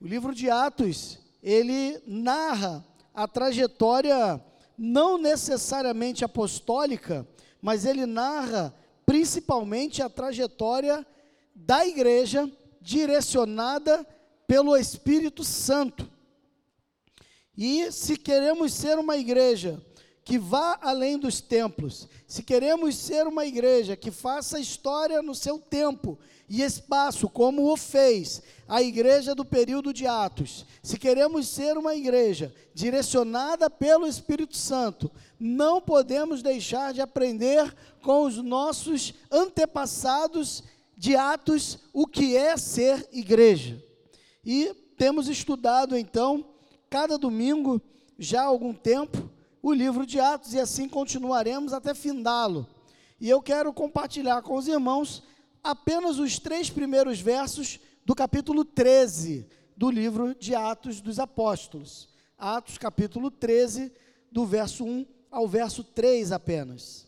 O 0.00 0.06
livro 0.06 0.34
de 0.34 0.50
Atos, 0.50 1.18
ele 1.42 2.00
narra 2.06 2.84
a 3.14 3.26
trajetória 3.26 4.42
não 4.76 5.16
necessariamente 5.16 6.24
apostólica, 6.24 7.26
mas 7.62 7.86
ele 7.86 8.04
narra 8.04 8.74
principalmente 9.06 10.02
a 10.02 10.08
trajetória 10.08 11.06
da 11.54 11.86
igreja 11.86 12.50
direcionada 12.80 14.06
pelo 14.46 14.76
Espírito 14.76 15.42
Santo. 15.42 16.10
E 17.56 17.90
se 17.90 18.16
queremos 18.18 18.74
ser 18.74 18.98
uma 18.98 19.16
igreja 19.16 19.82
que 20.26 20.40
vá 20.40 20.76
além 20.82 21.16
dos 21.16 21.40
templos, 21.40 22.08
se 22.26 22.42
queremos 22.42 22.96
ser 22.96 23.28
uma 23.28 23.46
igreja 23.46 23.94
que 23.94 24.10
faça 24.10 24.58
história 24.58 25.22
no 25.22 25.36
seu 25.36 25.56
tempo 25.56 26.18
e 26.48 26.62
espaço, 26.62 27.28
como 27.28 27.72
o 27.72 27.76
fez 27.76 28.42
a 28.66 28.82
igreja 28.82 29.36
do 29.36 29.44
período 29.44 29.92
de 29.92 30.04
Atos, 30.04 30.66
se 30.82 30.98
queremos 30.98 31.46
ser 31.46 31.78
uma 31.78 31.94
igreja 31.94 32.52
direcionada 32.74 33.70
pelo 33.70 34.04
Espírito 34.04 34.56
Santo, 34.56 35.12
não 35.38 35.80
podemos 35.80 36.42
deixar 36.42 36.92
de 36.92 37.00
aprender 37.00 37.72
com 38.02 38.22
os 38.24 38.38
nossos 38.38 39.14
antepassados 39.30 40.64
de 40.96 41.14
Atos 41.14 41.78
o 41.92 42.04
que 42.04 42.36
é 42.36 42.56
ser 42.56 43.08
igreja. 43.12 43.80
E 44.44 44.74
temos 44.98 45.28
estudado 45.28 45.96
então, 45.96 46.44
cada 46.90 47.16
domingo, 47.16 47.80
já 48.18 48.42
há 48.42 48.46
algum 48.46 48.74
tempo, 48.74 49.35
o 49.66 49.74
livro 49.74 50.06
de 50.06 50.20
Atos 50.20 50.54
e 50.54 50.60
assim 50.60 50.88
continuaremos 50.88 51.72
até 51.72 51.92
findá-lo. 51.92 52.68
E 53.20 53.28
eu 53.28 53.42
quero 53.42 53.72
compartilhar 53.72 54.40
com 54.40 54.54
os 54.54 54.68
irmãos 54.68 55.24
apenas 55.60 56.20
os 56.20 56.38
três 56.38 56.70
primeiros 56.70 57.18
versos 57.18 57.80
do 58.04 58.14
capítulo 58.14 58.64
13 58.64 59.44
do 59.76 59.90
livro 59.90 60.36
de 60.36 60.54
Atos 60.54 61.00
dos 61.00 61.18
Apóstolos. 61.18 62.08
Atos, 62.38 62.78
capítulo 62.78 63.28
13, 63.28 63.90
do 64.30 64.46
verso 64.46 64.84
1 64.84 65.04
ao 65.32 65.48
verso 65.48 65.82
3 65.82 66.30
apenas. 66.30 67.05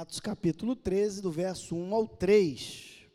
Atos 0.00 0.18
capítulo 0.18 0.74
13, 0.74 1.20
do 1.20 1.30
verso 1.30 1.76
1 1.76 1.94
ao 1.94 2.08
3. 2.08 3.06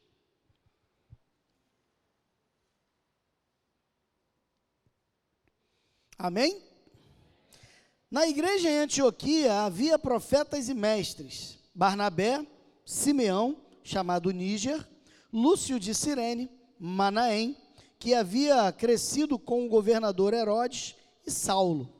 Amém? 6.15 6.61
Na 8.11 8.27
igreja 8.27 8.69
em 8.69 8.77
Antioquia 8.77 9.61
havia 9.61 9.97
profetas 9.97 10.69
e 10.69 10.75
mestres: 10.75 11.57
Barnabé, 11.73 12.45
Simeão, 12.85 13.57
chamado 13.83 14.29
Níger, 14.29 14.87
Lúcio 15.33 15.79
de 15.79 15.91
Cirene, 15.95 16.51
Manaém, 16.77 17.57
que 17.97 18.13
havia 18.13 18.71
crescido 18.71 19.39
com 19.39 19.65
o 19.65 19.69
governador 19.69 20.35
Herodes, 20.35 20.95
e 21.25 21.31
Saulo. 21.31 21.91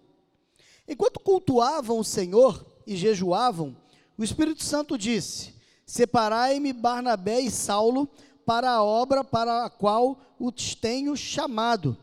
Enquanto 0.88 1.19
cultuavam 1.19 1.97
o 1.97 2.03
Senhor 2.03 2.63
e 2.86 2.95
jejuavam, 2.95 3.75
o 4.17 4.23
Espírito 4.23 4.63
Santo 4.63 4.97
disse: 4.97 5.53
Separai-me 5.85 6.71
Barnabé 6.73 7.41
e 7.41 7.52
Saulo 7.52 8.09
para 8.45 8.72
a 8.72 8.83
obra 8.83 9.23
para 9.23 9.66
a 9.66 9.69
qual 9.69 10.19
os 10.39 10.75
tenho 10.75 11.16
chamado. 11.16 11.97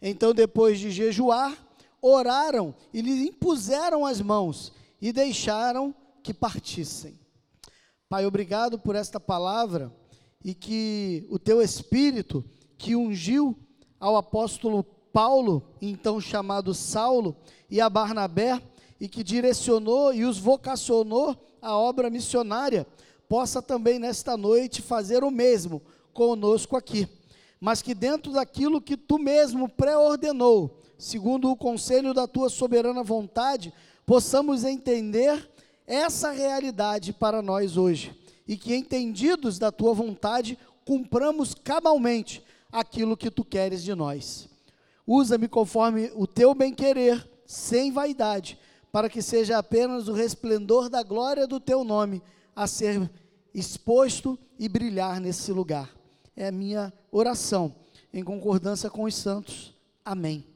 Então, 0.00 0.34
depois 0.34 0.80
de 0.80 0.90
jejuar, 0.90 1.56
oraram 2.00 2.74
e 2.92 3.00
lhe 3.00 3.28
impuseram 3.28 4.04
as 4.04 4.20
mãos 4.20 4.72
e 5.00 5.12
deixaram 5.12 5.94
que 6.22 6.34
partissem. 6.34 7.18
Pai, 8.08 8.26
obrigado 8.26 8.78
por 8.78 8.96
esta 8.96 9.20
palavra 9.20 9.92
e 10.44 10.54
que 10.54 11.26
o 11.30 11.38
teu 11.38 11.62
Espírito, 11.62 12.44
que 12.76 12.96
ungiu 12.96 13.56
ao 14.00 14.16
apóstolo 14.16 14.82
Paulo, 14.82 15.62
então 15.80 16.20
chamado 16.20 16.74
Saulo, 16.74 17.36
e 17.70 17.80
a 17.80 17.88
Barnabé, 17.88 18.60
e 19.00 19.08
que 19.08 19.22
direcionou 19.22 20.12
e 20.12 20.24
os 20.24 20.38
vocacionou 20.38 21.36
à 21.62 21.76
obra 21.76 22.10
missionária, 22.10 22.84
possa 23.28 23.62
também 23.62 23.98
nesta 23.98 24.36
noite 24.36 24.82
fazer 24.82 25.22
o 25.22 25.30
mesmo 25.30 25.80
conosco 26.12 26.76
aqui. 26.76 27.08
Mas 27.60 27.80
que 27.80 27.94
dentro 27.94 28.32
daquilo 28.32 28.80
que 28.80 28.96
tu 28.96 29.18
mesmo 29.18 29.68
pré-ordenou, 29.68 30.76
segundo 30.98 31.48
o 31.48 31.56
conselho 31.56 32.12
da 32.12 32.26
tua 32.26 32.50
soberana 32.50 33.04
vontade, 33.04 33.72
possamos 34.04 34.64
entender 34.64 35.48
essa 35.86 36.32
realidade 36.32 37.12
para 37.12 37.40
nós 37.40 37.76
hoje. 37.76 38.12
E 38.46 38.56
que, 38.56 38.74
entendidos 38.74 39.58
da 39.58 39.70
tua 39.70 39.94
vontade, 39.94 40.58
cumpramos 40.84 41.54
cabalmente 41.54 42.44
aquilo 42.72 43.16
que 43.16 43.30
tu 43.30 43.44
queres 43.44 43.84
de 43.84 43.94
nós. 43.94 44.48
Usa-me 45.06 45.46
conforme 45.46 46.10
o 46.16 46.26
teu 46.26 46.54
bem-querer, 46.54 47.26
sem 47.46 47.92
vaidade 47.92 48.58
para 48.92 49.08
que 49.08 49.22
seja 49.22 49.56
apenas 49.56 50.06
o 50.06 50.12
resplendor 50.12 50.90
da 50.90 51.02
glória 51.02 51.46
do 51.46 51.58
teu 51.58 51.82
nome 51.82 52.22
a 52.54 52.66
ser 52.66 53.10
exposto 53.54 54.38
e 54.58 54.68
brilhar 54.68 55.18
nesse 55.18 55.50
lugar. 55.50 55.90
É 56.36 56.48
a 56.48 56.52
minha 56.52 56.92
oração, 57.10 57.74
em 58.12 58.22
concordância 58.22 58.90
com 58.90 59.04
os 59.04 59.14
santos. 59.14 59.74
Amém. 60.04 60.46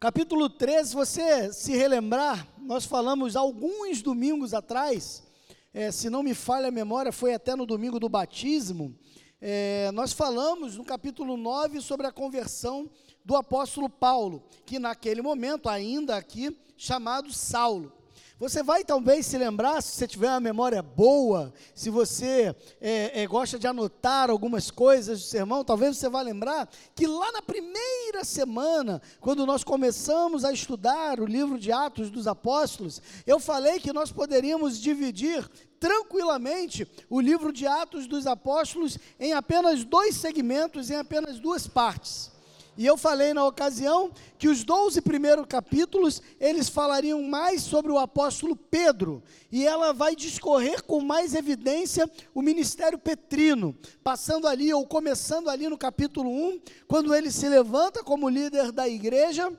Capítulo 0.00 0.48
13, 0.48 0.94
você 0.94 1.52
se 1.52 1.76
relembrar, 1.76 2.46
nós 2.58 2.84
falamos 2.84 3.34
alguns 3.36 4.00
domingos 4.00 4.54
atrás, 4.54 5.24
é, 5.72 5.90
se 5.90 6.08
não 6.08 6.22
me 6.22 6.34
falha 6.34 6.68
a 6.68 6.72
memória, 6.72 7.12
foi 7.12 7.34
até 7.34 7.56
no 7.56 7.66
domingo 7.66 7.98
do 7.98 8.08
batismo, 8.08 8.96
é, 9.40 9.90
nós 9.92 10.12
falamos 10.12 10.76
no 10.76 10.84
capítulo 10.84 11.36
9 11.36 11.80
sobre 11.80 12.06
a 12.06 12.12
conversão 12.12 12.90
do 13.24 13.36
apóstolo 13.36 13.88
Paulo, 13.88 14.42
que 14.64 14.78
naquele 14.78 15.22
momento, 15.22 15.68
ainda 15.68 16.16
aqui, 16.16 16.56
chamado 16.76 17.32
Saulo. 17.32 17.92
Você 18.38 18.62
vai 18.62 18.84
talvez 18.84 19.26
se 19.26 19.36
lembrar, 19.36 19.82
se 19.82 19.96
você 19.96 20.06
tiver 20.06 20.28
uma 20.28 20.38
memória 20.38 20.80
boa, 20.80 21.52
se 21.74 21.90
você 21.90 22.54
é, 22.80 23.22
é, 23.22 23.26
gosta 23.26 23.58
de 23.58 23.66
anotar 23.66 24.30
algumas 24.30 24.70
coisas 24.70 25.18
do 25.18 25.26
sermão, 25.26 25.64
talvez 25.64 25.96
você 25.96 26.08
vá 26.08 26.22
lembrar 26.22 26.68
que 26.94 27.04
lá 27.04 27.32
na 27.32 27.42
primeira 27.42 28.22
semana, 28.22 29.02
quando 29.20 29.44
nós 29.44 29.64
começamos 29.64 30.44
a 30.44 30.52
estudar 30.52 31.18
o 31.18 31.26
livro 31.26 31.58
de 31.58 31.72
Atos 31.72 32.10
dos 32.10 32.28
Apóstolos, 32.28 33.02
eu 33.26 33.40
falei 33.40 33.80
que 33.80 33.92
nós 33.92 34.12
poderíamos 34.12 34.80
dividir 34.80 35.44
tranquilamente 35.80 36.86
o 37.10 37.20
livro 37.20 37.52
de 37.52 37.66
Atos 37.66 38.06
dos 38.06 38.24
Apóstolos 38.24 38.98
em 39.18 39.32
apenas 39.32 39.82
dois 39.82 40.14
segmentos, 40.14 40.90
em 40.90 40.96
apenas 40.96 41.40
duas 41.40 41.66
partes. 41.66 42.37
E 42.78 42.86
eu 42.86 42.96
falei 42.96 43.34
na 43.34 43.44
ocasião 43.44 44.12
que 44.38 44.46
os 44.46 44.62
12 44.62 45.00
primeiros 45.00 45.44
capítulos, 45.46 46.22
eles 46.38 46.68
falariam 46.68 47.20
mais 47.24 47.60
sobre 47.60 47.90
o 47.90 47.98
apóstolo 47.98 48.54
Pedro, 48.54 49.20
e 49.50 49.66
ela 49.66 49.92
vai 49.92 50.14
discorrer 50.14 50.84
com 50.84 51.00
mais 51.00 51.34
evidência 51.34 52.08
o 52.32 52.40
ministério 52.40 52.96
petrino, 52.96 53.76
passando 54.04 54.46
ali 54.46 54.72
ou 54.72 54.86
começando 54.86 55.50
ali 55.50 55.68
no 55.68 55.76
capítulo 55.76 56.30
1, 56.30 56.60
quando 56.86 57.12
ele 57.12 57.32
se 57.32 57.48
levanta 57.48 58.04
como 58.04 58.28
líder 58.28 58.70
da 58.70 58.88
igreja, 58.88 59.52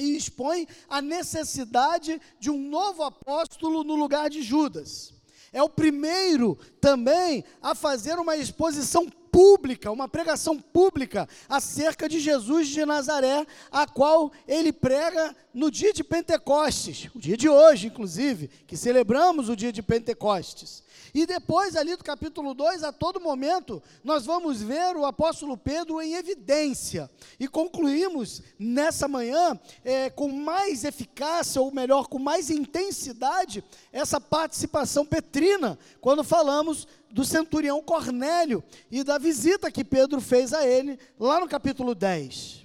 e 0.00 0.16
expõe 0.16 0.66
a 0.88 1.02
necessidade 1.02 2.18
de 2.40 2.50
um 2.50 2.70
novo 2.70 3.02
apóstolo 3.02 3.84
no 3.84 3.94
lugar 3.94 4.30
de 4.30 4.40
Judas. 4.40 5.12
É 5.52 5.62
o 5.62 5.68
primeiro 5.68 6.58
também 6.80 7.44
a 7.60 7.74
fazer 7.74 8.18
uma 8.18 8.36
exposição 8.36 9.06
pública, 9.30 9.90
uma 9.90 10.08
pregação 10.08 10.58
pública 10.58 11.28
acerca 11.48 12.08
de 12.08 12.18
Jesus 12.20 12.68
de 12.68 12.84
Nazaré, 12.84 13.46
a 13.70 13.86
qual 13.86 14.32
ele 14.46 14.72
prega 14.72 15.34
no 15.52 15.70
dia 15.70 15.92
de 15.92 16.04
Pentecostes, 16.04 17.08
o 17.14 17.18
dia 17.18 17.36
de 17.36 17.48
hoje, 17.48 17.88
inclusive, 17.88 18.48
que 18.66 18.76
celebramos 18.76 19.48
o 19.48 19.56
dia 19.56 19.72
de 19.72 19.82
Pentecostes. 19.82 20.82
E 21.14 21.26
depois, 21.26 21.74
ali 21.74 21.96
do 21.96 22.04
capítulo 22.04 22.54
2, 22.54 22.84
a 22.84 22.92
todo 22.92 23.20
momento, 23.20 23.82
nós 24.04 24.26
vamos 24.26 24.62
ver 24.62 24.96
o 24.96 25.06
apóstolo 25.06 25.56
Pedro 25.56 26.00
em 26.00 26.14
evidência. 26.14 27.10
E 27.40 27.48
concluímos 27.48 28.42
nessa 28.58 29.08
manhã, 29.08 29.58
é, 29.84 30.10
com 30.10 30.28
mais 30.28 30.84
eficácia, 30.84 31.60
ou 31.60 31.72
melhor, 31.72 32.08
com 32.08 32.18
mais 32.18 32.50
intensidade, 32.50 33.64
essa 33.92 34.20
participação 34.20 35.04
petrina, 35.04 35.78
quando 36.00 36.22
falamos 36.22 36.86
do 37.10 37.24
centurião 37.24 37.82
Cornélio 37.82 38.62
e 38.90 39.02
da 39.02 39.18
visita 39.18 39.70
que 39.70 39.84
Pedro 39.84 40.20
fez 40.20 40.52
a 40.52 40.66
ele, 40.66 40.98
lá 41.18 41.40
no 41.40 41.48
capítulo 41.48 41.94
10. 41.94 42.62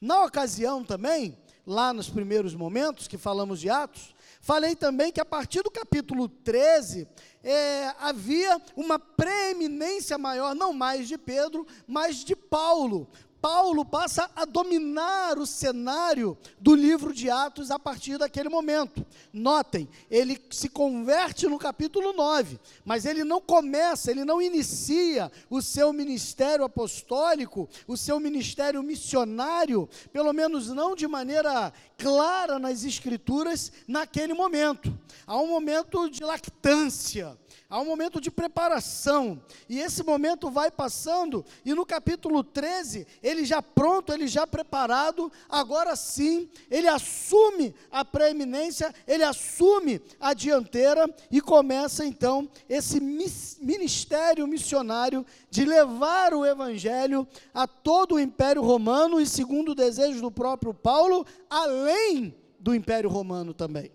Na 0.00 0.24
ocasião 0.24 0.84
também, 0.84 1.36
lá 1.66 1.92
nos 1.92 2.08
primeiros 2.08 2.54
momentos 2.54 3.08
que 3.08 3.18
falamos 3.18 3.60
de 3.60 3.68
Atos, 3.68 4.14
falei 4.40 4.76
também 4.76 5.10
que 5.10 5.20
a 5.20 5.24
partir 5.24 5.62
do 5.62 5.70
capítulo 5.70 6.28
13, 6.28 7.08
é, 7.42 7.94
havia 7.98 8.60
uma 8.76 8.98
preeminência 8.98 10.18
maior, 10.18 10.54
não 10.54 10.72
mais 10.72 11.08
de 11.08 11.16
Pedro, 11.16 11.66
mas 11.86 12.24
de 12.24 12.36
Paulo. 12.36 13.08
Paulo 13.46 13.84
passa 13.84 14.28
a 14.34 14.44
dominar 14.44 15.38
o 15.38 15.46
cenário 15.46 16.36
do 16.58 16.74
livro 16.74 17.14
de 17.14 17.30
Atos 17.30 17.70
a 17.70 17.78
partir 17.78 18.18
daquele 18.18 18.48
momento. 18.48 19.06
Notem, 19.32 19.88
ele 20.10 20.36
se 20.50 20.68
converte 20.68 21.46
no 21.46 21.56
capítulo 21.56 22.12
9, 22.12 22.58
mas 22.84 23.06
ele 23.06 23.22
não 23.22 23.40
começa, 23.40 24.10
ele 24.10 24.24
não 24.24 24.42
inicia 24.42 25.30
o 25.48 25.62
seu 25.62 25.92
ministério 25.92 26.64
apostólico, 26.64 27.68
o 27.86 27.96
seu 27.96 28.18
ministério 28.18 28.82
missionário, 28.82 29.88
pelo 30.12 30.32
menos 30.32 30.66
não 30.70 30.96
de 30.96 31.06
maneira 31.06 31.72
clara 31.96 32.58
nas 32.58 32.82
Escrituras, 32.82 33.70
naquele 33.86 34.34
momento. 34.34 34.92
Há 35.24 35.38
um 35.38 35.46
momento 35.46 36.10
de 36.10 36.24
lactância 36.24 37.38
Há 37.68 37.80
um 37.80 37.84
momento 37.84 38.20
de 38.20 38.30
preparação, 38.30 39.42
e 39.68 39.80
esse 39.80 40.04
momento 40.04 40.48
vai 40.48 40.70
passando, 40.70 41.44
e 41.64 41.74
no 41.74 41.84
capítulo 41.84 42.44
13, 42.44 43.04
ele 43.20 43.44
já 43.44 43.60
pronto, 43.60 44.12
ele 44.12 44.28
já 44.28 44.46
preparado, 44.46 45.32
agora 45.48 45.96
sim, 45.96 46.48
ele 46.70 46.86
assume 46.86 47.74
a 47.90 48.04
preeminência, 48.04 48.94
ele 49.04 49.24
assume 49.24 50.00
a 50.20 50.32
dianteira 50.32 51.12
e 51.28 51.40
começa 51.40 52.06
então 52.06 52.48
esse 52.68 53.00
ministério 53.00 54.46
missionário 54.46 55.26
de 55.50 55.64
levar 55.64 56.34
o 56.34 56.46
evangelho 56.46 57.26
a 57.52 57.66
todo 57.66 58.14
o 58.14 58.20
Império 58.20 58.62
Romano 58.62 59.20
e, 59.20 59.26
segundo 59.26 59.70
o 59.70 59.74
desejo 59.74 60.20
do 60.20 60.30
próprio 60.30 60.72
Paulo, 60.72 61.26
além 61.50 62.32
do 62.60 62.72
Império 62.72 63.10
Romano 63.10 63.52
também. 63.52 63.90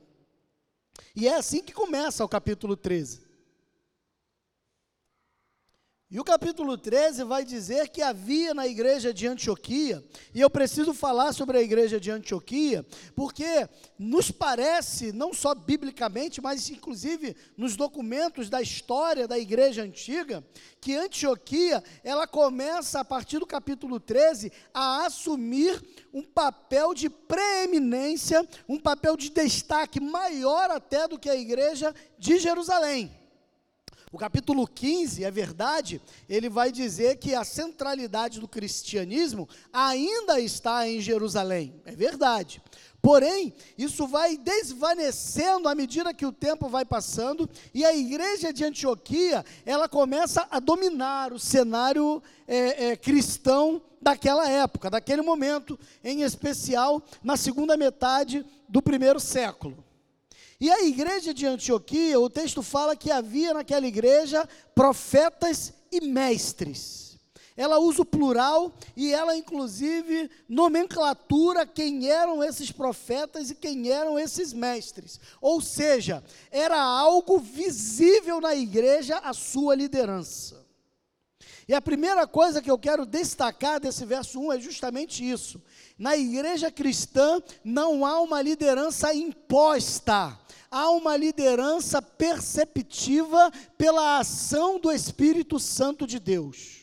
E 1.16 1.26
é 1.26 1.36
assim 1.36 1.64
que 1.64 1.72
começa 1.72 2.26
o 2.26 2.28
capítulo 2.28 2.76
13. 2.76 3.31
E 6.14 6.20
o 6.20 6.26
capítulo 6.26 6.78
13 6.78 7.24
vai 7.24 7.46
dizer 7.46 7.88
que 7.88 8.02
havia 8.02 8.54
na 8.54 8.68
igreja 8.68 9.14
de 9.14 9.26
Antioquia, 9.28 10.04
e 10.34 10.42
eu 10.42 10.50
preciso 10.50 10.94
falar 10.94 11.32
sobre 11.32 11.58
a 11.58 11.62
igreja 11.62 12.02
de 12.02 12.12
Antioquia, 12.12 12.86
porque 13.16 13.66
nos 13.98 14.30
parece, 14.30 15.14
não 15.14 15.34
só 15.34 15.56
biblicamente, 15.56 16.42
mas 16.42 16.70
inclusive 16.70 17.34
nos 17.56 17.78
documentos 17.78 18.50
da 18.50 18.62
história 18.62 19.26
da 19.26 19.40
igreja 19.40 19.84
antiga, 19.84 20.44
que 20.82 20.98
Antioquia, 20.98 21.82
ela 22.04 22.28
começa 22.28 23.00
a 23.00 23.06
partir 23.06 23.40
do 23.40 23.48
capítulo 23.48 23.98
13 23.98 24.52
a 24.74 25.06
assumir 25.06 25.82
um 26.14 26.24
papel 26.24 26.94
de 26.94 27.10
preeminência, 27.10 28.46
um 28.68 28.78
papel 28.78 29.16
de 29.16 29.30
destaque 29.30 30.02
maior 30.02 30.72
até 30.72 31.08
do 31.08 31.18
que 31.18 31.30
a 31.30 31.38
igreja 31.38 31.96
de 32.20 32.38
Jerusalém. 32.38 33.21
O 34.12 34.18
capítulo 34.18 34.68
15, 34.68 35.24
é 35.24 35.32
verdade, 35.32 36.02
ele 36.28 36.50
vai 36.50 36.70
dizer 36.70 37.16
que 37.16 37.34
a 37.34 37.46
centralidade 37.46 38.42
do 38.42 38.48
cristianismo 38.48 39.48
ainda 39.72 40.38
está 40.38 40.86
em 40.86 41.00
Jerusalém. 41.00 41.74
É 41.86 41.96
verdade. 41.96 42.62
Porém, 43.02 43.54
isso 43.78 44.06
vai 44.06 44.36
desvanecendo 44.36 45.70
à 45.70 45.74
medida 45.74 46.14
que 46.14 46.26
o 46.26 46.32
tempo 46.34 46.68
vai 46.68 46.84
passando 46.84 47.50
e 47.74 47.86
a 47.86 47.96
igreja 47.96 48.52
de 48.52 48.66
Antioquia 48.66 49.46
ela 49.66 49.88
começa 49.88 50.46
a 50.52 50.60
dominar 50.60 51.32
o 51.32 51.40
cenário 51.40 52.22
é, 52.46 52.90
é, 52.90 52.96
cristão 52.98 53.82
daquela 54.02 54.48
época, 54.48 54.90
daquele 54.90 55.22
momento, 55.22 55.80
em 56.04 56.22
especial 56.22 57.02
na 57.24 57.38
segunda 57.38 57.78
metade 57.78 58.46
do 58.68 58.82
primeiro 58.82 59.22
século. 59.22 59.84
E 60.62 60.70
a 60.70 60.84
igreja 60.84 61.34
de 61.34 61.48
Antioquia, 61.48 62.20
o 62.20 62.30
texto 62.30 62.62
fala 62.62 62.96
que 62.96 63.10
havia 63.10 63.52
naquela 63.52 63.88
igreja 63.88 64.48
profetas 64.76 65.74
e 65.92 66.02
mestres. 66.02 67.18
Ela 67.58 67.80
usa 67.80 68.04
o 68.04 68.06
plural 68.06 68.72
e 68.96 69.12
ela, 69.12 69.36
inclusive, 69.36 70.30
nomenclatura 70.48 71.66
quem 71.66 72.08
eram 72.08 72.44
esses 72.44 72.72
profetas 72.72 73.50
e 73.50 73.56
quem 73.56 73.90
eram 73.90 74.20
esses 74.20 74.54
mestres. 74.54 75.20
Ou 75.42 75.60
seja, 75.62 76.24
era 76.52 76.80
algo 76.80 77.40
visível 77.40 78.40
na 78.40 78.54
igreja 78.54 79.18
a 79.18 79.34
sua 79.34 79.74
liderança. 79.74 80.61
E 81.68 81.74
a 81.74 81.82
primeira 81.82 82.26
coisa 82.28 82.62
que 82.62 82.72
eu 82.72 82.78
quero 82.78 83.06
destacar 83.06 83.80
desse 83.80 84.06
verso 84.06 84.40
1 84.40 84.54
é 84.54 84.60
justamente 84.60 85.30
isso. 85.30 85.62
Na 85.98 86.18
igreja 86.18 86.72
cristã 86.72 87.42
não 87.64 88.06
há 88.06 88.20
uma 88.22 88.42
liderança 88.42 89.14
imposta 89.14 90.38
há 90.72 90.90
uma 90.90 91.18
liderança 91.18 92.02
perceptiva 92.02 93.52
pela 93.78 94.20
ação 94.20 94.80
do 94.80 94.90
Espírito 94.90 95.60
Santo 95.60 96.08
de 96.08 96.18
Deus. 96.18 96.81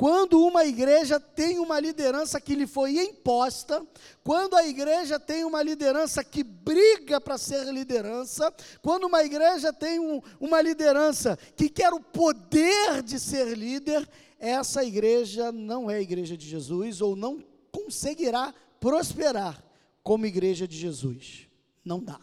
Quando 0.00 0.42
uma 0.42 0.64
igreja 0.64 1.20
tem 1.20 1.58
uma 1.58 1.78
liderança 1.78 2.40
que 2.40 2.54
lhe 2.54 2.66
foi 2.66 2.98
imposta, 3.04 3.86
quando 4.24 4.56
a 4.56 4.66
igreja 4.66 5.20
tem 5.20 5.44
uma 5.44 5.62
liderança 5.62 6.24
que 6.24 6.42
briga 6.42 7.20
para 7.20 7.36
ser 7.36 7.66
liderança, 7.66 8.50
quando 8.80 9.04
uma 9.04 9.22
igreja 9.22 9.74
tem 9.74 10.00
um, 10.00 10.22
uma 10.40 10.62
liderança 10.62 11.36
que 11.54 11.68
quer 11.68 11.92
o 11.92 12.00
poder 12.00 13.02
de 13.02 13.20
ser 13.20 13.54
líder, 13.54 14.08
essa 14.38 14.82
igreja 14.82 15.52
não 15.52 15.90
é 15.90 15.96
a 15.96 16.00
igreja 16.00 16.34
de 16.34 16.48
Jesus 16.48 17.02
ou 17.02 17.14
não 17.14 17.44
conseguirá 17.70 18.54
prosperar 18.80 19.62
como 20.02 20.24
igreja 20.24 20.66
de 20.66 20.78
Jesus. 20.78 21.46
Não 21.84 22.02
dá. 22.02 22.18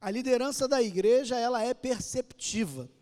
A 0.00 0.10
liderança 0.10 0.66
da 0.66 0.82
igreja, 0.82 1.36
ela 1.36 1.62
é 1.62 1.74
perceptiva. 1.74 2.95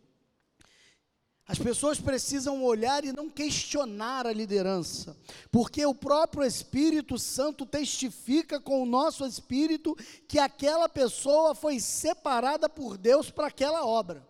As 1.47 1.59
pessoas 1.59 2.01
precisam 2.01 2.65
olhar 2.65 3.05
e 3.05 3.13
não 3.13 3.29
questionar 3.29 4.27
a 4.27 4.33
liderança, 4.33 5.15
porque 5.51 5.85
o 5.85 5.95
próprio 5.95 6.43
Espírito 6.43 7.19
Santo 7.19 7.67
testifica 7.67 8.59
com 8.59 8.83
o 8.83 8.87
nosso 8.87 9.27
espírito 9.27 9.95
que 10.27 10.39
aquela 10.39 10.89
pessoa 10.89 11.55
foi 11.55 11.79
separada 11.79 12.67
por 12.67 12.97
Deus 12.97 13.31
para 13.31 13.49
aquela 13.49 13.85
obra. 13.85 14.27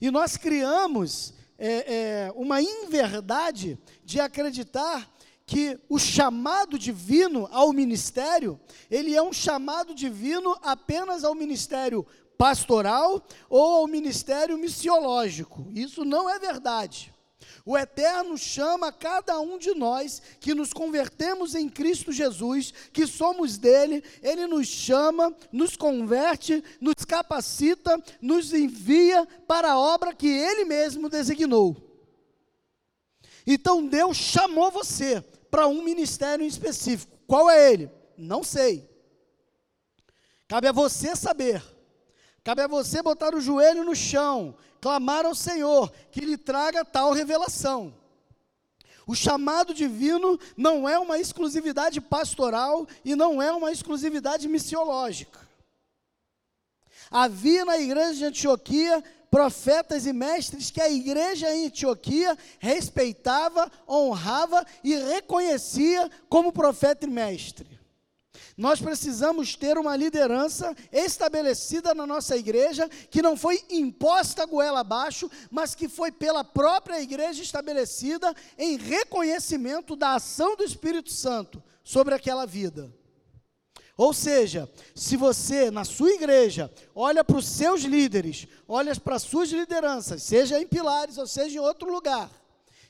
E 0.00 0.10
nós 0.10 0.36
criamos 0.36 1.32
é, 1.56 2.26
é, 2.26 2.32
uma 2.34 2.60
inverdade 2.60 3.78
de 4.04 4.18
acreditar 4.18 5.08
que 5.46 5.78
o 5.88 5.96
chamado 5.96 6.76
divino 6.76 7.48
ao 7.52 7.72
ministério, 7.72 8.58
ele 8.90 9.14
é 9.14 9.22
um 9.22 9.32
chamado 9.32 9.94
divino 9.94 10.58
apenas 10.60 11.22
ao 11.22 11.36
ministério 11.36 12.04
pastoral 12.42 13.24
ou 13.48 13.62
ao 13.62 13.86
ministério 13.86 14.58
missiológico. 14.58 15.64
Isso 15.72 16.04
não 16.04 16.28
é 16.28 16.40
verdade. 16.40 17.14
O 17.64 17.78
Eterno 17.78 18.36
chama 18.36 18.90
cada 18.90 19.38
um 19.38 19.56
de 19.56 19.72
nós 19.76 20.20
que 20.40 20.52
nos 20.52 20.72
convertemos 20.72 21.54
em 21.54 21.68
Cristo 21.68 22.10
Jesus, 22.10 22.74
que 22.92 23.06
somos 23.06 23.58
dele, 23.58 24.02
ele 24.20 24.48
nos 24.48 24.66
chama, 24.66 25.32
nos 25.52 25.76
converte, 25.76 26.64
nos 26.80 27.04
capacita, 27.06 27.96
nos 28.20 28.52
envia 28.52 29.24
para 29.46 29.70
a 29.70 29.78
obra 29.78 30.12
que 30.12 30.26
ele 30.26 30.64
mesmo 30.64 31.08
designou. 31.08 31.76
Então 33.46 33.86
Deus 33.86 34.16
chamou 34.16 34.68
você 34.72 35.20
para 35.48 35.68
um 35.68 35.80
ministério 35.84 36.44
em 36.44 36.48
específico. 36.48 37.16
Qual 37.24 37.48
é 37.48 37.72
ele? 37.72 37.88
Não 38.18 38.42
sei. 38.42 38.90
Cabe 40.48 40.66
a 40.66 40.72
você 40.72 41.14
saber. 41.14 41.62
Cabe 42.44 42.62
a 42.62 42.66
você 42.66 43.02
botar 43.02 43.34
o 43.34 43.40
joelho 43.40 43.84
no 43.84 43.94
chão, 43.94 44.56
clamar 44.80 45.24
ao 45.24 45.34
Senhor 45.34 45.92
que 46.10 46.20
lhe 46.20 46.36
traga 46.36 46.84
tal 46.84 47.12
revelação. 47.12 47.94
O 49.06 49.14
chamado 49.14 49.72
divino 49.74 50.38
não 50.56 50.88
é 50.88 50.98
uma 50.98 51.18
exclusividade 51.18 52.00
pastoral 52.00 52.86
e 53.04 53.14
não 53.14 53.40
é 53.40 53.52
uma 53.52 53.70
exclusividade 53.70 54.48
missiológica. 54.48 55.40
Havia 57.10 57.64
na 57.64 57.78
igreja 57.78 58.14
de 58.14 58.24
Antioquia 58.24 59.02
profetas 59.30 60.06
e 60.06 60.12
mestres 60.12 60.70
que 60.70 60.80
a 60.80 60.90
igreja 60.90 61.50
em 61.54 61.66
Antioquia 61.66 62.36
respeitava, 62.58 63.70
honrava 63.88 64.64
e 64.82 64.94
reconhecia 64.94 66.10
como 66.28 66.52
profeta 66.52 67.06
e 67.06 67.10
mestre. 67.10 67.71
Nós 68.56 68.80
precisamos 68.80 69.56
ter 69.56 69.78
uma 69.78 69.96
liderança 69.96 70.74
estabelecida 70.92 71.94
na 71.94 72.06
nossa 72.06 72.36
igreja, 72.36 72.88
que 73.10 73.22
não 73.22 73.36
foi 73.36 73.62
imposta 73.70 74.44
goela 74.44 74.80
abaixo, 74.80 75.30
mas 75.50 75.74
que 75.74 75.88
foi 75.88 76.12
pela 76.12 76.44
própria 76.44 77.00
igreja 77.00 77.42
estabelecida 77.42 78.34
em 78.58 78.76
reconhecimento 78.76 79.96
da 79.96 80.14
ação 80.14 80.56
do 80.56 80.64
Espírito 80.64 81.10
Santo 81.10 81.62
sobre 81.82 82.14
aquela 82.14 82.46
vida. 82.46 82.92
Ou 83.96 84.12
seja, 84.12 84.70
se 84.94 85.16
você, 85.16 85.70
na 85.70 85.84
sua 85.84 86.10
igreja, 86.10 86.72
olha 86.94 87.22
para 87.22 87.36
os 87.36 87.46
seus 87.46 87.82
líderes, 87.82 88.48
olha 88.66 88.94
para 88.96 89.16
as 89.16 89.22
suas 89.22 89.50
lideranças, 89.50 90.22
seja 90.22 90.60
em 90.60 90.66
pilares 90.66 91.18
ou 91.18 91.26
seja 91.26 91.56
em 91.56 91.60
outro 91.60 91.92
lugar, 91.92 92.30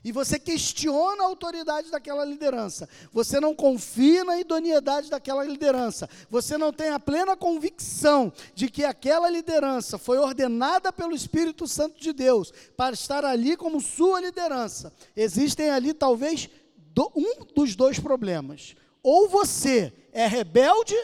E 0.05 0.11
você 0.11 0.39
questiona 0.39 1.23
a 1.23 1.27
autoridade 1.27 1.91
daquela 1.91 2.25
liderança. 2.25 2.89
Você 3.13 3.39
não 3.39 3.55
confia 3.55 4.25
na 4.25 4.41
idoneidade 4.41 5.09
daquela 5.09 5.45
liderança. 5.45 6.09
Você 6.29 6.59
não 6.59 6.73
tem 6.73 6.89
a 6.89 6.99
plena 6.99 7.37
convicção 7.37 8.33
de 8.55 8.69
que 8.69 8.85
aquela 8.85 9.31
liderança 9.31 9.99
foi 9.99 10.19
ordenada 10.19 10.93
pelo 10.93 11.15
Espírito 11.15 11.69
Santo 11.69 12.01
de 12.01 12.13
Deus 12.13 12.53
para 12.77 12.95
estar 12.95 13.25
ali 13.25 13.57
como 13.57 13.81
sua 13.81 14.21
liderança. 14.21 14.93
Existem 15.15 15.71
ali 15.71 15.95
talvez 15.95 16.49
do, 16.77 17.11
um 17.15 17.45
dos 17.55 17.77
dois 17.77 18.01
problemas. 18.01 18.75
Ou 19.05 19.29
você 19.29 19.93
é 20.13 20.27
rebelde 20.27 20.97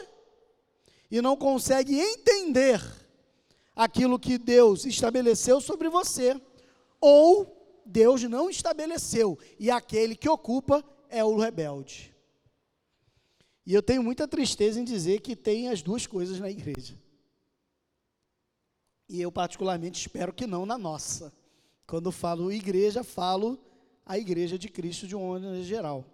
e 1.09 1.21
não 1.21 1.37
consegue 1.37 1.97
entender 1.97 2.81
aquilo 3.75 4.19
que 4.19 4.37
Deus 4.37 4.85
estabeleceu 4.85 5.61
sobre 5.61 5.87
você, 5.87 6.39
ou 6.99 7.58
Deus 7.89 8.23
não 8.23 8.49
estabeleceu, 8.49 9.37
e 9.59 9.71
aquele 9.71 10.15
que 10.15 10.29
ocupa 10.29 10.83
é 11.09 11.23
o 11.23 11.37
rebelde. 11.37 12.13
E 13.65 13.73
eu 13.73 13.81
tenho 13.81 14.03
muita 14.03 14.27
tristeza 14.27 14.79
em 14.79 14.83
dizer 14.83 15.21
que 15.21 15.35
tem 15.35 15.69
as 15.69 15.81
duas 15.81 16.05
coisas 16.05 16.39
na 16.39 16.49
igreja. 16.49 16.97
E 19.07 19.19
eu, 19.19 19.31
particularmente, 19.31 19.99
espero 19.99 20.31
que 20.31 20.45
não 20.45 20.65
na 20.65 20.77
nossa. 20.77 21.33
Quando 21.87 22.11
falo 22.11 22.51
igreja, 22.51 23.03
falo 23.03 23.59
a 24.05 24.17
igreja 24.17 24.57
de 24.57 24.69
Cristo 24.69 25.07
de 25.07 25.15
uma 25.15 25.33
maneira 25.33 25.63
geral. 25.63 26.05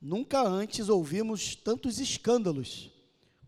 Nunca 0.00 0.42
antes 0.42 0.88
ouvimos 0.88 1.54
tantos 1.54 1.98
escândalos 1.98 2.90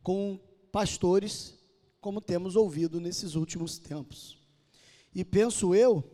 com 0.03 0.39
pastores 0.71 1.55
como 2.01 2.21
temos 2.21 2.57
ouvido 2.57 3.01
nesses 3.01 3.35
últimos 3.35 3.79
tempos. 3.79 4.39
E 5.15 5.25
penso 5.25 5.75
eu 5.75 6.14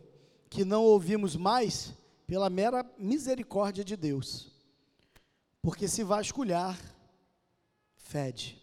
que 0.51 0.65
não 0.65 0.83
ouvimos 0.83 1.37
mais 1.37 1.93
pela 2.27 2.49
mera 2.49 2.85
misericórdia 2.97 3.85
de 3.85 3.95
Deus. 3.95 4.51
Porque 5.61 5.87
se 5.87 6.03
vasculhar, 6.03 6.77
fede. 7.95 8.61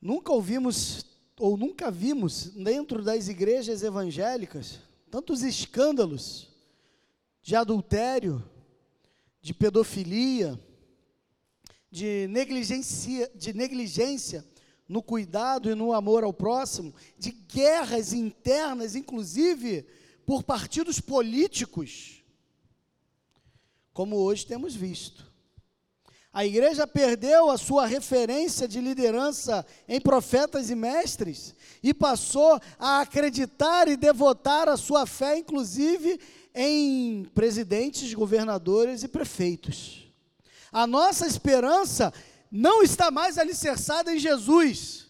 Nunca 0.00 0.30
ouvimos 0.30 1.04
ou 1.40 1.56
nunca 1.56 1.90
vimos 1.90 2.48
dentro 2.50 3.02
das 3.02 3.28
igrejas 3.28 3.82
evangélicas 3.82 4.80
tantos 5.10 5.42
escândalos 5.42 6.48
de 7.40 7.56
adultério, 7.56 8.44
de 9.40 9.54
pedofilia, 9.54 10.60
de 11.90 12.26
negligência, 12.28 13.30
de 13.34 13.54
negligência 13.54 14.44
no 14.88 15.02
cuidado 15.02 15.70
e 15.70 15.74
no 15.74 15.92
amor 15.92 16.24
ao 16.24 16.32
próximo, 16.32 16.94
de 17.18 17.30
guerras 17.30 18.12
internas, 18.12 18.96
inclusive 18.96 19.84
por 20.24 20.42
partidos 20.42 21.00
políticos, 21.00 22.22
como 23.92 24.16
hoje 24.16 24.46
temos 24.46 24.74
visto. 24.74 25.28
A 26.32 26.44
igreja 26.46 26.86
perdeu 26.86 27.50
a 27.50 27.58
sua 27.58 27.86
referência 27.86 28.68
de 28.68 28.80
liderança 28.80 29.66
em 29.88 30.00
profetas 30.00 30.70
e 30.70 30.74
mestres 30.74 31.54
e 31.82 31.92
passou 31.92 32.60
a 32.78 33.00
acreditar 33.00 33.88
e 33.88 33.96
devotar 33.96 34.68
a 34.68 34.76
sua 34.76 35.06
fé, 35.06 35.38
inclusive, 35.38 36.20
em 36.54 37.24
presidentes, 37.34 38.14
governadores 38.14 39.02
e 39.02 39.08
prefeitos. 39.08 40.06
A 40.70 40.86
nossa 40.86 41.26
esperança 41.26 42.12
não 42.50 42.82
está 42.82 43.10
mais 43.10 43.38
alicerçada 43.38 44.14
em 44.14 44.18
Jesus, 44.18 45.06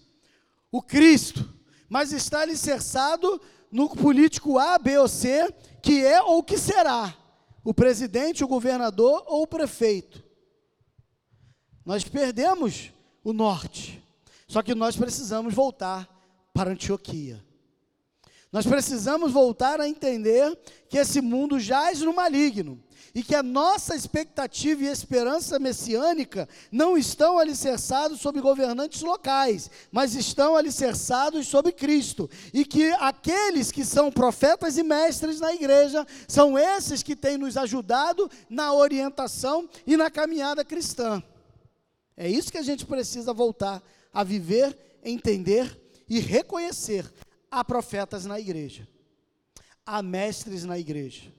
o 0.70 0.82
Cristo, 0.82 1.48
mas 1.88 2.12
está 2.12 2.40
alicerçado 2.40 3.40
no 3.70 3.88
político 3.88 4.58
A, 4.58 4.78
B 4.78 4.98
ou 4.98 5.08
C, 5.08 5.52
que 5.82 6.04
é 6.04 6.20
ou 6.22 6.42
que 6.42 6.58
será 6.58 7.16
o 7.64 7.74
presidente, 7.74 8.44
o 8.44 8.48
governador 8.48 9.24
ou 9.26 9.42
o 9.42 9.46
prefeito. 9.46 10.22
Nós 11.84 12.04
perdemos 12.04 12.92
o 13.22 13.32
norte, 13.32 14.02
só 14.46 14.62
que 14.62 14.74
nós 14.74 14.96
precisamos 14.96 15.54
voltar 15.54 16.08
para 16.52 16.70
Antioquia. 16.70 17.44
Nós 18.50 18.66
precisamos 18.66 19.30
voltar 19.30 19.80
a 19.80 19.88
entender 19.88 20.58
que 20.88 20.96
esse 20.96 21.20
mundo 21.20 21.60
jaz 21.60 22.00
no 22.00 22.14
maligno 22.14 22.82
e 23.14 23.22
que 23.22 23.34
a 23.34 23.42
nossa 23.42 23.94
expectativa 23.94 24.84
e 24.84 24.86
esperança 24.86 25.58
messiânica 25.58 26.48
não 26.70 26.96
estão 26.96 27.38
alicerçados 27.38 28.20
sobre 28.20 28.40
governantes 28.40 29.02
locais, 29.02 29.70
mas 29.90 30.14
estão 30.14 30.56
alicerçados 30.56 31.46
sobre 31.46 31.72
Cristo, 31.72 32.28
e 32.52 32.64
que 32.64 32.90
aqueles 33.00 33.72
que 33.72 33.84
são 33.84 34.10
profetas 34.10 34.78
e 34.78 34.82
mestres 34.82 35.40
na 35.40 35.52
igreja 35.52 36.06
são 36.26 36.58
esses 36.58 37.02
que 37.02 37.16
têm 37.16 37.36
nos 37.36 37.56
ajudado 37.56 38.30
na 38.48 38.72
orientação 38.72 39.68
e 39.86 39.96
na 39.96 40.10
caminhada 40.10 40.64
cristã. 40.64 41.22
É 42.16 42.28
isso 42.28 42.52
que 42.52 42.58
a 42.58 42.62
gente 42.62 42.86
precisa 42.86 43.32
voltar 43.32 43.82
a 44.12 44.22
viver, 44.22 44.76
entender 45.04 45.80
e 46.08 46.18
reconhecer. 46.18 47.04
Há 47.50 47.64
profetas 47.64 48.24
na 48.24 48.38
igreja, 48.38 48.86
há 49.84 50.02
mestres 50.02 50.64
na 50.64 50.78
igreja 50.78 51.32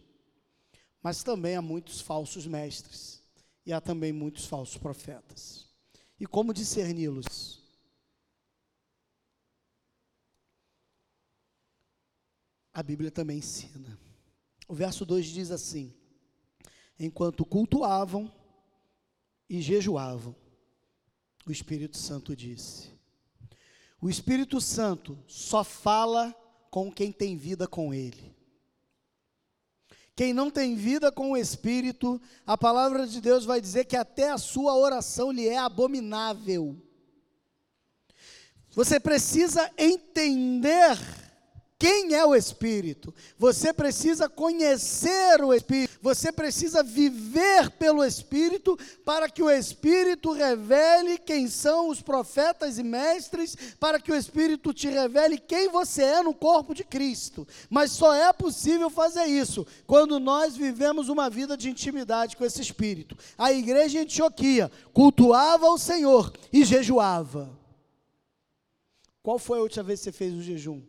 mas 1.02 1.24
também 1.24 1.56
há 1.56 1.62
muitos 1.62 2.02
falsos 2.02 2.46
mestres 2.46 3.24
e 3.66 3.72
há 3.72 3.80
também 3.80 4.12
muitos 4.12 4.46
falsos 4.46 4.78
profetas. 4.78 5.68
E 6.20 6.26
como 6.26 6.54
discerni-los? 6.54 7.60
A 12.74 12.84
Bíblia 12.84 13.12
também 13.12 13.38
ensina. 13.38 13.98
O 14.68 14.74
verso 14.74 15.06
2 15.06 15.26
diz 15.28 15.52
assim: 15.52 15.94
Enquanto 17.00 17.46
cultuavam 17.46 18.32
e 19.50 19.62
jejuavam, 19.62 20.36
o 21.46 21.52
Espírito 21.52 21.98
Santo 21.98 22.36
disse: 22.36 22.99
O 24.02 24.10
Espírito 24.10 24.62
Santo 24.62 25.18
só 25.28 25.64
fala 25.64 26.34
com 26.72 26.92
quem 26.92 27.12
tem 27.12 27.36
vida 27.36 27.68
com 27.68 27.94
ele. 27.94 28.36
Quem 30.16 30.34
não 30.34 30.52
tem 30.52 30.76
vida 30.76 31.12
com 31.12 31.32
o 31.32 31.38
Espírito, 31.38 32.22
a 32.46 32.58
palavra 32.58 33.08
de 33.08 33.22
Deus 33.22 33.46
vai 33.46 33.62
dizer 33.62 33.86
que 33.86 33.96
até 33.96 34.30
a 34.30 34.38
sua 34.38 34.76
oração 34.76 35.32
lhe 35.32 35.48
é 35.48 35.58
abominável. 35.58 36.76
Você 38.72 39.00
precisa 39.00 39.72
entender 39.78 40.98
quem 41.78 42.14
é 42.14 42.26
o 42.26 42.36
Espírito? 42.36 43.16
Você 43.38 43.72
precisa 43.72 44.28
conhecer 44.28 45.42
o 45.42 45.54
Espírito, 45.54 45.89
você 46.02 46.32
precisa 46.32 46.82
viver 46.82 47.72
pelo 47.72 48.04
Espírito, 48.04 48.78
para 49.04 49.30
que 49.30 49.44
o 49.44 49.50
Espírito 49.50 50.32
revele 50.32 51.18
quem 51.18 51.48
são 51.48 51.90
os 51.90 52.02
profetas 52.02 52.78
e 52.78 52.84
mestres, 52.84 53.56
para 53.80 54.00
que 54.00 54.12
o 54.12 54.16
Espírito 54.16 54.74
te 54.74 54.88
revele 54.88 55.38
quem 55.38 55.70
você 55.70 56.04
é 56.04 56.24
no 56.24 56.34
corpo 56.34 56.74
de 56.74 56.84
Cristo. 56.84 57.48
Mas 57.70 57.92
só 57.92 58.14
é 58.14 58.32
possível 58.32 58.90
fazer 58.90 59.26
isso 59.26 59.66
quando 59.86 60.20
nós 60.20 60.56
vivemos 60.56 61.10
uma 61.10 61.30
vida 61.30 61.58
de 61.58 61.70
intimidade 61.70 62.38
com 62.38 62.46
esse 62.46 62.62
Espírito. 62.62 63.18
A 63.38 63.52
igreja 63.52 64.00
em 64.00 64.02
Antioquia 64.04 64.72
cultuava 64.94 65.70
o 65.70 65.78
Senhor 65.78 66.32
e 66.52 66.64
jejuava. 66.64 67.58
Qual 69.22 69.38
foi 69.38 69.60
a 69.60 69.62
última 69.62 69.84
vez 69.84 70.00
que 70.00 70.06
você 70.06 70.12
fez 70.12 70.34
o 70.34 70.42
jejum? 70.42 70.82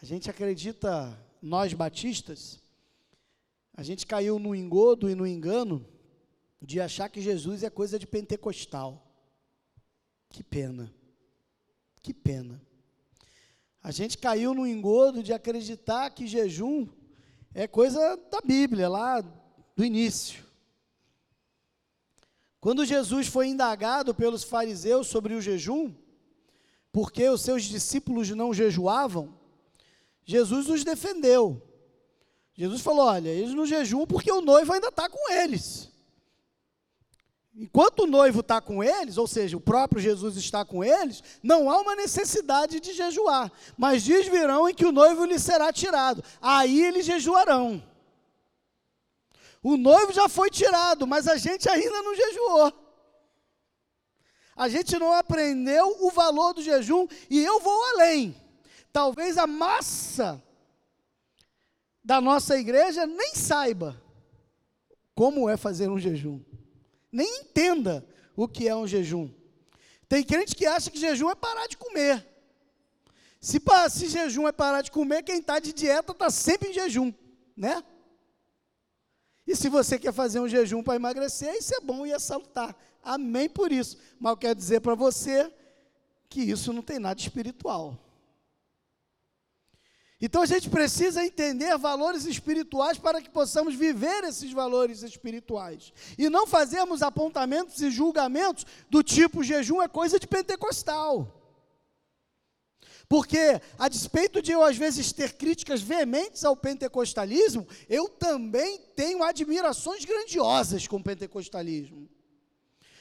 A 0.00 0.04
gente 0.04 0.30
acredita, 0.30 1.18
nós 1.40 1.72
batistas, 1.72 2.60
a 3.78 3.82
gente 3.84 4.08
caiu 4.08 4.40
no 4.40 4.56
engodo 4.56 5.08
e 5.08 5.14
no 5.14 5.24
engano 5.24 5.86
de 6.60 6.80
achar 6.80 7.08
que 7.08 7.20
Jesus 7.20 7.62
é 7.62 7.70
coisa 7.70 7.96
de 7.96 8.08
pentecostal. 8.08 9.08
Que 10.28 10.42
pena. 10.42 10.92
Que 12.02 12.12
pena. 12.12 12.60
A 13.80 13.92
gente 13.92 14.18
caiu 14.18 14.52
no 14.52 14.66
engodo 14.66 15.22
de 15.22 15.32
acreditar 15.32 16.10
que 16.10 16.26
jejum 16.26 16.88
é 17.54 17.68
coisa 17.68 18.16
da 18.28 18.40
Bíblia, 18.40 18.88
lá 18.88 19.20
do 19.76 19.84
início. 19.84 20.44
Quando 22.60 22.84
Jesus 22.84 23.28
foi 23.28 23.46
indagado 23.46 24.12
pelos 24.12 24.42
fariseus 24.42 25.06
sobre 25.06 25.34
o 25.34 25.40
jejum, 25.40 25.94
porque 26.90 27.28
os 27.28 27.42
seus 27.42 27.62
discípulos 27.62 28.28
não 28.30 28.52
jejuavam, 28.52 29.38
Jesus 30.24 30.68
os 30.68 30.82
defendeu. 30.82 31.67
Jesus 32.58 32.82
falou: 32.82 33.06
olha, 33.06 33.28
eles 33.28 33.54
não 33.54 33.64
jejuam 33.64 34.04
porque 34.04 34.32
o 34.32 34.40
noivo 34.40 34.72
ainda 34.72 34.88
está 34.88 35.08
com 35.08 35.32
eles. 35.32 35.88
Enquanto 37.54 38.00
o 38.00 38.06
noivo 38.06 38.40
está 38.40 38.60
com 38.60 38.82
eles, 38.82 39.16
ou 39.16 39.28
seja, 39.28 39.56
o 39.56 39.60
próprio 39.60 40.02
Jesus 40.02 40.36
está 40.36 40.64
com 40.64 40.82
eles, 40.82 41.22
não 41.40 41.70
há 41.70 41.80
uma 41.80 41.94
necessidade 41.94 42.80
de 42.80 42.92
jejuar. 42.92 43.52
Mas 43.76 44.02
dias 44.02 44.26
virão 44.26 44.68
em 44.68 44.74
que 44.74 44.84
o 44.84 44.92
noivo 44.92 45.24
lhe 45.24 45.38
será 45.38 45.72
tirado. 45.72 46.22
Aí 46.40 46.82
eles 46.84 47.06
jejuarão. 47.06 47.82
O 49.62 49.76
noivo 49.76 50.12
já 50.12 50.28
foi 50.28 50.50
tirado, 50.50 51.06
mas 51.06 51.28
a 51.28 51.36
gente 51.36 51.68
ainda 51.68 52.02
não 52.02 52.14
jejuou. 52.14 52.72
A 54.56 54.68
gente 54.68 54.98
não 54.98 55.12
aprendeu 55.12 55.96
o 56.00 56.10
valor 56.10 56.54
do 56.54 56.62
jejum 56.62 57.06
e 57.30 57.38
eu 57.38 57.60
vou 57.60 57.84
além. 57.90 58.34
Talvez 58.92 59.38
a 59.38 59.46
massa 59.46 60.42
da 62.08 62.22
nossa 62.22 62.56
igreja 62.56 63.06
nem 63.06 63.34
saiba 63.34 64.02
como 65.14 65.46
é 65.46 65.58
fazer 65.58 65.90
um 65.90 65.98
jejum, 65.98 66.40
nem 67.12 67.40
entenda 67.40 68.02
o 68.34 68.48
que 68.48 68.66
é 68.66 68.74
um 68.74 68.86
jejum. 68.86 69.30
Tem 70.08 70.24
crente 70.24 70.56
que 70.56 70.64
acha 70.64 70.90
que 70.90 70.98
jejum 70.98 71.28
é 71.28 71.34
parar 71.34 71.66
de 71.66 71.76
comer. 71.76 72.26
Se, 73.38 73.60
se 73.90 74.08
jejum 74.08 74.48
é 74.48 74.52
parar 74.52 74.80
de 74.80 74.90
comer, 74.90 75.22
quem 75.22 75.40
está 75.40 75.58
de 75.58 75.70
dieta 75.70 76.12
está 76.12 76.30
sempre 76.30 76.70
em 76.70 76.72
jejum, 76.72 77.12
né? 77.54 77.84
E 79.46 79.54
se 79.54 79.68
você 79.68 79.98
quer 79.98 80.14
fazer 80.14 80.40
um 80.40 80.48
jejum 80.48 80.82
para 80.82 80.96
emagrecer, 80.96 81.54
isso 81.56 81.74
é 81.74 81.80
bom 81.80 82.06
e 82.06 82.12
é 82.12 82.18
salutar. 82.18 82.74
Amém 83.02 83.50
por 83.50 83.70
isso. 83.70 83.98
Mas 84.18 84.30
eu 84.30 84.36
quero 84.38 84.54
dizer 84.54 84.80
para 84.80 84.94
você 84.94 85.52
que 86.26 86.40
isso 86.40 86.72
não 86.72 86.80
tem 86.80 86.98
nada 86.98 87.20
espiritual. 87.20 87.98
Então 90.20 90.42
a 90.42 90.46
gente 90.46 90.68
precisa 90.68 91.24
entender 91.24 91.76
valores 91.78 92.24
espirituais 92.24 92.98
para 92.98 93.22
que 93.22 93.30
possamos 93.30 93.76
viver 93.76 94.24
esses 94.24 94.52
valores 94.52 95.02
espirituais. 95.02 95.92
E 96.18 96.28
não 96.28 96.46
fazermos 96.46 97.02
apontamentos 97.02 97.80
e 97.80 97.90
julgamentos 97.90 98.66
do 98.90 99.02
tipo 99.02 99.44
jejum 99.44 99.80
é 99.80 99.86
coisa 99.86 100.18
de 100.18 100.26
pentecostal. 100.26 101.34
Porque, 103.08 103.60
a 103.78 103.88
despeito 103.88 104.42
de 104.42 104.52
eu 104.52 104.62
às 104.62 104.76
vezes 104.76 105.12
ter 105.12 105.32
críticas 105.34 105.80
veementes 105.80 106.44
ao 106.44 106.54
pentecostalismo, 106.54 107.66
eu 107.88 108.06
também 108.06 108.78
tenho 108.94 109.22
admirações 109.22 110.04
grandiosas 110.04 110.86
com 110.86 110.96
o 110.96 111.02
pentecostalismo. 111.02 112.06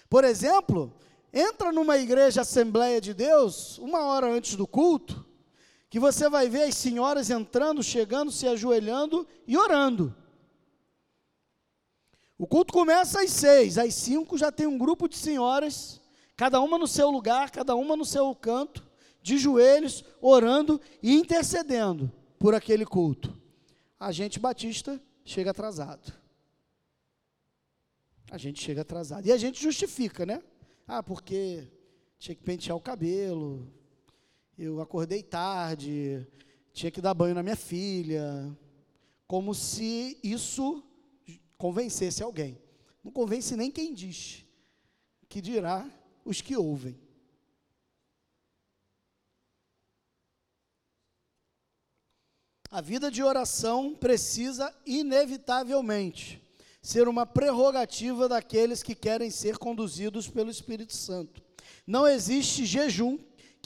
Por 0.10 0.24
exemplo, 0.24 0.96
entra 1.34 1.74
numa 1.74 1.98
igreja 1.98 2.42
Assembleia 2.42 3.02
de 3.02 3.14
Deus, 3.14 3.78
uma 3.80 4.06
hora 4.06 4.28
antes 4.28 4.56
do 4.56 4.66
culto, 4.66 5.27
que 5.90 6.00
você 6.00 6.30
vai 6.30 6.50
ver 6.50 6.64
as 6.64 6.76
senhoras 6.76 7.30
entrando, 7.30 7.82
chegando, 7.82 8.32
se 8.32 8.48
ajoelhando 8.48 9.28
e 9.46 9.58
orando. 9.58 10.16
O 12.38 12.46
culto 12.46 12.72
começa 12.74 13.22
às 13.22 13.32
seis, 13.32 13.78
às 13.78 13.94
cinco 13.96 14.38
já 14.38 14.52
tem 14.52 14.68
um 14.68 14.78
grupo 14.78 15.08
de 15.08 15.18
senhoras, 15.18 16.00
cada 16.36 16.62
uma 16.62 16.78
no 16.78 16.88
seu 16.88 17.10
lugar, 17.10 17.50
cada 17.50 17.76
uma 17.76 17.96
no 17.96 18.06
seu 18.06 18.34
canto, 18.36 18.86
de 19.22 19.38
joelhos, 19.38 20.06
orando 20.22 20.80
e 21.02 21.14
intercedendo 21.16 22.12
por 22.38 22.54
aquele 22.54 22.86
culto. 22.86 23.36
A 24.00 24.12
gente 24.12 24.40
batista 24.40 25.02
chega 25.26 25.52
atrasado. 25.52 26.14
A 28.30 28.38
gente 28.38 28.62
chega 28.62 28.82
atrasado. 28.82 29.26
E 29.26 29.32
a 29.32 29.38
gente 29.38 29.62
justifica, 29.62 30.26
né? 30.26 30.42
Ah, 30.88 31.02
porque 31.02 31.68
tinha 32.20 32.36
que 32.36 32.44
pentear 32.44 32.78
o 32.78 32.82
cabelo, 32.82 33.68
eu 34.58 34.82
acordei 34.82 35.22
tarde, 35.22 36.26
tinha 36.74 36.90
que 36.90 37.00
dar 37.00 37.14
banho 37.14 37.36
na 37.36 37.44
minha 37.44 37.56
filha. 37.56 38.58
Como 39.28 39.54
se 39.54 40.18
isso 40.24 40.84
convencesse 41.58 42.24
alguém. 42.24 42.60
Não 43.04 43.12
convence 43.12 43.56
nem 43.56 43.70
quem 43.70 43.94
diz, 43.94 44.46
que 45.30 45.42
dirá 45.42 45.88
os 46.26 46.42
que 46.42 46.58
ouvem. 46.58 47.00
A 52.70 52.82
vida 52.82 53.10
de 53.10 53.24
oração 53.24 53.96
precisa, 53.96 54.76
inevitavelmente, 54.86 56.42
ser 56.82 57.08
uma 57.08 57.26
prerrogativa 57.26 58.28
daqueles 58.28 58.84
que 58.84 58.94
querem 58.94 59.30
ser 59.30 59.58
conduzidos 59.58 60.28
pelo 60.28 60.50
Espírito 60.50 60.94
Santo. 60.94 61.42
Não 61.86 62.06
existe 62.08 62.66
jejum 62.66 63.18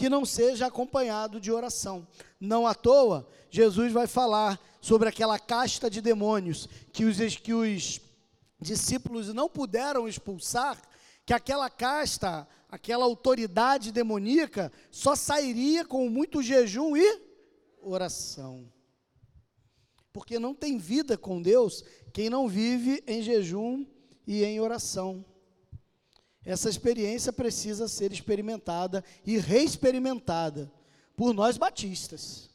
que 0.01 0.10
não 0.10 0.25
seja 0.25 0.65
acompanhado 0.65 1.39
de 1.39 1.51
oração. 1.51 2.08
Não 2.39 2.65
à 2.65 2.74
toa, 2.74 3.29
Jesus 3.51 3.93
vai 3.93 4.08
falar 4.08 4.60
sobre 4.81 5.08
aquela 5.08 5.38
casta 5.38 5.91
de 5.91 6.01
demônios 6.01 6.67
que 6.91 7.05
os, 7.05 7.20
que 7.36 7.53
os 7.53 8.01
discípulos 8.60 9.31
não 9.31 9.48
puderam 9.48 10.08
expulsar, 10.08 10.81
que 11.24 11.31
aquela 11.31 11.70
casta, 11.70 12.48
aquela 12.67 13.05
autoridade 13.05 13.91
demoníaca, 13.91 14.72
só 14.89 15.15
sairia 15.15 15.86
com 15.86 16.10
muito 16.10 16.41
jejum 16.41 16.98
e 16.98 17.22
oração 17.79 18.67
porque 20.12 20.39
não 20.39 20.53
tem 20.53 20.79
vida 20.79 21.15
com 21.15 21.41
Deus 21.41 21.86
quem 22.12 22.28
não 22.28 22.47
vive 22.47 23.04
em 23.08 23.21
jejum 23.21 23.86
e 24.28 24.43
em 24.43 24.60
oração. 24.60 25.23
Essa 26.43 26.69
experiência 26.69 27.32
precisa 27.32 27.88
ser 27.88 28.12
experimentada 28.12 29.04
e 29.25 29.38
reexperimentada 29.38 30.71
por 31.15 31.34
nós 31.34 31.58
batistas. 31.58 32.49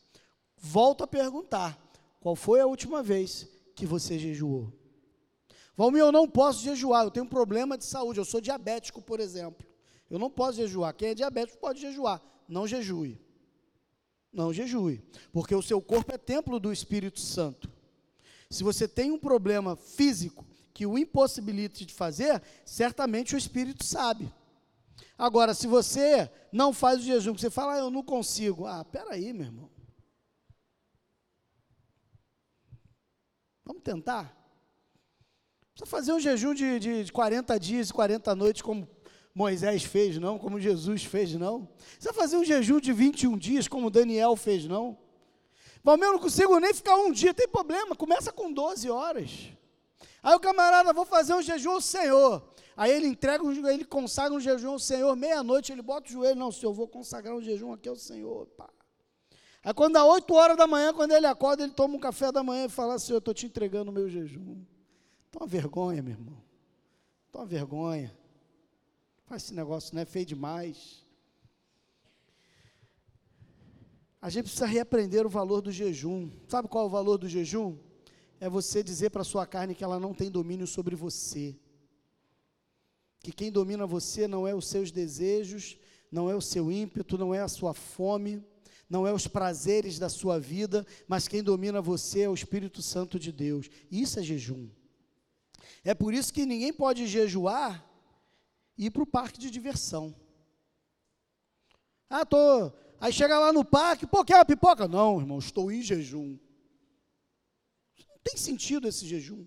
Volto 0.56 1.04
a 1.04 1.06
perguntar: 1.06 1.78
qual 2.20 2.34
foi 2.34 2.60
a 2.60 2.66
última 2.66 3.02
vez 3.02 3.48
que 3.74 3.86
você 3.86 4.18
jejuou? 4.18 4.72
Valmir, 5.76 6.00
eu 6.00 6.10
não 6.10 6.28
posso 6.28 6.64
jejuar, 6.64 7.04
eu 7.04 7.10
tenho 7.10 7.26
um 7.26 7.28
problema 7.28 7.76
de 7.76 7.84
saúde, 7.84 8.18
eu 8.18 8.24
sou 8.24 8.40
diabético, 8.40 9.02
por 9.02 9.20
exemplo. 9.20 9.66
Eu 10.08 10.18
não 10.18 10.30
posso 10.30 10.56
jejuar. 10.56 10.94
Quem 10.94 11.10
é 11.10 11.14
diabético 11.14 11.58
pode 11.58 11.80
jejuar, 11.80 12.22
não 12.48 12.66
jejue 12.66 13.20
não 14.36 14.52
jejue, 14.52 15.02
porque 15.32 15.54
o 15.54 15.62
seu 15.62 15.80
corpo 15.80 16.12
é 16.12 16.18
templo 16.18 16.60
do 16.60 16.70
Espírito 16.70 17.18
Santo. 17.18 17.70
Se 18.50 18.62
você 18.62 18.86
tem 18.86 19.10
um 19.10 19.18
problema 19.18 19.74
físico 19.74 20.45
que 20.76 20.84
o 20.84 20.98
impossibilite 20.98 21.86
de 21.86 21.94
fazer, 21.94 22.42
certamente 22.62 23.34
o 23.34 23.38
Espírito 23.38 23.82
sabe. 23.82 24.30
Agora, 25.16 25.54
se 25.54 25.66
você 25.66 26.30
não 26.52 26.70
faz 26.70 27.00
o 27.00 27.02
jejum, 27.02 27.32
você 27.32 27.48
fala, 27.48 27.76
ah, 27.76 27.78
eu 27.78 27.90
não 27.90 28.02
consigo. 28.02 28.66
Ah, 28.66 28.84
peraí, 28.84 29.32
meu 29.32 29.46
irmão. 29.46 29.70
Vamos 33.64 33.82
tentar? 33.82 34.36
Precisa 35.72 35.86
fazer 35.86 36.12
um 36.12 36.20
jejum 36.20 36.52
de, 36.52 36.78
de, 36.78 37.04
de 37.04 37.10
40 37.10 37.58
dias 37.58 37.88
e 37.88 37.94
40 37.94 38.34
noites, 38.34 38.60
como 38.60 38.86
Moisés 39.34 39.82
fez, 39.82 40.18
não, 40.18 40.38
como 40.38 40.60
Jesus 40.60 41.04
fez, 41.04 41.32
não. 41.36 41.70
Vai 42.00 42.12
fazer 42.12 42.36
um 42.36 42.44
jejum 42.44 42.80
de 42.80 42.92
21 42.92 43.38
dias, 43.38 43.66
como 43.66 43.88
Daniel 43.88 44.36
fez, 44.36 44.66
não. 44.66 44.98
Bom, 45.82 45.92
eu 45.92 46.12
não 46.12 46.18
consigo 46.18 46.60
nem 46.60 46.74
ficar 46.74 46.96
um 46.96 47.10
dia, 47.10 47.32
tem 47.32 47.48
problema, 47.48 47.96
começa 47.96 48.30
com 48.30 48.52
12 48.52 48.90
horas. 48.90 49.55
Aí 50.26 50.34
o 50.34 50.40
camarada, 50.40 50.92
vou 50.92 51.06
fazer 51.06 51.34
um 51.34 51.40
jejum 51.40 51.70
ao 51.70 51.80
Senhor. 51.80 52.42
Aí 52.76 52.90
ele 52.90 53.06
entrega, 53.06 53.44
ele 53.72 53.84
consagra 53.84 54.36
um 54.36 54.40
jejum 54.40 54.72
ao 54.72 54.78
Senhor, 54.80 55.14
meia-noite, 55.14 55.70
ele 55.70 55.82
bota 55.82 56.08
o 56.08 56.12
joelho, 56.12 56.34
não, 56.34 56.50
Senhor, 56.50 56.72
vou 56.72 56.88
consagrar 56.88 57.36
um 57.36 57.40
jejum 57.40 57.72
aqui 57.72 57.88
ao 57.88 57.94
Senhor. 57.94 58.44
Pá. 58.46 58.68
Aí 59.62 59.72
quando 59.72 59.92
dá 59.92 60.04
8 60.04 60.34
horas 60.34 60.56
da 60.56 60.66
manhã, 60.66 60.92
quando 60.92 61.12
ele 61.12 61.28
acorda, 61.28 61.62
ele 61.62 61.72
toma 61.72 61.94
um 61.94 62.00
café 62.00 62.32
da 62.32 62.42
manhã 62.42 62.64
e 62.64 62.68
fala, 62.68 62.98
Senhor, 62.98 63.18
eu 63.18 63.20
estou 63.20 63.32
te 63.32 63.46
entregando 63.46 63.92
o 63.92 63.94
meu 63.94 64.08
jejum. 64.08 64.64
Toma 65.30 65.46
vergonha, 65.46 66.02
meu 66.02 66.14
irmão. 66.14 66.42
Toma 67.30 67.46
vergonha. 67.46 68.12
Faz 69.26 69.44
esse 69.44 69.54
negócio, 69.54 69.94
não 69.94 70.02
é 70.02 70.04
feio 70.04 70.26
demais. 70.26 71.06
A 74.20 74.28
gente 74.28 74.46
precisa 74.46 74.66
reaprender 74.66 75.24
o 75.24 75.30
valor 75.30 75.60
do 75.60 75.70
jejum. 75.70 76.32
Sabe 76.48 76.66
qual 76.66 76.82
é 76.82 76.86
o 76.88 76.90
valor 76.90 77.16
do 77.16 77.28
jejum? 77.28 77.78
É 78.40 78.48
você 78.48 78.82
dizer 78.82 79.10
para 79.10 79.22
a 79.22 79.24
sua 79.24 79.46
carne 79.46 79.74
que 79.74 79.84
ela 79.84 79.98
não 79.98 80.12
tem 80.12 80.30
domínio 80.30 80.66
sobre 80.66 80.94
você. 80.94 81.56
Que 83.20 83.32
quem 83.32 83.50
domina 83.50 83.86
você 83.86 84.28
não 84.28 84.46
é 84.46 84.54
os 84.54 84.66
seus 84.66 84.90
desejos, 84.90 85.78
não 86.10 86.30
é 86.30 86.34
o 86.34 86.40
seu 86.40 86.70
ímpeto, 86.70 87.18
não 87.18 87.34
é 87.34 87.40
a 87.40 87.48
sua 87.48 87.74
fome, 87.74 88.44
não 88.88 89.06
é 89.06 89.12
os 89.12 89.26
prazeres 89.26 89.98
da 89.98 90.08
sua 90.08 90.38
vida, 90.38 90.86
mas 91.08 91.26
quem 91.26 91.42
domina 91.42 91.80
você 91.80 92.22
é 92.22 92.28
o 92.28 92.34
Espírito 92.34 92.82
Santo 92.82 93.18
de 93.18 93.32
Deus. 93.32 93.68
Isso 93.90 94.20
é 94.20 94.22
jejum. 94.22 94.68
É 95.82 95.94
por 95.94 96.14
isso 96.14 96.32
que 96.32 96.46
ninguém 96.46 96.72
pode 96.72 97.06
jejuar 97.06 97.84
ir 98.76 98.90
para 98.90 99.02
o 99.02 99.06
parque 99.06 99.38
de 99.38 99.50
diversão. 99.50 100.14
Ah, 102.08 102.24
tô. 102.24 102.72
Aí 103.00 103.12
chega 103.12 103.38
lá 103.38 103.52
no 103.52 103.64
parque, 103.64 104.06
pô, 104.06 104.24
quer 104.24 104.36
uma 104.36 104.44
pipoca? 104.44 104.86
Não, 104.86 105.18
irmão, 105.18 105.38
estou 105.38 105.70
em 105.70 105.82
jejum. 105.82 106.38
Tem 108.26 108.36
sentido 108.36 108.88
esse 108.88 109.06
jejum. 109.06 109.46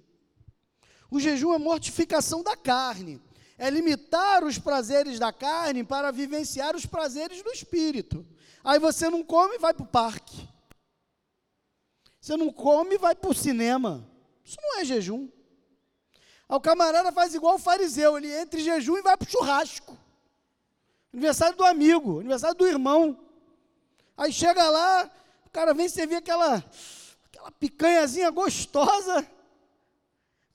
O 1.12 1.20
jejum 1.20 1.54
é 1.54 1.58
mortificação 1.58 2.42
da 2.42 2.56
carne, 2.56 3.22
é 3.58 3.70
limitar 3.70 4.46
os 4.46 4.58
prazeres 4.58 5.20
da 5.20 5.34
carne 5.34 5.84
para 5.84 6.12
vivenciar 6.12 6.78
os 6.78 6.86
prazeres 6.86 7.44
do 7.44 7.52
espírito. 7.52 8.26
Aí 8.64 8.80
você 8.80 9.10
não 9.10 9.22
come 9.22 9.56
e 9.56 9.60
vai 9.60 9.74
para 9.74 9.84
o 9.84 9.88
parque. 9.88 10.48
Você 12.22 12.38
não 12.38 12.54
come 12.54 12.96
e 12.96 12.98
vai 12.98 13.14
para 13.14 13.30
o 13.30 13.34
cinema. 13.34 14.10
Isso 14.46 14.58
não 14.62 14.80
é 14.80 14.86
jejum. 14.86 15.28
Aí 16.48 16.56
o 16.56 16.62
camarada 16.62 17.12
faz 17.12 17.36
igual 17.36 17.56
o 17.56 17.60
fariseu, 17.60 18.18
ele 18.18 18.34
entra 18.34 18.62
em 18.62 18.64
jejum 18.64 18.98
e 18.98 19.02
vai 19.02 19.18
para 19.18 19.28
o 19.28 19.30
churrasco. 19.30 19.98
Aniversário 21.12 21.58
do 21.58 21.66
amigo, 21.66 22.20
aniversário 22.20 22.56
do 22.56 22.66
irmão. 22.66 23.20
Aí 24.16 24.32
chega 24.32 24.70
lá, 24.70 25.12
o 25.46 25.50
cara 25.50 25.74
vem 25.74 25.90
servir 25.90 26.16
aquela, 26.16 26.64
aquela 27.50 27.52
picanhazinha 27.52 28.30
gostosa, 28.30 29.28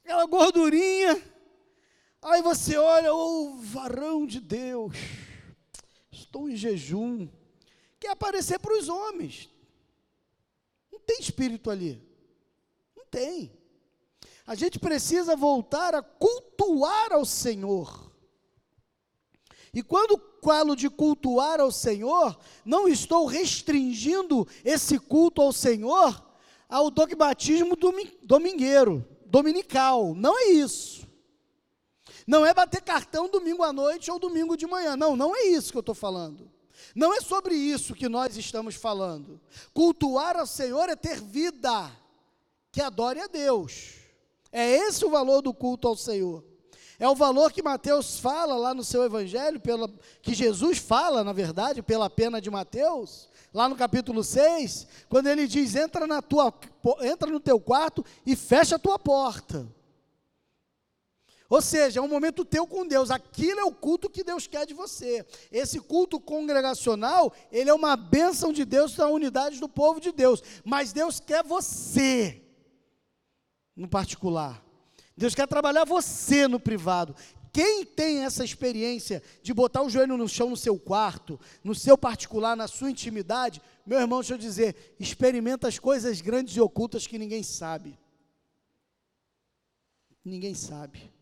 aquela 0.03 0.27
gordurinha. 0.27 1.21
Aí 2.23 2.41
você 2.41 2.77
olha, 2.77 3.13
ô 3.13 3.53
oh, 3.53 3.57
varão 3.57 4.27
de 4.27 4.41
Deus, 4.41 4.95
estou 6.11 6.49
em 6.49 6.57
jejum. 6.57 7.29
Quer 8.01 8.11
aparecer 8.11 8.59
para 8.59 8.77
os 8.79 8.89
homens. 8.89 9.51
Não 10.91 11.01
tem 11.01 11.21
espírito 11.21 11.71
ali. 11.71 12.03
tem. 13.11 13.53
A 14.47 14.55
gente 14.55 14.79
precisa 14.79 15.37
voltar 15.37 15.95
a 15.95 16.03
cultuar 16.03 17.13
ao 17.13 17.25
Senhor. 17.25 18.13
E 19.73 19.83
quando 19.83 20.21
falo 20.43 20.77
de 20.77 20.91
cultuar 20.91 21.61
ao 21.61 21.71
Senhor, 21.71 22.39
não 22.65 22.87
estou 22.87 23.27
restringindo 23.27 24.47
esse 24.65 24.99
culto 24.99 25.41
ao 25.41 25.53
Senhor 25.53 26.34
ao 26.75 26.91
dogmatismo 26.91 27.77
domingueiro, 28.25 29.07
dominical. 29.27 30.13
Não 30.13 30.37
é 30.37 30.47
isso. 30.47 31.07
Não 32.27 32.45
é 32.45 32.53
bater 32.53 32.83
cartão 32.83 33.29
domingo 33.29 33.63
à 33.63 33.73
noite 33.73 34.11
ou 34.11 34.19
domingo 34.19 34.57
de 34.57 34.67
manhã. 34.67 34.97
Não, 34.97 35.15
não 35.15 35.37
é 35.37 35.45
isso 35.45 35.71
que 35.71 35.79
eu 35.79 35.87
estou 35.87 35.95
falando. 35.95 36.51
Não 36.93 37.15
é 37.15 37.21
sobre 37.21 37.55
isso 37.55 37.95
que 37.95 38.09
nós 38.09 38.37
estamos 38.37 38.75
falando. 38.75 39.41
Cultuar 39.73 40.37
ao 40.37 40.49
Senhor 40.49 40.89
é 40.89 40.97
ter 40.97 41.21
vida 41.21 41.93
que 42.73 42.81
adore 42.81 43.21
a 43.21 43.29
Deus. 43.29 43.93
É 44.51 44.69
esse 44.69 45.05
o 45.05 45.11
valor 45.11 45.43
do 45.43 45.55
culto 45.55 45.87
ao 45.87 45.97
Senhor. 45.97 46.45
É 46.99 47.09
o 47.09 47.15
valor 47.15 47.53
que 47.53 47.63
Mateus 47.63 48.19
fala 48.21 48.55
lá 48.55 48.73
no 48.73 48.85
seu 48.85 49.03
evangelho, 49.03 49.59
pela, 49.59 49.91
que 50.23 50.35
Jesus 50.35 50.79
fala, 50.79 51.25
na 51.25 51.33
verdade, 51.33 51.83
pela 51.83 52.09
pena 52.09 52.41
de 52.41 52.51
Mateus, 52.51 53.29
lá 53.53 53.69
no 53.69 53.77
capítulo 53.77 54.23
6, 54.23 54.87
quando 55.09 55.27
ele 55.27 55.47
diz: 55.47 55.75
entra, 55.75 56.07
na 56.07 56.23
tua, 56.23 56.53
entra 57.03 57.31
no 57.31 57.41
teu 57.41 57.61
quarto 57.61 58.05
e 58.25 58.37
fecha 58.37 58.77
a 58.77 58.79
tua 58.79 58.99
porta. 58.99 59.67
Ou 61.49 61.61
seja, 61.61 62.01
é 62.01 62.03
um 62.03 62.09
momento 62.09 62.45
teu 62.45 62.67
com 62.67 62.87
Deus. 62.87 63.11
Aquilo 63.11 63.61
é 63.61 63.65
o 63.65 63.73
culto 63.73 64.09
que 64.09 64.25
Deus 64.25 64.47
quer 64.47 64.67
de 64.67 64.75
você. 64.75 65.25
Esse 65.53 65.79
culto 65.79 66.19
congregacional, 66.19 67.33
ele 67.53 67.71
é 67.71 67.75
uma 67.75 67.97
bênção 67.97 68.53
de 68.53 68.65
Deus 68.65 68.97
na 68.97 69.07
unidade 69.07 69.61
do 69.61 69.69
povo 69.69 70.01
de 70.01 70.11
Deus. 70.11 70.43
Mas 70.65 70.93
Deus 70.93 71.21
quer 71.21 71.45
você, 71.45 72.43
no 73.77 73.87
particular. 73.87 74.65
Deus 75.16 75.35
quer 75.35 75.46
trabalhar 75.46 75.85
você 75.85 76.48
no 76.48 76.59
privado. 76.59 77.14
Quem 77.53 77.85
tem 77.85 78.24
essa 78.24 78.44
experiência 78.44 79.22
de 79.40 79.55
botar 79.55 79.83
o 79.83 79.88
joelho 79.88 80.16
no 80.16 80.29
chão 80.29 80.50
no 80.50 80.57
seu 80.57 80.77
quarto, 80.77 81.38
no 81.62 81.72
seu 81.72 81.96
particular, 81.96 82.57
na 82.57 82.66
sua 82.66 82.90
intimidade, 82.90 83.62
meu 83.87 84.00
irmão, 84.00 84.18
deixa 84.18 84.35
eu 84.35 84.38
dizer, 84.38 84.96
experimenta 84.98 85.68
as 85.68 85.79
coisas 85.79 86.20
grandes 86.20 86.57
e 86.57 86.61
ocultas 86.61 87.07
que 87.07 87.16
ninguém 87.16 87.44
sabe. 87.44 87.96
Ninguém 90.24 90.53
sabe. 90.53 91.14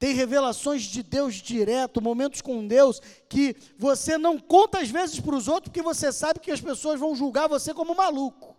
Tem 0.00 0.14
revelações 0.14 0.82
de 0.82 1.00
Deus 1.00 1.36
direto, 1.36 2.02
momentos 2.02 2.40
com 2.40 2.66
Deus, 2.66 3.00
que 3.28 3.54
você 3.78 4.18
não 4.18 4.36
conta 4.36 4.80
às 4.80 4.90
vezes 4.90 5.20
para 5.20 5.36
os 5.36 5.46
outros, 5.46 5.70
porque 5.70 5.82
você 5.82 6.12
sabe 6.12 6.40
que 6.40 6.50
as 6.50 6.60
pessoas 6.60 6.98
vão 6.98 7.14
julgar 7.14 7.48
você 7.48 7.72
como 7.72 7.94
maluco. 7.94 8.57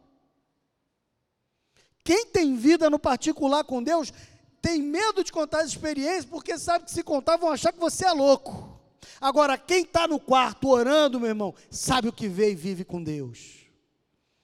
Quem 2.10 2.26
tem 2.26 2.56
vida 2.56 2.90
no 2.90 2.98
particular 2.98 3.64
com 3.64 3.84
Deus, 3.84 4.12
tem 4.60 4.82
medo 4.82 5.24
de 5.24 5.32
contar 5.32 5.60
as 5.60 5.68
experiências, 5.68 6.26
porque 6.26 6.58
sabe 6.58 6.86
que 6.86 6.92
se 6.92 7.04
contar 7.04 7.38
vão 7.38 7.52
achar 7.52 7.72
que 7.72 7.80
você 7.80 8.04
é 8.04 8.12
louco. 8.12 8.82
Agora, 9.22 9.60
quem 9.60 9.84
está 9.84 10.08
no 10.08 10.20
quarto 10.20 10.70
orando, 10.70 11.20
meu 11.20 11.30
irmão, 11.30 11.54
sabe 11.70 12.08
o 12.08 12.12
que 12.12 12.28
vê 12.28 12.54
e 12.54 12.56
vive 12.56 12.84
com 12.84 13.04
Deus. 13.04 13.68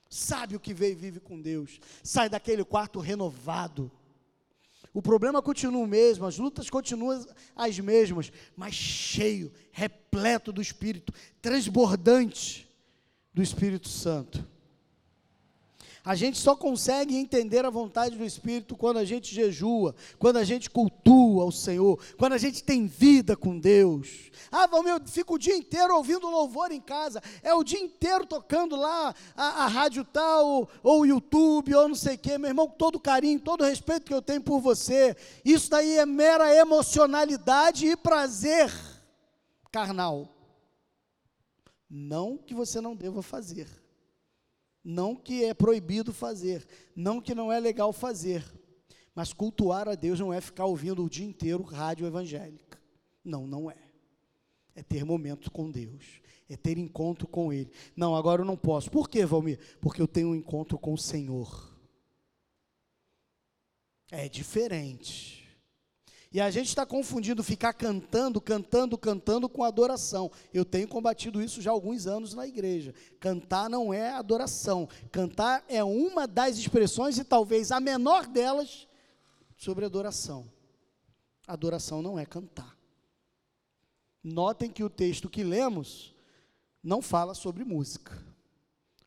Sabe 0.08 0.56
o 0.56 0.60
que 0.60 0.75
vê 0.75 0.91
e 0.91 0.95
vive 0.95 1.19
com 1.19 1.41
Deus. 1.41 1.80
Sai 2.04 2.30
daquele 2.30 2.63
quarto 2.63 2.99
renovado 2.99 3.91
o 4.95 5.01
problema 5.01 5.41
continua 5.41 5.84
o 5.84 5.88
mesmo, 5.88 6.25
as 6.25 6.38
lutas 6.38 6.69
continuam 6.69 7.21
as 7.54 7.78
mesmas, 7.80 8.32
mas 8.56 8.73
cheio, 8.73 9.51
repleto 9.69 10.54
do 10.54 10.62
Espírito, 10.62 11.13
transbordante 11.41 12.65
do 13.34 13.43
Espírito 13.43 13.89
Santo. 13.89 14.47
A 16.05 16.13
gente 16.13 16.37
só 16.37 16.55
consegue 16.55 17.17
entender 17.17 17.65
a 17.65 17.69
vontade 17.71 18.15
do 18.15 18.23
Espírito 18.23 18.77
quando 18.77 18.97
a 18.97 19.03
gente 19.03 19.33
jejua, 19.33 19.95
quando 20.19 20.37
a 20.37 20.43
gente 20.43 20.69
cultua 20.69 21.43
o 21.45 21.51
Senhor, 21.51 21.99
quando 22.15 22.33
a 22.33 22.37
gente 22.37 22.63
tem 22.63 22.85
vida 22.85 23.35
com 23.35 23.57
Deus. 23.57 24.29
Ah, 24.51 24.67
meu, 24.83 25.01
fico 25.07 25.33
o 25.33 25.39
dia 25.39 25.57
inteiro 25.57 25.95
ouvindo 25.95 26.29
louvor 26.29 26.71
em 26.71 26.79
casa, 26.79 27.23
é 27.41 27.55
o 27.55 27.63
dia 27.63 27.79
inteiro 27.79 28.23
tocando 28.27 28.75
lá 28.75 29.15
a, 29.35 29.63
a 29.63 29.67
rádio 29.67 30.05
tal, 30.05 30.69
ou 30.83 31.01
o 31.01 31.05
YouTube, 31.07 31.73
ou 31.73 31.87
não 31.87 31.95
sei 31.95 32.13
o 32.13 32.19
quê. 32.19 32.37
Meu 32.37 32.51
irmão, 32.51 32.67
com 32.67 32.75
todo 32.75 32.99
carinho, 32.99 33.39
todo 33.39 33.63
respeito 33.63 34.05
que 34.05 34.13
eu 34.13 34.21
tenho 34.21 34.43
por 34.43 34.59
você, 34.59 35.17
isso 35.43 35.71
daí 35.71 35.97
é 35.97 36.05
mera 36.05 36.55
emocionalidade 36.55 37.87
e 37.87 37.97
prazer 37.97 38.71
carnal. 39.71 40.29
Não 41.89 42.37
que 42.37 42.53
você 42.53 42.79
não 42.79 42.95
deva 42.95 43.23
fazer 43.23 43.85
não 44.86 45.15
que 45.15 45.43
é 45.43 45.52
proibido 45.52 46.13
fazer, 46.13 46.63
não 46.95 47.19
que 47.19 47.34
não 47.34 47.52
é 47.52 47.60
legal 47.60 47.91
fazer, 47.91 48.45
mas 49.15 49.34
cultuar 49.34 49.89
a 49.89 49.95
Deus 49.95 50.19
não 50.19 50.32
é 50.32 50.39
ficar 50.39 50.65
ouvindo 50.65 51.04
o 51.04 51.10
dia 51.10 51.26
inteiro 51.26 51.63
rádio 51.63 52.06
evangélica. 52.06 52.80
Não, 53.24 53.48
não 53.48 53.71
é. 53.71 53.78
É 54.76 54.84
ter 54.84 55.04
momento 55.04 55.50
com 55.50 55.71
Deus, 55.71 56.21
é 56.48 56.56
ter 56.56 56.78
encontro 56.78 57.28
com 57.28 57.52
Ele. 57.52 57.71
Não, 57.95 58.15
agora 58.15 58.41
eu 58.41 58.45
não 58.45 58.58
posso. 58.58 58.91
Por 58.91 59.10
quê, 59.10 59.26
Valmir? 59.26 59.58
Porque 59.82 60.02
eu 60.02 60.08
tenho 60.08 60.30
um 60.30 60.36
encontro 60.36 60.78
com 60.78 60.93
o 60.93 60.98
Senhor. 60.98 61.74
É 64.12 64.30
diferente. 64.30 65.44
E 66.36 66.41
a 66.41 66.52
gente 66.52 66.67
está 66.67 66.86
confundindo 66.86 67.41
ficar 67.41 67.71
cantando, 67.71 68.41
cantando, 68.41 68.98
cantando 68.98 69.48
com 69.48 69.63
adoração. 69.63 70.30
Eu 70.54 70.65
tenho 70.65 70.86
combatido 70.86 71.41
isso 71.41 71.62
já 71.62 71.71
há 71.71 71.74
alguns 71.74 72.08
anos 72.08 72.34
na 72.34 72.45
igreja. 72.45 72.93
Cantar 73.21 73.69
não 73.69 73.93
é 73.93 74.10
adoração. 74.10 74.89
Cantar 75.13 75.63
é 75.69 75.82
uma 75.82 76.28
das 76.28 76.58
expressões, 76.58 77.17
e 77.17 77.24
talvez 77.24 77.71
a 77.71 77.80
menor 77.80 78.28
delas, 78.28 78.86
sobre 79.56 79.86
adoração. 79.86 80.52
Adoração 81.48 82.02
não 82.02 82.19
é 82.19 82.26
cantar. 82.26 82.78
Notem 84.21 84.69
que 84.69 84.84
o 84.84 84.89
texto 84.89 85.30
que 85.30 85.41
lemos 85.41 86.13
não 86.84 87.02
fala 87.02 87.34
sobre 87.34 87.63
música, 87.63 88.12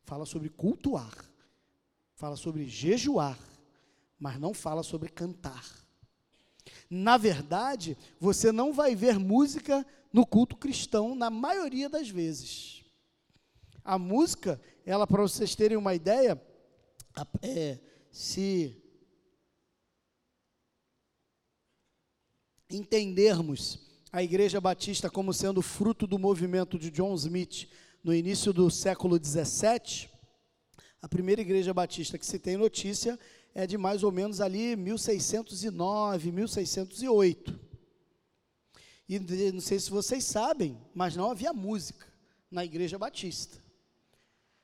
fala 0.03 0.25
sobre 0.25 0.49
cultuar, 0.49 1.13
fala 2.15 2.35
sobre 2.35 2.67
jejuar, 2.67 3.37
mas 4.17 4.39
não 4.39 4.51
fala 4.51 4.81
sobre 4.81 5.09
cantar. 5.09 5.87
Na 6.89 7.17
verdade, 7.17 7.97
você 8.19 8.51
não 8.51 8.73
vai 8.73 8.95
ver 8.95 9.19
música 9.19 9.85
no 10.11 10.25
culto 10.25 10.55
cristão 10.55 11.13
na 11.13 11.29
maioria 11.29 11.87
das 11.87 12.09
vezes. 12.09 12.83
A 13.83 13.97
música, 13.99 14.59
ela 14.85 15.05
para 15.05 15.21
vocês 15.21 15.55
terem 15.55 15.77
uma 15.77 15.93
ideia, 15.93 16.41
é, 17.41 17.77
se 18.11 18.75
entendermos 22.69 23.87
a 24.11 24.23
Igreja 24.23 24.59
Batista 24.59 25.09
como 25.09 25.33
sendo 25.33 25.61
fruto 25.61 26.07
do 26.07 26.17
movimento 26.17 26.77
de 26.79 26.89
John 26.89 27.13
Smith 27.13 27.67
no 28.03 28.13
início 28.13 28.51
do 28.51 28.69
século 28.71 29.19
17, 29.19 30.09
a 31.01 31.07
primeira 31.07 31.41
igreja 31.41 31.73
batista 31.73 32.17
que 32.17 32.25
se 32.25 32.39
tem 32.39 32.57
notícia 32.57 33.17
é 33.53 33.67
de 33.67 33.77
mais 33.77 34.03
ou 34.03 34.11
menos 34.11 34.41
ali 34.41 34.75
1609, 34.75 36.31
1608. 36.31 37.59
E 39.07 39.19
não 39.51 39.61
sei 39.61 39.79
se 39.79 39.89
vocês 39.89 40.23
sabem, 40.23 40.79
mas 40.93 41.15
não 41.15 41.31
havia 41.31 41.51
música 41.51 42.05
na 42.51 42.63
igreja 42.63 42.95
batista. 42.97 43.57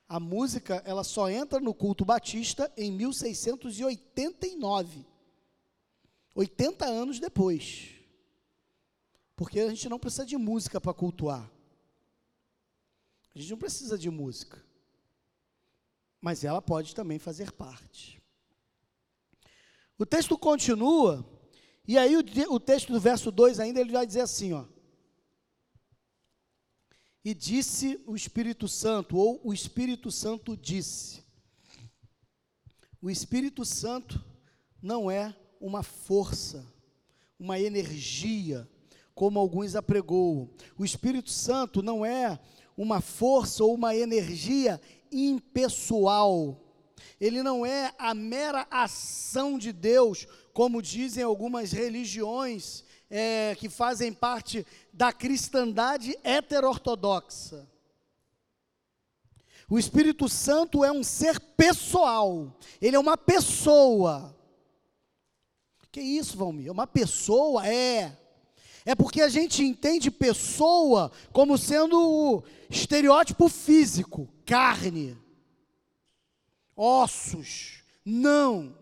A 0.08 0.20
música, 0.20 0.80
ela 0.84 1.02
só 1.02 1.28
entra 1.28 1.58
no 1.58 1.74
culto 1.74 2.04
batista 2.04 2.72
em 2.76 2.92
1689. 2.92 5.04
80 6.32 6.86
anos 6.86 7.18
depois. 7.18 7.88
Porque 9.34 9.58
a 9.58 9.68
gente 9.68 9.88
não 9.88 9.98
precisa 9.98 10.24
de 10.24 10.36
música 10.36 10.80
para 10.80 10.94
cultuar. 10.94 11.50
A 13.34 13.38
gente 13.38 13.50
não 13.50 13.58
precisa 13.58 13.98
de 13.98 14.08
música. 14.10 14.64
Mas 16.20 16.44
ela 16.44 16.62
pode 16.62 16.94
também 16.94 17.18
fazer 17.18 17.50
parte. 17.50 18.22
O 19.98 20.04
texto 20.04 20.36
continua, 20.36 21.24
e 21.88 21.96
aí 21.96 22.16
o, 22.16 22.24
o 22.50 22.60
texto 22.60 22.92
do 22.92 23.00
verso 23.00 23.30
2 23.30 23.60
ainda, 23.60 23.80
ele 23.80 23.92
vai 23.92 24.06
dizer 24.06 24.20
assim, 24.20 24.52
ó. 24.52 24.64
E 27.24 27.34
disse 27.34 28.00
o 28.06 28.14
Espírito 28.14 28.68
Santo, 28.68 29.16
ou 29.16 29.40
o 29.42 29.52
Espírito 29.52 30.10
Santo 30.10 30.56
disse. 30.56 31.24
O 33.00 33.10
Espírito 33.10 33.64
Santo 33.64 34.24
não 34.82 35.10
é 35.10 35.34
uma 35.60 35.82
força, 35.82 36.66
uma 37.38 37.58
energia, 37.58 38.68
como 39.14 39.38
alguns 39.38 39.74
apregoam. 39.74 40.50
O 40.78 40.84
Espírito 40.84 41.30
Santo 41.30 41.82
não 41.82 42.04
é 42.04 42.38
uma 42.76 43.00
força 43.00 43.64
ou 43.64 43.74
uma 43.74 43.96
energia 43.96 44.80
impessoal, 45.10 46.65
ele 47.20 47.42
não 47.42 47.64
é 47.64 47.92
a 47.98 48.14
mera 48.14 48.66
ação 48.70 49.58
de 49.58 49.72
Deus, 49.72 50.26
como 50.52 50.82
dizem 50.82 51.22
algumas 51.22 51.72
religiões 51.72 52.84
é, 53.10 53.54
que 53.58 53.68
fazem 53.68 54.12
parte 54.12 54.66
da 54.92 55.12
cristandade 55.12 56.16
heterortodoxa. 56.24 57.68
O 59.68 59.78
Espírito 59.78 60.28
Santo 60.28 60.84
é 60.84 60.92
um 60.92 61.02
ser 61.02 61.40
pessoal, 61.40 62.56
ele 62.80 62.96
é 62.96 62.98
uma 62.98 63.16
pessoa. 63.16 64.34
Que 65.90 66.00
isso, 66.00 66.36
Valmir? 66.36 66.70
Uma 66.70 66.86
pessoa? 66.86 67.66
É. 67.66 68.16
É 68.84 68.94
porque 68.94 69.20
a 69.20 69.28
gente 69.28 69.64
entende 69.64 70.12
pessoa 70.12 71.10
como 71.32 71.58
sendo 71.58 71.98
o 71.98 72.44
estereótipo 72.70 73.48
físico, 73.48 74.28
carne, 74.44 75.16
ossos. 76.76 77.82
Não. 78.04 78.76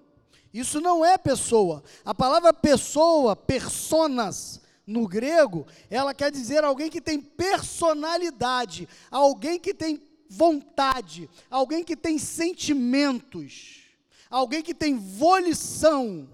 Isso 0.52 0.80
não 0.80 1.04
é 1.04 1.16
pessoa. 1.16 1.82
A 2.04 2.14
palavra 2.14 2.52
pessoa, 2.52 3.34
personas, 3.34 4.60
no 4.86 5.08
grego, 5.08 5.66
ela 5.90 6.12
quer 6.12 6.30
dizer 6.30 6.62
alguém 6.62 6.90
que 6.90 7.00
tem 7.00 7.20
personalidade, 7.20 8.88
alguém 9.10 9.58
que 9.58 9.72
tem 9.72 10.00
vontade, 10.28 11.28
alguém 11.50 11.82
que 11.82 11.96
tem 11.96 12.18
sentimentos, 12.18 13.82
alguém 14.28 14.62
que 14.62 14.74
tem 14.74 14.96
volição. 14.96 16.28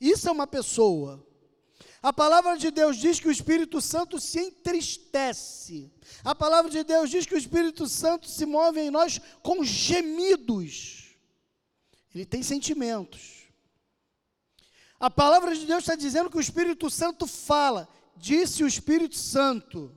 Isso 0.00 0.28
é 0.28 0.32
uma 0.32 0.46
pessoa. 0.46 1.24
A 2.02 2.12
palavra 2.14 2.56
de 2.56 2.70
Deus 2.70 2.96
diz 2.96 3.20
que 3.20 3.28
o 3.28 3.32
Espírito 3.32 3.78
Santo 3.80 4.18
se 4.18 4.40
entristece. 4.40 5.92
A 6.24 6.34
palavra 6.34 6.70
de 6.70 6.82
Deus 6.82 7.10
diz 7.10 7.26
que 7.26 7.34
o 7.34 7.38
Espírito 7.38 7.86
Santo 7.86 8.26
se 8.26 8.46
move 8.46 8.80
em 8.80 8.90
nós 8.90 9.20
com 9.42 9.62
gemidos. 9.62 11.14
Ele 12.14 12.24
tem 12.24 12.42
sentimentos. 12.42 13.40
A 14.98 15.10
palavra 15.10 15.54
de 15.54 15.66
Deus 15.66 15.80
está 15.80 15.94
dizendo 15.94 16.30
que 16.30 16.38
o 16.38 16.40
Espírito 16.40 16.88
Santo 16.88 17.26
fala. 17.26 17.86
Disse 18.16 18.64
o 18.64 18.66
Espírito 18.66 19.16
Santo. 19.16 19.94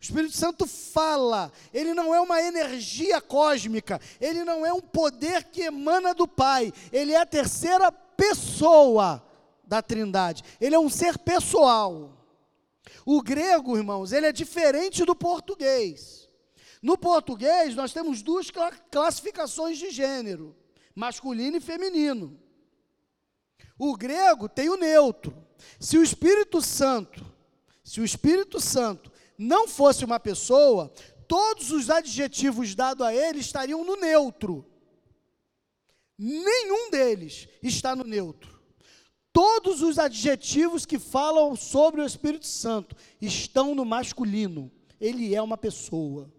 O 0.00 0.02
Espírito 0.02 0.36
Santo 0.36 0.66
fala, 0.66 1.52
ele 1.74 1.92
não 1.92 2.14
é 2.14 2.20
uma 2.20 2.40
energia 2.40 3.20
cósmica, 3.20 4.00
ele 4.18 4.44
não 4.44 4.64
é 4.64 4.72
um 4.72 4.80
poder 4.80 5.44
que 5.44 5.60
emana 5.60 6.14
do 6.14 6.26
Pai, 6.26 6.72
ele 6.90 7.12
é 7.12 7.18
a 7.18 7.26
terceira 7.26 7.92
pessoa 7.92 9.22
da 9.70 9.80
Trindade. 9.80 10.42
Ele 10.60 10.74
é 10.74 10.78
um 10.78 10.90
ser 10.90 11.16
pessoal. 11.16 12.26
O 13.06 13.22
grego, 13.22 13.76
irmãos, 13.76 14.10
ele 14.10 14.26
é 14.26 14.32
diferente 14.32 15.04
do 15.04 15.14
português. 15.14 16.28
No 16.82 16.98
português, 16.98 17.76
nós 17.76 17.92
temos 17.92 18.20
duas 18.20 18.48
classificações 18.90 19.78
de 19.78 19.90
gênero, 19.90 20.56
masculino 20.92 21.56
e 21.56 21.60
feminino. 21.60 22.36
O 23.78 23.96
grego 23.96 24.48
tem 24.48 24.68
o 24.68 24.76
neutro. 24.76 25.46
Se 25.78 25.96
o 25.96 26.02
Espírito 26.02 26.60
Santo, 26.60 27.24
se 27.84 28.00
o 28.00 28.04
Espírito 28.04 28.60
Santo 28.60 29.12
não 29.38 29.68
fosse 29.68 30.04
uma 30.04 30.18
pessoa, 30.18 30.92
todos 31.28 31.70
os 31.70 31.88
adjetivos 31.90 32.74
dados 32.74 33.06
a 33.06 33.14
ele 33.14 33.38
estariam 33.38 33.84
no 33.84 33.94
neutro. 33.94 34.66
Nenhum 36.18 36.90
deles 36.90 37.48
está 37.62 37.94
no 37.94 38.02
neutro. 38.02 38.59
Todos 39.32 39.80
os 39.80 39.98
adjetivos 39.98 40.84
que 40.84 40.98
falam 40.98 41.54
sobre 41.54 42.00
o 42.00 42.06
Espírito 42.06 42.46
Santo 42.46 42.96
estão 43.20 43.74
no 43.74 43.84
masculino. 43.84 44.70
Ele 45.00 45.34
é 45.34 45.40
uma 45.40 45.56
pessoa. 45.56 46.30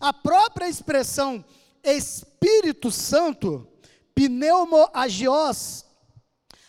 A 0.00 0.12
própria 0.12 0.68
expressão 0.68 1.44
Espírito 1.84 2.90
Santo, 2.90 3.68
pneumoagios, 4.14 5.84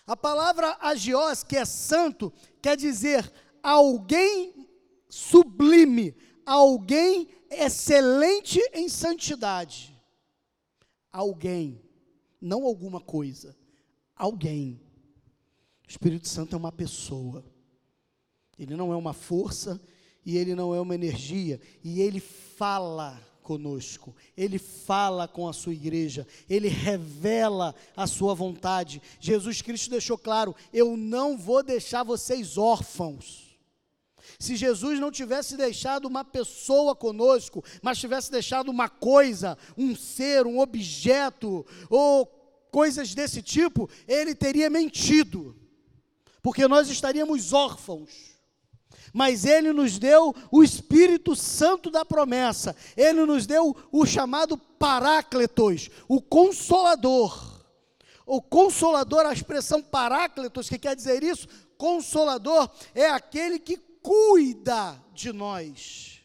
a 0.05 0.17
palavra 0.17 0.77
agios, 0.81 1.43
que 1.43 1.55
é 1.55 1.63
santo, 1.63 2.33
quer 2.61 2.75
dizer 2.75 3.31
alguém 3.61 4.67
sublime, 5.07 6.13
alguém 6.45 7.29
excelente 7.49 8.59
em 8.73 8.89
santidade. 8.89 9.93
Alguém, 11.09 11.81
não 12.41 12.65
alguma 12.65 12.99
coisa 12.99 13.55
alguém. 14.15 14.81
O 15.87 15.89
Espírito 15.89 16.27
Santo 16.27 16.55
é 16.55 16.57
uma 16.57 16.71
pessoa. 16.71 17.43
Ele 18.57 18.75
não 18.75 18.91
é 18.93 18.95
uma 18.95 19.13
força 19.13 19.81
e 20.25 20.37
ele 20.37 20.55
não 20.55 20.73
é 20.73 20.79
uma 20.79 20.95
energia, 20.95 21.59
e 21.83 22.01
ele 22.01 22.19
fala 22.19 23.21
conosco, 23.41 24.15
ele 24.37 24.57
fala 24.57 25.27
com 25.27 25.49
a 25.49 25.53
sua 25.53 25.73
igreja, 25.73 26.25
ele 26.49 26.69
revela 26.69 27.75
a 27.95 28.07
sua 28.07 28.33
vontade. 28.33 29.01
Jesus 29.19 29.61
Cristo 29.61 29.89
deixou 29.89 30.17
claro: 30.17 30.55
eu 30.71 30.95
não 30.95 31.37
vou 31.37 31.61
deixar 31.61 32.03
vocês 32.03 32.57
órfãos. 32.57 33.43
Se 34.39 34.55
Jesus 34.55 34.99
não 34.99 35.11
tivesse 35.11 35.57
deixado 35.57 36.05
uma 36.05 36.23
pessoa 36.23 36.95
conosco, 36.95 37.63
mas 37.81 37.99
tivesse 37.99 38.31
deixado 38.31 38.69
uma 38.69 38.87
coisa, 38.87 39.57
um 39.77 39.93
ser, 39.93 40.47
um 40.47 40.59
objeto, 40.59 41.65
ou 41.89 42.42
coisas 42.73 43.13
desse 43.13 43.43
tipo, 43.43 43.87
ele 44.07 44.33
teria 44.33 44.67
mentido, 44.67 45.55
porque 46.41 46.67
nós 46.67 46.89
estaríamos 46.89 47.53
órfãos. 47.53 48.33
Mas 49.13 49.45
ele 49.45 49.71
nos 49.71 49.99
deu 49.99 50.33
o 50.51 50.63
Espírito 50.63 51.35
Santo 51.35 51.91
da 51.91 52.03
promessa, 52.03 52.75
ele 52.97 53.27
nos 53.27 53.45
deu 53.45 53.75
o 53.91 54.07
chamado 54.07 54.57
Parácletos, 54.57 55.91
o 56.07 56.19
Consolador. 56.19 57.63
O 58.25 58.41
Consolador, 58.41 59.27
a 59.27 59.33
expressão 59.33 59.79
Parácletos, 59.83 60.67
que 60.67 60.79
quer 60.79 60.95
dizer 60.95 61.21
isso? 61.21 61.47
Consolador 61.77 62.67
é 62.95 63.07
aquele 63.07 63.59
que 63.59 63.77
cuida 64.01 64.99
de 65.13 65.31
nós. 65.31 66.21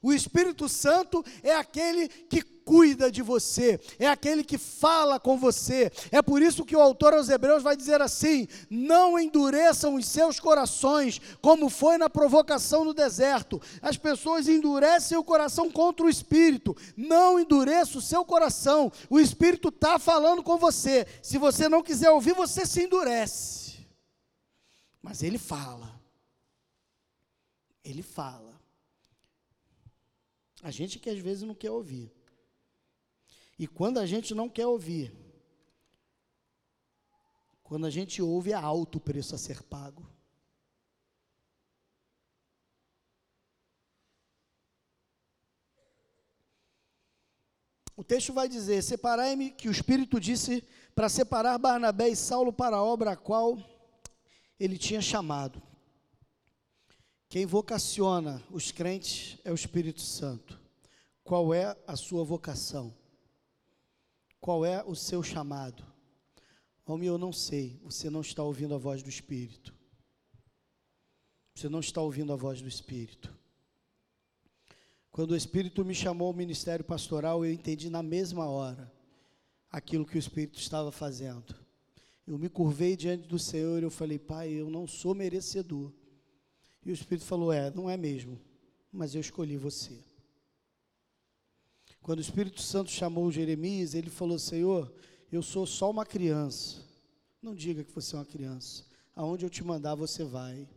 O 0.00 0.12
Espírito 0.12 0.68
Santo 0.68 1.24
é 1.42 1.56
aquele 1.56 2.08
que 2.08 2.40
cuida 2.68 3.10
de 3.10 3.22
você, 3.22 3.80
é 3.98 4.06
aquele 4.06 4.44
que 4.44 4.58
fala 4.58 5.18
com 5.18 5.38
você. 5.38 5.90
É 6.12 6.20
por 6.20 6.42
isso 6.42 6.66
que 6.66 6.76
o 6.76 6.82
autor 6.82 7.14
aos 7.14 7.30
Hebreus 7.30 7.62
vai 7.62 7.74
dizer 7.74 8.02
assim: 8.02 8.46
não 8.68 9.18
endureçam 9.18 9.94
os 9.94 10.04
seus 10.04 10.38
corações, 10.38 11.18
como 11.40 11.70
foi 11.70 11.96
na 11.96 12.10
provocação 12.10 12.84
no 12.84 12.92
deserto. 12.92 13.58
As 13.80 13.96
pessoas 13.96 14.48
endurecem 14.48 15.16
o 15.16 15.24
coração 15.24 15.70
contra 15.70 16.04
o 16.04 16.10
Espírito. 16.10 16.76
Não 16.94 17.40
endureça 17.40 17.96
o 17.96 18.02
seu 18.02 18.22
coração. 18.22 18.92
O 19.08 19.18
Espírito 19.18 19.68
está 19.68 19.98
falando 19.98 20.42
com 20.42 20.58
você. 20.58 21.06
Se 21.22 21.38
você 21.38 21.70
não 21.70 21.82
quiser 21.82 22.10
ouvir, 22.10 22.34
você 22.34 22.66
se 22.66 22.82
endurece. 22.82 23.78
Mas 25.00 25.22
ele 25.22 25.38
fala. 25.38 25.98
Ele 27.82 28.02
fala. 28.02 28.60
A 30.62 30.70
gente 30.70 30.98
que 30.98 31.08
às 31.08 31.18
vezes 31.18 31.44
não 31.44 31.54
quer 31.54 31.70
ouvir. 31.70 32.17
E 33.58 33.66
quando 33.66 33.98
a 33.98 34.06
gente 34.06 34.34
não 34.34 34.48
quer 34.48 34.66
ouvir, 34.66 35.12
quando 37.62 37.86
a 37.86 37.90
gente 37.90 38.22
ouve, 38.22 38.52
é 38.52 38.54
alto 38.54 38.96
o 38.96 39.00
preço 39.00 39.34
a 39.34 39.38
ser 39.38 39.62
pago. 39.62 40.08
O 47.96 48.04
texto 48.04 48.32
vai 48.32 48.48
dizer: 48.48 48.80
Separai-me, 48.80 49.50
que 49.50 49.68
o 49.68 49.72
Espírito 49.72 50.20
disse 50.20 50.62
para 50.94 51.08
separar 51.08 51.58
Barnabé 51.58 52.08
e 52.08 52.16
Saulo 52.16 52.52
para 52.52 52.76
a 52.76 52.82
obra 52.82 53.10
a 53.10 53.16
qual 53.16 53.58
ele 54.58 54.78
tinha 54.78 55.00
chamado. 55.00 55.60
Quem 57.28 57.44
vocaciona 57.44 58.42
os 58.50 58.70
crentes 58.70 59.38
é 59.44 59.50
o 59.50 59.54
Espírito 59.54 60.00
Santo. 60.00 60.58
Qual 61.24 61.52
é 61.52 61.76
a 61.86 61.96
sua 61.96 62.24
vocação? 62.24 62.94
Qual 64.40 64.64
é 64.64 64.82
o 64.84 64.94
seu 64.94 65.22
chamado? 65.22 65.84
Homem, 66.86 67.08
eu 67.08 67.18
não 67.18 67.32
sei. 67.32 67.78
Você 67.84 68.08
não 68.08 68.20
está 68.20 68.42
ouvindo 68.42 68.74
a 68.74 68.78
voz 68.78 69.02
do 69.02 69.08
Espírito. 69.08 69.74
Você 71.54 71.68
não 71.68 71.80
está 71.80 72.00
ouvindo 72.00 72.32
a 72.32 72.36
voz 72.36 72.62
do 72.62 72.68
Espírito. 72.68 73.36
Quando 75.10 75.32
o 75.32 75.36
Espírito 75.36 75.84
me 75.84 75.94
chamou 75.94 76.28
ao 76.28 76.34
ministério 76.34 76.84
pastoral, 76.84 77.44
eu 77.44 77.52
entendi 77.52 77.90
na 77.90 78.02
mesma 78.02 78.46
hora 78.46 78.92
aquilo 79.70 80.06
que 80.06 80.16
o 80.16 80.18
Espírito 80.18 80.58
estava 80.58 80.92
fazendo. 80.92 81.54
Eu 82.26 82.38
me 82.38 82.48
curvei 82.48 82.96
diante 82.96 83.26
do 83.26 83.38
Senhor 83.38 83.80
e 83.80 83.84
eu 83.84 83.90
falei, 83.90 84.18
Pai, 84.18 84.50
eu 84.50 84.70
não 84.70 84.86
sou 84.86 85.14
merecedor. 85.14 85.92
E 86.84 86.90
o 86.90 86.94
Espírito 86.94 87.26
falou: 87.26 87.52
É, 87.52 87.70
não 87.70 87.90
é 87.90 87.96
mesmo, 87.96 88.40
mas 88.90 89.14
eu 89.14 89.20
escolhi 89.20 89.56
você. 89.56 90.07
Quando 92.02 92.18
o 92.18 92.22
Espírito 92.22 92.62
Santo 92.62 92.90
chamou 92.90 93.30
Jeremias, 93.30 93.94
ele 93.94 94.10
falou: 94.10 94.38
Senhor, 94.38 94.92
eu 95.30 95.42
sou 95.42 95.66
só 95.66 95.90
uma 95.90 96.06
criança. 96.06 96.82
Não 97.42 97.54
diga 97.54 97.84
que 97.84 97.92
você 97.92 98.16
é 98.16 98.18
uma 98.18 98.24
criança. 98.24 98.84
Aonde 99.14 99.44
eu 99.44 99.50
te 99.50 99.62
mandar, 99.62 99.94
você 99.94 100.24
vai. 100.24 100.68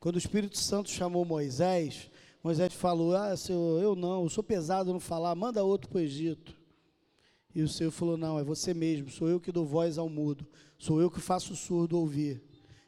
Quando 0.00 0.16
o 0.16 0.18
Espírito 0.18 0.58
Santo 0.58 0.90
chamou 0.90 1.24
Moisés, 1.24 2.10
Moisés 2.42 2.72
falou: 2.72 3.14
Ah, 3.14 3.36
Senhor, 3.36 3.82
eu 3.82 3.94
não, 3.94 4.22
eu 4.22 4.28
sou 4.28 4.42
pesado 4.42 4.92
no 4.92 5.00
falar, 5.00 5.34
manda 5.34 5.64
outro 5.64 5.88
para 5.88 5.98
o 5.98 6.00
Egito. 6.00 6.56
E 7.54 7.62
o 7.62 7.68
Senhor 7.68 7.90
falou: 7.90 8.16
Não, 8.16 8.38
é 8.38 8.44
você 8.44 8.72
mesmo, 8.72 9.10
sou 9.10 9.28
eu 9.28 9.40
que 9.40 9.50
dou 9.50 9.66
voz 9.66 9.98
ao 9.98 10.08
mudo, 10.08 10.46
sou 10.78 11.00
eu 11.00 11.10
que 11.10 11.20
faço 11.20 11.52
o 11.52 11.56
surdo 11.56 11.98
ouvir. 11.98 12.42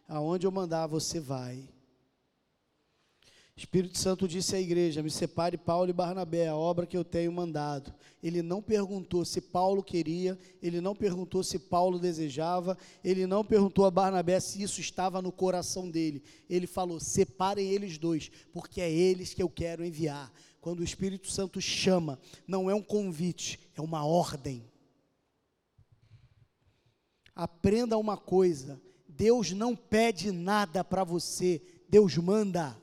Aonde 0.07 0.47
eu 0.47 0.51
mandar, 0.51 0.87
você 0.87 1.19
vai. 1.19 1.69
Espírito 3.59 3.99
Santo 3.99 4.29
disse 4.29 4.55
à 4.55 4.61
igreja: 4.61 5.03
Me 5.03 5.11
separe 5.11 5.59
Paulo 5.59 5.91
e 5.91 5.93
Barnabé, 5.93 6.47
a 6.47 6.55
obra 6.55 6.87
que 6.87 6.97
eu 6.97 7.05
tenho 7.05 7.33
mandado. 7.33 7.93
Ele 8.23 8.41
não 8.41 8.63
perguntou 8.63 9.25
se 9.25 9.41
Paulo 9.41 9.83
queria, 9.83 10.39
ele 10.63 10.81
não 10.81 10.95
perguntou 10.95 11.43
se 11.43 11.59
Paulo 11.59 11.99
desejava, 11.99 12.79
ele 13.03 13.27
não 13.27 13.45
perguntou 13.45 13.85
a 13.85 13.91
Barnabé 13.91 14.39
se 14.39 14.63
isso 14.63 14.81
estava 14.81 15.21
no 15.21 15.33
coração 15.33 15.91
dele. 15.91 16.23
Ele 16.49 16.69
falou: 16.69 17.01
Separem 17.01 17.69
eles 17.69 17.99
dois, 17.99 18.31
porque 18.53 18.81
é 18.81 18.89
eles 18.89 19.35
que 19.35 19.43
eu 19.43 19.51
quero 19.51 19.85
enviar. 19.85 20.33
Quando 20.61 20.79
o 20.79 20.85
Espírito 20.85 21.29
Santo 21.29 21.61
chama, 21.61 22.17
não 22.47 22.71
é 22.71 22.75
um 22.75 22.83
convite, 22.83 23.59
é 23.75 23.81
uma 23.81 24.05
ordem. 24.05 24.71
Aprenda 27.35 27.99
uma 27.99 28.17
coisa: 28.17 28.81
Deus 29.09 29.51
não 29.51 29.75
pede 29.75 30.31
nada 30.31 30.85
para 30.85 31.03
você, 31.03 31.61
Deus 31.89 32.17
manda. 32.19 32.81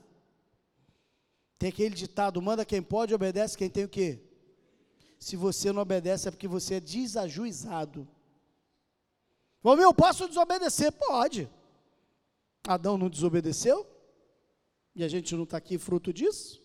Tem 1.57 1.69
aquele 1.69 1.95
ditado: 1.95 2.41
manda 2.41 2.65
quem 2.65 2.81
pode, 2.81 3.13
obedece 3.13 3.57
quem 3.57 3.69
tem 3.69 3.85
o 3.85 3.89
quê? 3.89 4.19
Se 5.19 5.35
você 5.35 5.71
não 5.71 5.81
obedece 5.81 6.27
é 6.27 6.31
porque 6.31 6.47
você 6.47 6.75
é 6.75 6.79
desajuizado. 6.79 8.07
Bom, 9.63 9.75
eu 9.77 9.93
posso 9.93 10.27
desobedecer? 10.27 10.91
Pode. 10.91 11.49
Adão 12.67 12.97
não 12.97 13.09
desobedeceu? 13.09 13.85
E 14.93 15.03
a 15.03 15.07
gente 15.07 15.35
não 15.35 15.43
está 15.43 15.57
aqui 15.57 15.77
fruto 15.77 16.13
disso? 16.13 16.61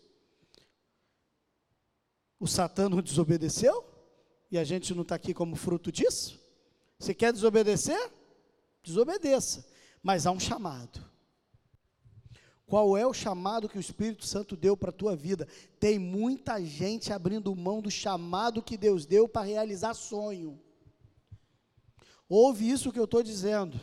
O 2.39 2.47
Satã 2.47 2.89
não 2.89 3.03
desobedeceu? 3.03 3.85
E 4.51 4.59
a 4.59 4.65
gente 4.65 4.95
não 4.95 5.03
está 5.03 5.15
aqui 5.15 5.33
como 5.33 5.57
fruto 5.57 5.91
disso? 5.91 6.41
Você 6.99 7.15
quer 7.15 7.33
desobedecer? 7.33 8.13
Desobedeça. 8.83 9.67
Mas 10.03 10.27
há 10.27 10.31
um 10.31 10.41
chamado. 10.41 11.10
Qual 12.71 12.97
é 12.97 13.05
o 13.05 13.13
chamado 13.13 13.69
que 13.69 13.77
o 13.77 13.81
Espírito 13.81 14.25
Santo 14.25 14.57
deu 14.57 14.77
para 14.77 14.91
a 14.91 14.93
tua 14.93 15.17
vida? 15.17 15.49
Tem 15.81 15.99
muita 15.99 16.65
gente 16.65 17.13
abrindo 17.13 17.53
mão 17.57 17.83
do 17.83 17.91
chamado 17.91 18.63
que 18.63 18.77
Deus 18.77 19.05
deu 19.05 19.29
para 19.29 19.45
realizar 19.45 19.93
sonho. 19.93 20.57
Ouve 22.29 22.71
isso 22.71 22.93
que 22.93 22.99
eu 23.01 23.07
estou 23.07 23.25
dizendo. 23.25 23.81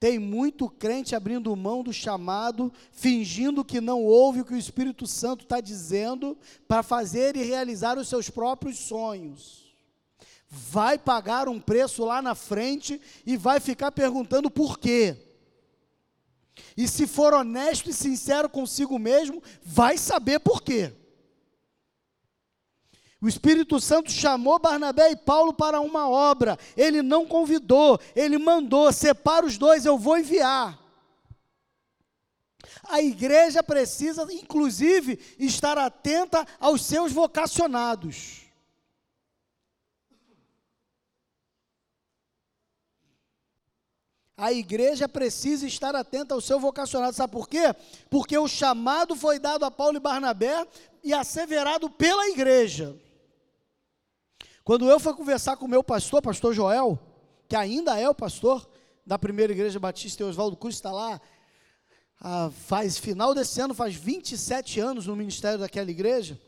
Tem 0.00 0.18
muito 0.18 0.70
crente 0.70 1.14
abrindo 1.14 1.54
mão 1.54 1.82
do 1.82 1.92
chamado, 1.92 2.72
fingindo 2.92 3.62
que 3.62 3.78
não 3.78 4.02
ouve 4.02 4.40
o 4.40 4.44
que 4.46 4.54
o 4.54 4.58
Espírito 4.58 5.06
Santo 5.06 5.44
está 5.44 5.60
dizendo, 5.60 6.34
para 6.66 6.82
fazer 6.82 7.36
e 7.36 7.42
realizar 7.42 7.98
os 7.98 8.08
seus 8.08 8.30
próprios 8.30 8.78
sonhos. 8.78 9.76
Vai 10.48 10.96
pagar 10.96 11.46
um 11.46 11.60
preço 11.60 12.06
lá 12.06 12.22
na 12.22 12.34
frente 12.34 12.98
e 13.26 13.36
vai 13.36 13.60
ficar 13.60 13.92
perguntando 13.92 14.50
por 14.50 14.78
quê. 14.78 15.25
E 16.76 16.86
se 16.86 17.06
for 17.06 17.34
honesto 17.34 17.90
e 17.90 17.92
sincero 17.92 18.48
consigo 18.48 18.98
mesmo, 18.98 19.42
vai 19.62 19.96
saber 19.98 20.40
por 20.40 20.62
quê. 20.62 20.92
O 23.20 23.28
Espírito 23.28 23.80
Santo 23.80 24.10
chamou 24.10 24.58
Barnabé 24.58 25.10
e 25.10 25.16
Paulo 25.16 25.52
para 25.52 25.80
uma 25.80 26.08
obra. 26.08 26.58
Ele 26.76 27.02
não 27.02 27.26
convidou, 27.26 27.98
ele 28.14 28.38
mandou: 28.38 28.92
separa 28.92 29.46
os 29.46 29.56
dois, 29.56 29.86
eu 29.86 29.98
vou 29.98 30.18
enviar. 30.18 30.78
A 32.84 33.00
igreja 33.00 33.62
precisa, 33.62 34.26
inclusive, 34.32 35.18
estar 35.38 35.76
atenta 35.76 36.46
aos 36.60 36.84
seus 36.84 37.10
vocacionados. 37.10 38.45
A 44.36 44.52
igreja 44.52 45.08
precisa 45.08 45.66
estar 45.66 45.94
atenta 45.96 46.34
ao 46.34 46.40
seu 46.40 46.60
vocacionado. 46.60 47.16
Sabe 47.16 47.32
por 47.32 47.48
quê? 47.48 47.74
Porque 48.10 48.36
o 48.36 48.46
chamado 48.46 49.16
foi 49.16 49.38
dado 49.38 49.64
a 49.64 49.70
Paulo 49.70 49.96
e 49.96 50.00
Barnabé 50.00 50.66
e 51.02 51.14
asseverado 51.14 51.88
pela 51.88 52.28
igreja. 52.28 52.94
Quando 54.62 54.90
eu 54.90 55.00
fui 55.00 55.14
conversar 55.14 55.56
com 55.56 55.64
o 55.64 55.68
meu 55.68 55.82
pastor, 55.82 56.20
pastor 56.20 56.52
Joel, 56.52 56.98
que 57.48 57.56
ainda 57.56 57.98
é 57.98 58.08
o 58.08 58.14
pastor 58.14 58.68
da 59.06 59.18
primeira 59.18 59.52
igreja 59.52 59.78
batista, 59.78 60.22
e 60.22 60.26
Oswaldo 60.26 60.56
Cruz 60.56 60.74
está 60.74 60.90
lá, 60.90 61.20
ah, 62.20 62.50
faz 62.50 62.98
final 62.98 63.34
desse 63.34 63.60
ano, 63.60 63.72
faz 63.72 63.94
27 63.94 64.80
anos 64.80 65.06
no 65.06 65.14
ministério 65.14 65.60
daquela 65.60 65.90
igreja. 65.90 66.38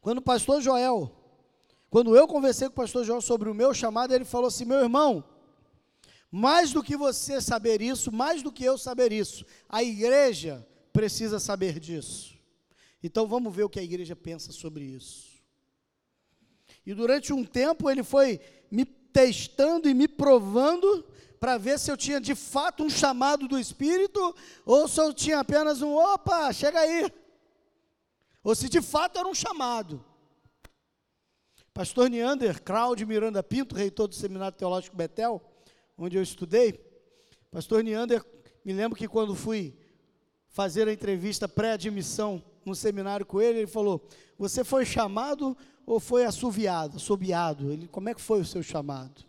Quando 0.00 0.18
o 0.18 0.22
pastor 0.22 0.62
Joel, 0.62 1.12
quando 1.90 2.16
eu 2.16 2.26
conversei 2.26 2.68
com 2.68 2.72
o 2.72 2.76
pastor 2.76 3.04
Joel 3.04 3.20
sobre 3.20 3.50
o 3.50 3.54
meu 3.54 3.74
chamado, 3.74 4.14
ele 4.14 4.24
falou 4.24 4.48
assim: 4.48 4.64
meu 4.64 4.80
irmão, 4.80 5.22
mais 6.36 6.70
do 6.70 6.82
que 6.82 6.98
você 6.98 7.40
saber 7.40 7.80
isso, 7.80 8.12
mais 8.12 8.42
do 8.42 8.52
que 8.52 8.62
eu 8.62 8.76
saber 8.76 9.10
isso, 9.10 9.42
a 9.66 9.82
igreja 9.82 10.68
precisa 10.92 11.40
saber 11.40 11.80
disso. 11.80 12.36
Então 13.02 13.26
vamos 13.26 13.56
ver 13.56 13.64
o 13.64 13.70
que 13.70 13.80
a 13.80 13.82
igreja 13.82 14.14
pensa 14.14 14.52
sobre 14.52 14.84
isso. 14.84 15.40
E 16.84 16.92
durante 16.92 17.32
um 17.32 17.42
tempo 17.42 17.88
ele 17.88 18.02
foi 18.02 18.38
me 18.70 18.84
testando 18.84 19.88
e 19.88 19.94
me 19.94 20.06
provando 20.06 21.06
para 21.40 21.56
ver 21.56 21.78
se 21.78 21.90
eu 21.90 21.96
tinha 21.96 22.20
de 22.20 22.34
fato 22.34 22.84
um 22.84 22.90
chamado 22.90 23.48
do 23.48 23.58
Espírito 23.58 24.36
ou 24.66 24.86
se 24.86 25.00
eu 25.00 25.14
tinha 25.14 25.40
apenas 25.40 25.80
um 25.80 25.94
opa, 25.94 26.52
chega 26.52 26.80
aí. 26.80 27.10
Ou 28.44 28.54
se 28.54 28.68
de 28.68 28.82
fato 28.82 29.18
era 29.18 29.26
um 29.26 29.34
chamado. 29.34 30.04
Pastor 31.72 32.10
Neander, 32.10 32.62
Cláudio 32.62 33.06
Miranda 33.06 33.42
Pinto, 33.42 33.74
reitor 33.74 34.06
do 34.06 34.14
Seminário 34.14 34.58
Teológico 34.58 34.94
Betel, 34.94 35.42
onde 35.96 36.16
eu 36.16 36.22
estudei, 36.22 36.78
pastor 37.50 37.82
Neander, 37.82 38.24
me 38.64 38.72
lembro 38.72 38.98
que 38.98 39.08
quando 39.08 39.34
fui 39.34 39.74
fazer 40.48 40.88
a 40.88 40.92
entrevista 40.92 41.48
pré-admissão 41.48 42.42
no 42.64 42.74
seminário 42.74 43.24
com 43.24 43.40
ele, 43.40 43.60
ele 43.60 43.66
falou: 43.66 44.06
Você 44.38 44.64
foi 44.64 44.84
chamado 44.84 45.56
ou 45.86 46.00
foi 46.00 46.24
assoviado, 46.24 46.96
assobiado? 46.96 47.70
Ele, 47.72 47.86
como 47.88 48.08
é 48.08 48.14
que 48.14 48.20
foi 48.20 48.40
o 48.40 48.44
seu 48.44 48.62
chamado? 48.62 49.24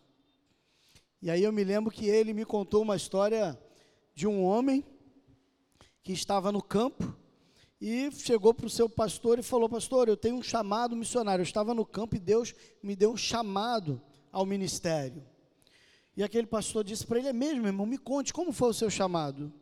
E 1.22 1.30
aí 1.30 1.44
eu 1.44 1.52
me 1.52 1.64
lembro 1.64 1.92
que 1.92 2.08
ele 2.08 2.34
me 2.34 2.46
contou 2.46 2.82
uma 2.82 2.96
história 2.96 3.60
de 4.14 4.28
um 4.28 4.44
homem 4.44 4.84
que 6.04 6.14
estava 6.14 6.52
no 6.52 6.62
campo 6.62 7.16
e 7.80 8.12
chegou 8.12 8.54
para 8.54 8.66
o 8.66 8.70
seu 8.70 8.90
pastor 8.90 9.38
e 9.38 9.44
falou: 9.44 9.70
Pastor, 9.70 10.08
eu 10.08 10.18
tenho 10.18 10.36
um 10.36 10.44
chamado 10.44 10.96
missionário. 10.96 11.42
Eu 11.42 11.48
estava 11.48 11.74
no 11.74 11.86
campo 11.86 12.16
e 12.16 12.20
Deus 12.20 12.56
me 12.82 12.96
deu 12.96 13.12
um 13.12 13.18
chamado 13.18 14.02
ao 14.32 14.46
ministério. 14.46 15.24
E 16.18 16.24
aquele 16.24 16.48
pastor 16.48 16.84
disse 16.84 17.06
para 17.06 17.20
ele: 17.20 17.28
É 17.28 17.34
mesmo, 17.34 17.68
irmão, 17.68 17.86
me 17.86 18.00
conte, 18.00 18.34
como 18.34 18.52
foi 18.52 18.72
o 18.72 18.74
seu 18.74 18.90
chamado? 18.90 19.54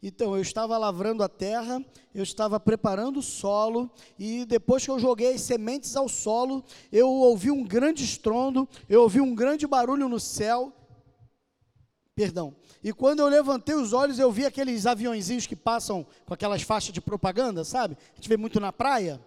Então, 0.00 0.36
eu 0.36 0.42
estava 0.42 0.78
lavrando 0.78 1.22
a 1.24 1.28
terra, 1.28 1.84
eu 2.14 2.22
estava 2.22 2.60
preparando 2.60 3.18
o 3.18 3.22
solo, 3.22 3.90
e 4.18 4.44
depois 4.44 4.84
que 4.84 4.90
eu 4.90 4.98
joguei 4.98 5.34
as 5.34 5.40
sementes 5.40 5.96
ao 5.96 6.08
solo, 6.08 6.62
eu 6.92 7.08
ouvi 7.08 7.50
um 7.50 7.64
grande 7.64 8.04
estrondo, 8.04 8.68
eu 8.88 9.02
ouvi 9.02 9.20
um 9.20 9.34
grande 9.34 9.66
barulho 9.66 10.08
no 10.08 10.20
céu. 10.20 10.72
Perdão. 12.14 12.54
E 12.82 12.92
quando 12.92 13.20
eu 13.20 13.28
levantei 13.28 13.74
os 13.74 13.92
olhos, 13.92 14.18
eu 14.18 14.30
vi 14.30 14.46
aqueles 14.46 14.86
aviãozinhos 14.86 15.46
que 15.46 15.56
passam 15.56 16.06
com 16.26 16.34
aquelas 16.34 16.62
faixas 16.62 16.92
de 16.92 17.00
propaganda, 17.00 17.64
sabe? 17.64 17.96
A 18.12 18.16
gente 18.16 18.28
vê 18.28 18.36
muito 18.36 18.60
na 18.60 18.72
praia. 18.72 19.20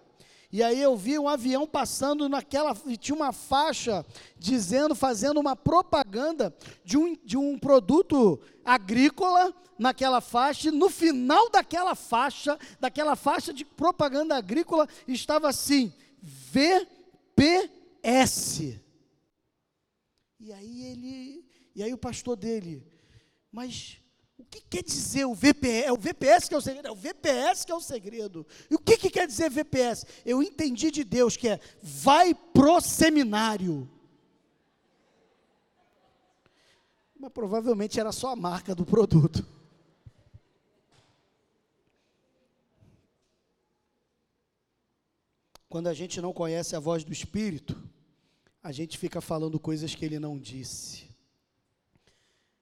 E 0.50 0.62
aí 0.62 0.80
eu 0.80 0.96
vi 0.96 1.18
um 1.18 1.28
avião 1.28 1.66
passando 1.66 2.26
naquela, 2.26 2.74
e 2.86 2.96
tinha 2.96 3.14
uma 3.14 3.32
faixa 3.32 4.04
dizendo, 4.38 4.94
fazendo 4.94 5.38
uma 5.38 5.54
propaganda 5.54 6.54
de 6.82 6.96
um, 6.96 7.14
de 7.22 7.36
um 7.36 7.58
produto 7.58 8.40
agrícola 8.64 9.54
naquela 9.78 10.22
faixa, 10.22 10.68
e 10.68 10.72
no 10.72 10.88
final 10.88 11.50
daquela 11.50 11.94
faixa, 11.94 12.58
daquela 12.80 13.14
faixa 13.14 13.52
de 13.52 13.62
propaganda 13.64 14.36
agrícola, 14.36 14.88
estava 15.06 15.48
assim, 15.48 15.92
VPS. 16.22 17.60
E 20.40 20.52
aí 20.52 20.82
ele, 20.86 21.44
e 21.74 21.82
aí 21.82 21.92
o 21.92 21.98
pastor 21.98 22.36
dele, 22.36 22.86
mas 23.52 23.98
o 24.38 24.44
que 24.44 24.60
quer 24.60 24.84
dizer 24.84 25.24
o 25.24 25.34
VPS? 25.34 25.86
É 25.86 25.92
o 25.92 25.96
VPS 25.96 26.48
que 26.48 26.54
é 26.54 26.56
o 26.56 26.60
segredo? 26.60 26.86
É 26.86 26.90
o 26.92 26.94
VPS 26.94 27.64
que 27.64 27.72
é 27.72 27.74
o 27.74 27.80
segredo. 27.80 28.46
E 28.70 28.74
o 28.76 28.78
que, 28.78 28.96
que 28.96 29.10
quer 29.10 29.26
dizer 29.26 29.50
VPS? 29.50 30.06
Eu 30.24 30.42
entendi 30.42 30.90
de 30.92 31.02
Deus 31.02 31.36
que 31.36 31.48
é 31.48 31.60
vai 31.82 32.32
pro 32.34 32.80
seminário. 32.80 33.90
Mas 37.18 37.32
provavelmente 37.32 37.98
era 37.98 38.12
só 38.12 38.28
a 38.30 38.36
marca 38.36 38.76
do 38.76 38.86
produto. 38.86 39.44
Quando 45.68 45.88
a 45.88 45.94
gente 45.94 46.20
não 46.20 46.32
conhece 46.32 46.76
a 46.76 46.80
voz 46.80 47.02
do 47.02 47.12
Espírito, 47.12 47.76
a 48.62 48.70
gente 48.70 48.96
fica 48.96 49.20
falando 49.20 49.58
coisas 49.58 49.94
que 49.94 50.04
ele 50.04 50.18
não 50.20 50.38
disse. 50.38 51.07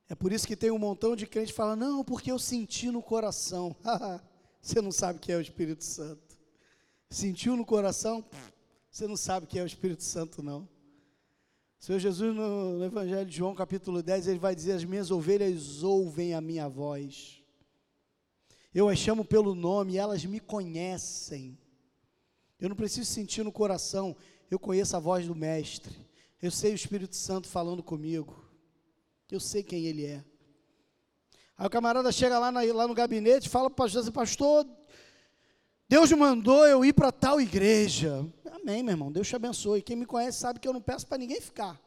É 0.09 0.15
por 0.15 0.33
isso 0.33 0.47
que 0.47 0.55
tem 0.55 0.71
um 0.71 0.79
montão 0.79 1.17
de 1.17 1.27
crente 1.27 1.49
que 1.49 1.57
fala, 1.57 1.75
não, 1.75 2.05
porque 2.05 2.31
eu 2.31 2.39
senti 2.39 2.91
no 2.91 3.03
coração. 3.03 3.75
você 4.63 4.81
não 4.81 4.93
sabe 4.93 5.19
o 5.19 5.21
que 5.21 5.33
é 5.33 5.37
o 5.37 5.41
Espírito 5.41 5.83
Santo. 5.83 6.39
Sentiu 7.11 7.57
no 7.57 7.65
coração? 7.65 8.25
Você 8.91 9.07
não 9.07 9.17
sabe 9.17 9.47
o 9.47 9.49
que 9.49 9.59
é 9.59 9.63
o 9.63 9.67
Espírito 9.67 10.03
Santo, 10.05 10.43
não. 10.43 10.61
O 11.79 11.85
Senhor 11.85 11.99
Jesus, 11.99 12.35
no, 12.35 12.83
Evangelho 12.85 13.27
de 13.27 13.37
João, 13.37 13.55
capítulo 13.55 14.03
10, 14.03 14.29
ele 14.29 14.39
vai 14.39 14.55
dizer: 14.55 14.73
As 14.73 14.85
minhas 14.85 15.11
ovelhas 15.11 15.83
ouvem 15.83 16.35
a 16.35 16.41
minha 16.41 16.69
voz. 16.69 17.43
Eu 18.75 18.89
as 18.89 18.99
chamo 18.99 19.25
pelo 19.25 19.55
nome 19.55 19.97
elas 19.97 20.25
me 20.25 20.41
conhecem. 20.41 21.59
Eu 22.59 22.69
não 22.69 22.77
preciso 22.77 23.11
sentir 23.11 23.43
no 23.43 23.53
coração, 23.53 24.17
eu 24.51 24.59
conheço 24.59 24.97
a 24.97 25.01
voz 25.01 25.27
do 25.27 25.35
Mestre. 25.35 25.95
Eu 26.41 26.51
sei 26.51 26.73
o 26.73 26.75
Espírito 26.75 27.17
Santo 27.17 27.49
falando 27.49 27.83
comigo. 27.83 28.46
Eu 29.31 29.41
sei 29.41 29.63
quem 29.63 29.87
ele 29.87 30.07
é. 30.07 30.25
Aí 31.59 31.67
o 31.67 31.71
camarada 31.71 32.13
chega 32.13 32.39
lá, 32.39 32.53
na, 32.53 32.61
lá 32.63 32.87
no 32.87 32.95
gabinete 32.95 33.49
fala 33.49 33.71
para 33.71 33.85
o 33.85 33.89
pastor, 33.89 34.13
pastor, 34.13 34.67
Deus 35.89 36.11
mandou 36.13 36.67
eu 36.67 36.85
ir 36.85 36.93
para 36.93 37.11
tal 37.11 37.41
igreja. 37.41 38.27
Amém, 38.53 38.83
meu 38.83 38.93
irmão, 38.93 39.11
Deus 39.11 39.27
te 39.27 39.37
abençoe. 39.37 39.83
Quem 39.83 39.97
me 39.97 40.05
conhece 40.05 40.39
sabe 40.39 40.61
que 40.61 40.67
eu 40.67 40.73
não 40.73 40.81
peço 40.81 41.07
para 41.07 41.19
ninguém 41.19 41.41
ficar. 41.41 41.81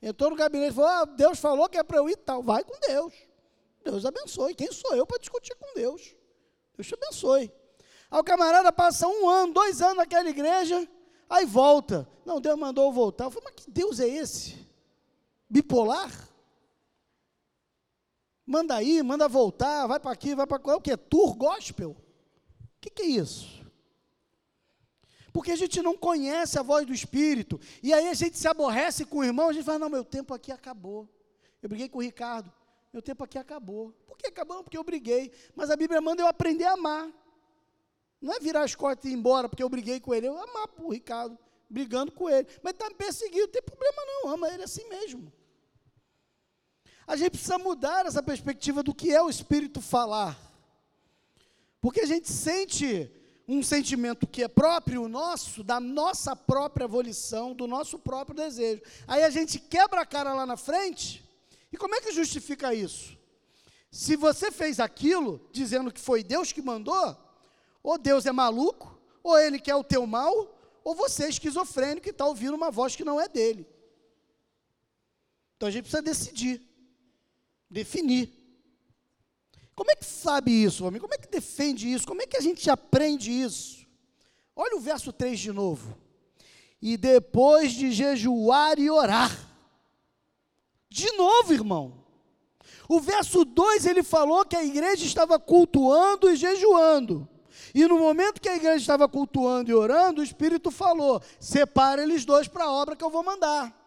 Entrou 0.00 0.30
no 0.30 0.36
gabinete 0.36 0.72
e 0.72 0.74
falou, 0.74 0.90
ah, 0.90 1.04
Deus 1.04 1.38
falou 1.38 1.68
que 1.68 1.78
é 1.78 1.82
para 1.82 1.98
eu 1.98 2.08
ir 2.08 2.16
tal. 2.16 2.42
Vai 2.42 2.64
com 2.64 2.78
Deus. 2.80 3.12
Deus 3.84 4.06
abençoe. 4.06 4.54
Quem 4.54 4.72
sou 4.72 4.94
eu 4.94 5.06
para 5.06 5.18
discutir 5.18 5.54
com 5.56 5.74
Deus? 5.74 6.14
Deus 6.76 6.86
te 6.86 6.94
abençoe. 6.94 7.52
Aí 8.10 8.20
o 8.20 8.24
camarada 8.24 8.72
passa 8.72 9.06
um 9.06 9.28
ano, 9.28 9.52
dois 9.52 9.80
anos 9.82 9.96
naquela 9.96 10.28
igreja, 10.28 10.88
aí 11.28 11.44
volta. 11.44 12.08
Não, 12.24 12.40
Deus 12.40 12.58
mandou 12.58 12.86
eu 12.86 12.92
voltar. 12.92 13.24
Eu 13.24 13.30
falei, 13.30 13.50
mas 13.52 13.64
que 13.64 13.70
Deus 13.70 14.00
é 14.00 14.08
esse? 14.08 14.68
Bipolar? 15.48 16.10
Manda 18.52 18.82
ir, 18.82 19.02
manda 19.02 19.26
voltar, 19.26 19.86
vai 19.86 19.98
para 19.98 20.10
aqui, 20.10 20.34
vai 20.34 20.46
para. 20.46 20.60
É 20.72 20.74
o 20.74 20.80
que? 20.80 20.94
Tour 20.94 21.34
gospel? 21.34 21.92
O 21.92 22.80
que, 22.82 22.90
que 22.90 23.00
é 23.00 23.06
isso? 23.06 23.64
Porque 25.32 25.52
a 25.52 25.56
gente 25.56 25.80
não 25.80 25.96
conhece 25.96 26.58
a 26.58 26.62
voz 26.62 26.86
do 26.86 26.92
Espírito. 26.92 27.58
E 27.82 27.94
aí 27.94 28.08
a 28.08 28.12
gente 28.12 28.36
se 28.36 28.46
aborrece 28.46 29.06
com 29.06 29.20
o 29.20 29.24
irmão, 29.24 29.48
a 29.48 29.54
gente 29.54 29.64
fala, 29.64 29.78
não, 29.78 29.88
meu 29.88 30.04
tempo 30.04 30.34
aqui 30.34 30.52
acabou. 30.52 31.08
Eu 31.62 31.68
briguei 31.70 31.88
com 31.88 31.96
o 31.96 32.02
Ricardo, 32.02 32.52
meu 32.92 33.00
tempo 33.00 33.24
aqui 33.24 33.38
acabou. 33.38 33.90
Por 34.06 34.18
que 34.18 34.26
acabou? 34.26 34.62
Porque 34.62 34.76
eu 34.76 34.84
briguei. 34.84 35.32
Mas 35.56 35.70
a 35.70 35.76
Bíblia 35.76 36.02
manda 36.02 36.20
eu 36.20 36.26
aprender 36.26 36.64
a 36.64 36.74
amar. 36.74 37.10
Não 38.20 38.34
é 38.34 38.38
virar 38.38 38.64
as 38.64 38.74
costas 38.74 39.06
e 39.06 39.14
ir 39.14 39.16
embora 39.16 39.48
porque 39.48 39.62
eu 39.62 39.68
briguei 39.70 39.98
com 39.98 40.12
ele. 40.12 40.28
Eu 40.28 40.38
amar 40.38 40.68
o 40.78 40.92
Ricardo, 40.92 41.38
brigando 41.70 42.12
com 42.12 42.28
ele. 42.28 42.46
Mas 42.62 42.74
está 42.74 42.90
me 42.90 42.96
perseguindo, 42.96 43.46
não 43.46 43.48
tem 43.48 43.62
problema 43.62 43.96
não, 44.04 44.28
ama 44.28 44.52
ele 44.52 44.64
assim 44.64 44.86
mesmo. 44.90 45.32
A 47.06 47.16
gente 47.16 47.32
precisa 47.32 47.58
mudar 47.58 48.06
essa 48.06 48.22
perspectiva 48.22 48.82
do 48.82 48.94
que 48.94 49.12
é 49.12 49.20
o 49.20 49.30
Espírito 49.30 49.80
falar. 49.80 50.38
Porque 51.80 52.00
a 52.00 52.06
gente 52.06 52.30
sente 52.30 53.10
um 53.46 53.62
sentimento 53.62 54.26
que 54.26 54.42
é 54.42 54.48
próprio 54.48 55.08
nosso, 55.08 55.64
da 55.64 55.80
nossa 55.80 56.34
própria 56.36 56.86
volição, 56.86 57.54
do 57.54 57.66
nosso 57.66 57.98
próprio 57.98 58.36
desejo. 58.36 58.82
Aí 59.06 59.24
a 59.24 59.30
gente 59.30 59.58
quebra 59.58 60.02
a 60.02 60.06
cara 60.06 60.32
lá 60.32 60.46
na 60.46 60.56
frente, 60.56 61.22
e 61.72 61.76
como 61.76 61.94
é 61.94 62.00
que 62.00 62.12
justifica 62.12 62.74
isso? 62.74 63.16
Se 63.90 64.16
você 64.16 64.50
fez 64.50 64.78
aquilo, 64.78 65.46
dizendo 65.52 65.92
que 65.92 66.00
foi 66.00 66.22
Deus 66.22 66.52
que 66.52 66.62
mandou, 66.62 67.16
ou 67.82 67.98
Deus 67.98 68.26
é 68.26 68.32
maluco, 68.32 68.98
ou 69.22 69.38
ele 69.38 69.58
quer 69.58 69.74
o 69.74 69.84
teu 69.84 70.06
mal, 70.06 70.58
ou 70.84 70.94
você 70.94 71.24
é 71.24 71.28
esquizofrênico 71.28 72.08
e 72.08 72.10
está 72.10 72.24
ouvindo 72.24 72.54
uma 72.54 72.70
voz 72.70 72.96
que 72.96 73.04
não 73.04 73.20
é 73.20 73.28
dele. 73.28 73.66
Então 75.56 75.68
a 75.68 75.72
gente 75.72 75.84
precisa 75.84 76.02
decidir 76.02 76.71
definir. 77.72 78.30
Como 79.74 79.90
é 79.90 79.96
que 79.96 80.04
sabe 80.04 80.50
isso, 80.50 80.84
homem? 80.84 81.00
Como 81.00 81.14
é 81.14 81.18
que 81.18 81.28
defende 81.28 81.92
isso? 81.92 82.06
Como 82.06 82.22
é 82.22 82.26
que 82.26 82.36
a 82.36 82.40
gente 82.40 82.68
aprende 82.70 83.32
isso? 83.32 83.86
Olha 84.54 84.76
o 84.76 84.80
verso 84.80 85.12
3 85.12 85.40
de 85.40 85.50
novo. 85.50 85.96
E 86.80 86.96
depois 86.96 87.72
de 87.72 87.90
jejuar 87.90 88.78
e 88.78 88.90
orar. 88.90 89.30
De 90.88 91.10
novo, 91.12 91.52
irmão. 91.54 92.04
O 92.88 93.00
verso 93.00 93.44
2 93.44 93.86
ele 93.86 94.02
falou 94.02 94.44
que 94.44 94.54
a 94.54 94.64
igreja 94.64 95.06
estava 95.06 95.38
cultuando 95.38 96.30
e 96.30 96.36
jejuando. 96.36 97.26
E 97.74 97.86
no 97.86 97.98
momento 97.98 98.40
que 98.40 98.48
a 98.48 98.56
igreja 98.56 98.76
estava 98.76 99.08
cultuando 99.08 99.70
e 99.70 99.74
orando, 99.74 100.20
o 100.20 100.24
Espírito 100.24 100.70
falou: 100.70 101.22
separa 101.40 102.02
eles 102.02 102.24
dois 102.24 102.46
para 102.46 102.64
a 102.64 102.70
obra 102.70 102.94
que 102.94 103.04
eu 103.04 103.10
vou 103.10 103.22
mandar. 103.22 103.81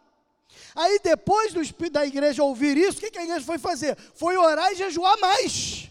Aí 0.76 1.00
depois 1.02 1.54
do, 1.54 1.62
da 1.90 2.06
igreja 2.06 2.44
ouvir 2.44 2.78
isso, 2.78 2.98
o 2.98 3.02
que, 3.02 3.12
que 3.12 3.20
a 3.20 3.24
igreja 3.24 3.46
foi 3.46 3.58
fazer? 3.58 3.98
Foi 4.16 4.36
orar 4.38 4.72
e 4.72 4.76
jejuar 4.76 5.18
mais. 5.20 5.90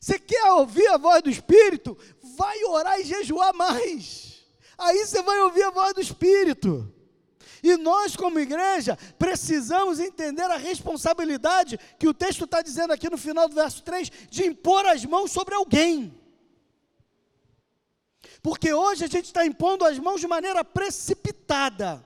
Você 0.00 0.18
quer 0.18 0.50
ouvir 0.52 0.88
a 0.88 0.96
voz 0.96 1.22
do 1.22 1.30
Espírito? 1.30 1.96
Vai 2.36 2.64
orar 2.64 2.98
e 3.00 3.04
jejuar 3.04 3.54
mais. 3.54 4.42
Aí 4.76 5.06
você 5.06 5.22
vai 5.22 5.38
ouvir 5.40 5.62
a 5.62 5.70
voz 5.70 5.94
do 5.94 6.00
Espírito. 6.00 6.92
E 7.62 7.76
nós, 7.76 8.16
como 8.16 8.40
igreja, 8.40 8.98
precisamos 9.16 10.00
entender 10.00 10.42
a 10.42 10.56
responsabilidade 10.56 11.78
que 11.96 12.08
o 12.08 12.14
texto 12.14 12.44
está 12.44 12.60
dizendo 12.60 12.92
aqui 12.92 13.08
no 13.08 13.16
final 13.16 13.48
do 13.48 13.54
verso 13.54 13.84
3, 13.84 14.10
de 14.28 14.44
impor 14.44 14.84
as 14.86 15.04
mãos 15.04 15.30
sobre 15.30 15.54
alguém. 15.54 16.20
Porque 18.42 18.72
hoje 18.72 19.04
a 19.04 19.08
gente 19.08 19.26
está 19.26 19.46
impondo 19.46 19.84
as 19.84 19.96
mãos 20.00 20.20
de 20.20 20.26
maneira 20.26 20.64
precipitada. 20.64 22.04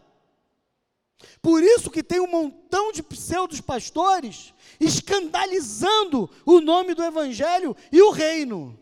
Por 1.41 1.63
isso 1.63 1.91
que 1.91 2.03
tem 2.03 2.21
um 2.21 2.27
montão 2.27 2.93
de 2.93 3.03
pseudos 3.03 3.61
pastores 3.61 4.53
escandalizando 4.79 6.29
o 6.45 6.61
nome 6.61 6.95
do 6.95 7.03
evangelho 7.03 7.77
e 7.91 8.03
o 8.03 8.11
reino. 8.11 8.79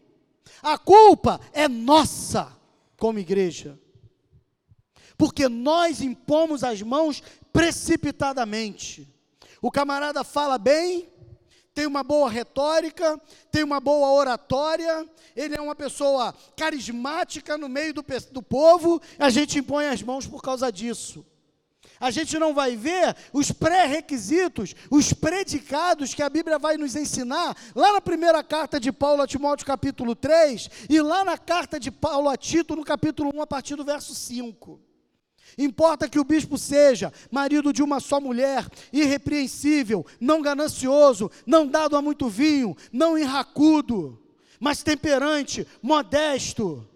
A 0.62 0.78
culpa 0.78 1.40
é 1.52 1.68
nossa 1.68 2.56
como 2.96 3.18
igreja. 3.18 3.78
Porque 5.16 5.48
nós 5.48 6.00
impomos 6.00 6.64
as 6.64 6.82
mãos 6.82 7.22
precipitadamente. 7.52 9.08
O 9.62 9.70
camarada 9.70 10.24
fala 10.24 10.58
bem, 10.58 11.08
tem 11.72 11.86
uma 11.86 12.02
boa 12.02 12.28
retórica, 12.28 13.20
tem 13.50 13.62
uma 13.62 13.78
boa 13.78 14.10
oratória, 14.10 15.08
ele 15.36 15.54
é 15.54 15.60
uma 15.60 15.74
pessoa 15.74 16.34
carismática 16.56 17.56
no 17.56 17.68
meio 17.68 17.94
do, 17.94 18.04
do 18.32 18.42
povo, 18.42 19.00
a 19.18 19.30
gente 19.30 19.58
impõe 19.58 19.86
as 19.86 20.02
mãos 20.02 20.26
por 20.26 20.42
causa 20.42 20.70
disso 20.70 21.24
a 22.04 22.10
gente 22.10 22.38
não 22.38 22.52
vai 22.52 22.76
ver 22.76 23.16
os 23.32 23.50
pré-requisitos, 23.50 24.74
os 24.90 25.14
predicados 25.14 26.12
que 26.12 26.22
a 26.22 26.28
Bíblia 26.28 26.58
vai 26.58 26.76
nos 26.76 26.94
ensinar, 26.94 27.56
lá 27.74 27.94
na 27.94 28.00
primeira 28.00 28.44
carta 28.44 28.78
de 28.78 28.92
Paulo 28.92 29.22
a 29.22 29.26
Timóteo, 29.26 29.64
capítulo 29.64 30.14
3, 30.14 30.68
e 30.90 31.00
lá 31.00 31.24
na 31.24 31.38
carta 31.38 31.80
de 31.80 31.90
Paulo 31.90 32.28
a 32.28 32.36
Tito, 32.36 32.76
no 32.76 32.84
capítulo 32.84 33.30
1, 33.34 33.40
a 33.40 33.46
partir 33.46 33.74
do 33.74 33.84
verso 33.86 34.14
5. 34.14 34.78
Importa 35.56 36.06
que 36.06 36.20
o 36.20 36.24
bispo 36.24 36.58
seja 36.58 37.10
marido 37.30 37.72
de 37.72 37.82
uma 37.82 37.98
só 38.00 38.20
mulher, 38.20 38.68
irrepreensível, 38.92 40.04
não 40.20 40.42
ganancioso, 40.42 41.30
não 41.46 41.66
dado 41.66 41.96
a 41.96 42.02
muito 42.02 42.28
vinho, 42.28 42.76
não 42.92 43.16
irracudo, 43.16 44.22
mas 44.60 44.82
temperante, 44.82 45.66
modesto 45.80 46.86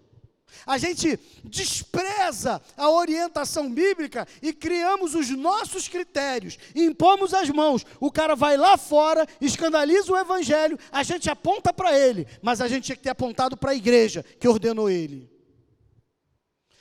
a 0.65 0.77
gente 0.77 1.19
despreza 1.43 2.61
a 2.77 2.89
orientação 2.89 3.71
bíblica 3.71 4.27
e 4.41 4.53
criamos 4.53 5.15
os 5.15 5.29
nossos 5.29 5.87
critérios, 5.87 6.57
impomos 6.75 7.33
as 7.33 7.49
mãos. 7.49 7.85
O 7.99 8.11
cara 8.11 8.35
vai 8.35 8.57
lá 8.57 8.77
fora, 8.77 9.27
escandaliza 9.41 10.11
o 10.11 10.17
evangelho, 10.17 10.77
a 10.91 11.03
gente 11.03 11.29
aponta 11.29 11.73
para 11.73 11.97
ele, 11.97 12.27
mas 12.41 12.61
a 12.61 12.67
gente 12.67 12.85
tinha 12.85 12.95
que 12.95 13.03
ter 13.03 13.09
apontado 13.09 13.57
para 13.57 13.71
a 13.71 13.75
igreja 13.75 14.23
que 14.39 14.47
ordenou 14.47 14.89
ele. 14.89 15.29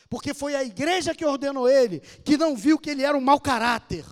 Porque 0.08 0.32
foi 0.32 0.54
a 0.54 0.64
igreja 0.64 1.14
que 1.14 1.24
ordenou 1.24 1.68
ele, 1.68 2.00
que 2.24 2.36
não 2.36 2.56
viu 2.56 2.78
que 2.78 2.90
ele 2.90 3.02
era 3.02 3.16
um 3.16 3.20
mau 3.20 3.40
caráter, 3.40 4.04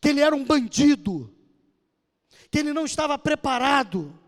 que 0.00 0.08
ele 0.08 0.20
era 0.20 0.34
um 0.34 0.44
bandido, 0.44 1.32
que 2.50 2.58
ele 2.58 2.72
não 2.72 2.84
estava 2.84 3.18
preparado 3.18 4.21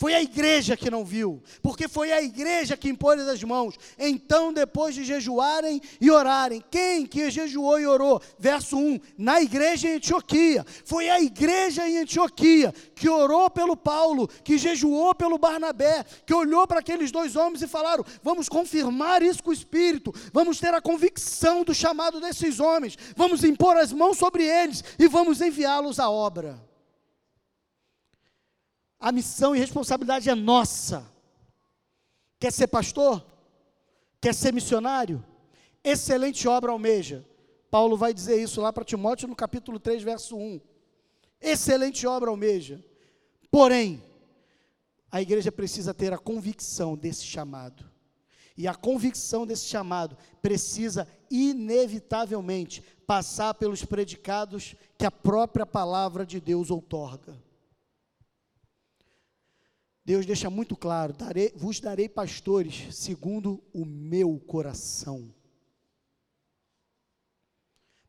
foi 0.00 0.14
a 0.14 0.22
igreja 0.22 0.78
que 0.78 0.90
não 0.90 1.04
viu, 1.04 1.42
porque 1.60 1.86
foi 1.86 2.10
a 2.10 2.22
igreja 2.22 2.74
que 2.74 2.88
impôs 2.88 3.20
as 3.20 3.44
mãos. 3.44 3.74
Então, 3.98 4.50
depois 4.50 4.94
de 4.94 5.04
jejuarem 5.04 5.78
e 6.00 6.10
orarem, 6.10 6.64
quem 6.70 7.04
que 7.04 7.30
jejuou 7.30 7.78
e 7.78 7.86
orou? 7.86 8.18
Verso 8.38 8.78
1: 8.78 8.98
na 9.18 9.42
igreja 9.42 9.90
em 9.90 9.96
Antioquia. 9.96 10.64
Foi 10.86 11.10
a 11.10 11.20
igreja 11.20 11.86
em 11.86 11.98
Antioquia 11.98 12.72
que 12.94 13.10
orou 13.10 13.50
pelo 13.50 13.76
Paulo, 13.76 14.26
que 14.42 14.56
jejuou 14.56 15.14
pelo 15.14 15.36
Barnabé, 15.36 16.02
que 16.24 16.32
olhou 16.32 16.66
para 16.66 16.80
aqueles 16.80 17.12
dois 17.12 17.36
homens 17.36 17.60
e 17.60 17.68
falaram: 17.68 18.02
vamos 18.22 18.48
confirmar 18.48 19.22
isso 19.22 19.42
com 19.42 19.50
o 19.50 19.52
Espírito, 19.52 20.14
vamos 20.32 20.58
ter 20.58 20.72
a 20.72 20.80
convicção 20.80 21.62
do 21.62 21.74
chamado 21.74 22.22
desses 22.22 22.58
homens, 22.58 22.96
vamos 23.14 23.44
impor 23.44 23.76
as 23.76 23.92
mãos 23.92 24.16
sobre 24.16 24.44
eles 24.44 24.82
e 24.98 25.06
vamos 25.06 25.42
enviá-los 25.42 26.00
à 26.00 26.08
obra. 26.08 26.69
A 29.10 29.12
missão 29.12 29.56
e 29.56 29.58
responsabilidade 29.58 30.30
é 30.30 30.36
nossa. 30.36 31.04
Quer 32.38 32.52
ser 32.52 32.68
pastor? 32.68 33.26
Quer 34.20 34.32
ser 34.32 34.52
missionário? 34.52 35.20
Excelente 35.82 36.46
obra 36.46 36.70
almeja. 36.70 37.26
Paulo 37.72 37.96
vai 37.96 38.14
dizer 38.14 38.40
isso 38.40 38.60
lá 38.60 38.72
para 38.72 38.84
Timóteo 38.84 39.26
no 39.26 39.34
capítulo 39.34 39.80
3, 39.80 40.04
verso 40.04 40.36
1. 40.36 40.60
Excelente 41.40 42.06
obra 42.06 42.30
almeja. 42.30 42.84
Porém, 43.50 44.00
a 45.10 45.20
igreja 45.20 45.50
precisa 45.50 45.92
ter 45.92 46.12
a 46.12 46.18
convicção 46.18 46.96
desse 46.96 47.24
chamado. 47.24 47.84
E 48.56 48.68
a 48.68 48.76
convicção 48.76 49.44
desse 49.44 49.64
chamado 49.64 50.16
precisa, 50.40 51.08
inevitavelmente, 51.28 52.80
passar 53.08 53.54
pelos 53.54 53.84
predicados 53.84 54.76
que 54.96 55.04
a 55.04 55.10
própria 55.10 55.66
palavra 55.66 56.24
de 56.24 56.40
Deus 56.40 56.70
outorga. 56.70 57.49
Deus 60.10 60.26
deixa 60.26 60.50
muito 60.50 60.76
claro: 60.76 61.12
darei, 61.12 61.52
vos 61.54 61.78
darei 61.78 62.08
pastores 62.08 62.92
segundo 62.92 63.62
o 63.72 63.84
meu 63.84 64.40
coração. 64.40 65.32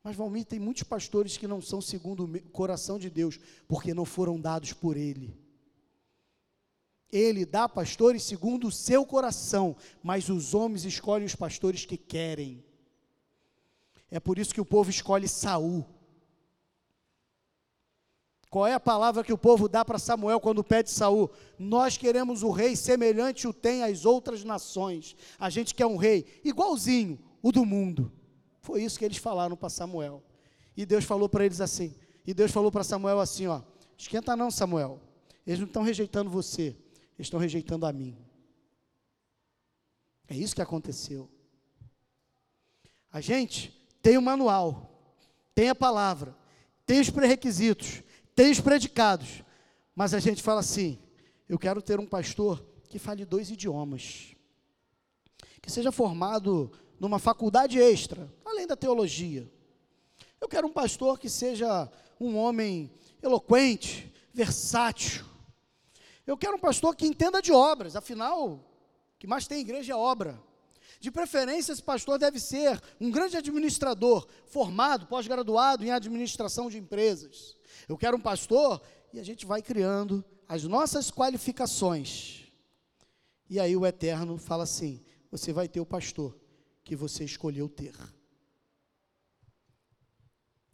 Mas, 0.03 0.15
Valmir, 0.15 0.45
tem 0.45 0.57
muitos 0.57 0.81
pastores 0.81 1.37
que 1.37 1.47
não 1.47 1.61
são 1.61 1.79
segundo 1.79 2.23
o 2.23 2.41
coração 2.49 2.97
de 2.97 3.07
Deus, 3.07 3.39
porque 3.67 3.93
não 3.93 4.03
foram 4.03 4.41
dados 4.41 4.73
por 4.73 4.97
Ele. 4.97 5.37
Ele 7.11 7.45
dá 7.45 7.69
pastores 7.69 8.23
segundo 8.23 8.69
o 8.69 8.71
seu 8.71 9.05
coração, 9.05 9.75
mas 10.01 10.27
os 10.27 10.55
homens 10.55 10.85
escolhem 10.85 11.27
os 11.27 11.35
pastores 11.35 11.85
que 11.85 11.97
querem. 11.97 12.65
É 14.09 14.19
por 14.19 14.39
isso 14.39 14.55
que 14.55 14.61
o 14.61 14.65
povo 14.65 14.89
escolhe 14.89 15.27
Saul. 15.27 15.85
Qual 18.51 18.67
é 18.67 18.73
a 18.73 18.79
palavra 18.79 19.23
que 19.23 19.33
o 19.33 19.37
povo 19.37 19.67
dá 19.67 19.83
para 19.83 19.97
Samuel 19.97 20.39
quando 20.39 20.63
pede 20.63 20.91
Saul? 20.91 21.31
Nós 21.57 21.97
queremos 21.97 22.43
o 22.43 22.51
rei 22.51 22.75
semelhante 22.75 23.47
o 23.47 23.53
tem 23.53 23.81
às 23.81 24.05
outras 24.05 24.43
nações. 24.43 25.15
A 25.39 25.49
gente 25.49 25.73
quer 25.73 25.87
um 25.87 25.97
rei 25.97 26.39
igualzinho 26.43 27.17
o 27.41 27.51
do 27.51 27.65
mundo. 27.65 28.11
Foi 28.59 28.83
isso 28.83 28.99
que 28.99 29.05
eles 29.05 29.17
falaram 29.17 29.55
para 29.55 29.69
Samuel. 29.69 30.21
E 30.77 30.85
Deus 30.85 31.05
falou 31.05 31.27
para 31.27 31.43
eles 31.43 31.59
assim. 31.59 31.95
E 32.27 32.31
Deus 32.31 32.51
falou 32.51 32.71
para 32.71 32.83
Samuel 32.83 33.19
assim, 33.19 33.47
ó: 33.47 33.61
Esquenta 33.97 34.35
não, 34.35 34.51
Samuel. 34.51 34.99
Eles 35.47 35.59
não 35.59 35.65
estão 35.65 35.81
rejeitando 35.81 36.29
você 36.29 36.77
estão 37.21 37.39
rejeitando 37.39 37.85
a 37.85 37.93
mim. 37.93 38.17
É 40.27 40.35
isso 40.35 40.55
que 40.55 40.61
aconteceu. 40.61 41.29
A 43.11 43.21
gente 43.21 43.71
tem 44.01 44.17
o 44.17 44.21
manual, 44.21 45.15
tem 45.53 45.69
a 45.69 45.75
palavra, 45.75 46.35
tem 46.85 46.99
os 46.99 47.09
pré-requisitos, 47.09 48.01
tem 48.35 48.51
os 48.51 48.59
predicados, 48.59 49.43
mas 49.95 50.13
a 50.13 50.19
gente 50.19 50.41
fala 50.41 50.59
assim: 50.59 50.99
eu 51.47 51.59
quero 51.59 51.81
ter 51.81 51.99
um 51.99 52.05
pastor 52.05 52.65
que 52.89 52.99
fale 52.99 53.25
dois 53.25 53.49
idiomas, 53.49 54.35
que 55.61 55.71
seja 55.71 55.91
formado 55.91 56.71
numa 56.99 57.19
faculdade 57.19 57.79
extra, 57.79 58.31
além 58.45 58.67
da 58.67 58.75
teologia. 58.75 59.51
Eu 60.39 60.47
quero 60.47 60.67
um 60.67 60.73
pastor 60.73 61.19
que 61.19 61.29
seja 61.29 61.89
um 62.19 62.37
homem 62.37 62.91
eloquente, 63.21 64.11
versátil, 64.33 65.25
eu 66.25 66.37
quero 66.37 66.55
um 66.55 66.59
pastor 66.59 66.95
que 66.95 67.05
entenda 67.05 67.41
de 67.41 67.51
obras, 67.51 67.95
afinal, 67.95 68.51
o 68.51 68.63
que 69.17 69.27
mais 69.27 69.47
tem 69.47 69.59
igreja 69.59 69.93
é 69.93 69.95
obra. 69.95 70.41
De 70.99 71.09
preferência, 71.09 71.71
esse 71.71 71.81
pastor 71.81 72.19
deve 72.19 72.39
ser 72.39 72.79
um 72.99 73.09
grande 73.09 73.35
administrador, 73.35 74.27
formado, 74.45 75.07
pós-graduado 75.07 75.83
em 75.83 75.91
administração 75.91 76.69
de 76.69 76.77
empresas. 76.77 77.57
Eu 77.87 77.97
quero 77.97 78.17
um 78.17 78.21
pastor, 78.21 78.81
e 79.13 79.19
a 79.19 79.23
gente 79.23 79.45
vai 79.45 79.61
criando 79.61 80.23
as 80.47 80.63
nossas 80.63 81.11
qualificações. 81.11 82.45
E 83.49 83.59
aí 83.59 83.75
o 83.75 83.85
Eterno 83.85 84.37
fala 84.37 84.63
assim: 84.63 85.03
você 85.29 85.51
vai 85.53 85.67
ter 85.67 85.79
o 85.79 85.85
pastor 85.85 86.37
que 86.83 86.95
você 86.95 87.23
escolheu 87.23 87.69
ter. 87.69 87.95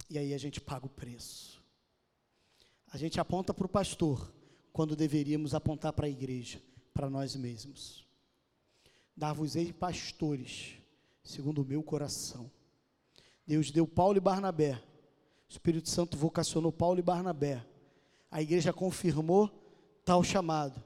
E 0.09 0.17
aí 0.17 0.33
a 0.33 0.37
gente 0.37 0.61
paga 0.61 0.85
o 0.85 0.89
preço. 0.89 1.63
A 2.91 2.97
gente 2.97 3.19
aponta 3.19 3.53
para 3.53 3.65
o 3.65 3.69
pastor 3.69 4.33
quando 4.71 4.95
deveríamos 4.95 5.53
apontar 5.53 5.91
para 5.91 6.05
a 6.05 6.09
igreja, 6.09 6.61
para 6.93 7.09
nós 7.09 7.35
mesmos. 7.35 8.07
Dar-vos-ei 9.15 9.73
pastores, 9.73 10.75
segundo 11.23 11.61
o 11.61 11.65
meu 11.65 11.83
coração. 11.83 12.49
Deus 13.45 13.71
deu 13.71 13.87
Paulo 13.87 14.17
e 14.17 14.21
Barnabé. 14.21 14.81
O 15.47 15.51
Espírito 15.51 15.89
Santo 15.89 16.17
vocacionou 16.17 16.71
Paulo 16.71 16.99
e 16.99 17.03
Barnabé. 17.03 17.65
A 18.29 18.41
igreja 18.41 18.73
confirmou 18.73 19.49
tal 20.03 20.23
chamado. 20.23 20.83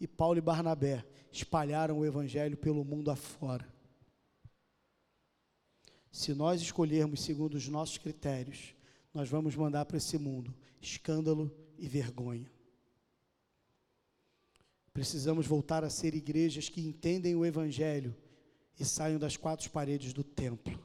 E 0.00 0.06
Paulo 0.06 0.38
e 0.38 0.42
Barnabé 0.42 1.04
espalharam 1.30 1.98
o 1.98 2.04
evangelho 2.04 2.56
pelo 2.56 2.84
mundo 2.84 3.10
afora. 3.10 3.66
Se 6.10 6.34
nós 6.34 6.60
escolhermos 6.60 7.22
segundo 7.22 7.54
os 7.54 7.68
nossos 7.68 7.96
critérios, 7.96 8.74
nós 9.14 9.28
vamos 9.28 9.56
mandar 9.56 9.86
para 9.86 9.96
esse 9.96 10.18
mundo 10.18 10.54
escândalo 10.80 11.50
e 11.78 11.88
vergonha. 11.88 12.50
Precisamos 14.92 15.46
voltar 15.46 15.84
a 15.84 15.90
ser 15.90 16.14
igrejas 16.14 16.68
que 16.68 16.82
entendem 16.82 17.34
o 17.34 17.46
Evangelho 17.46 18.14
e 18.78 18.84
saiam 18.84 19.18
das 19.18 19.36
quatro 19.36 19.70
paredes 19.70 20.12
do 20.12 20.22
templo. 20.22 20.78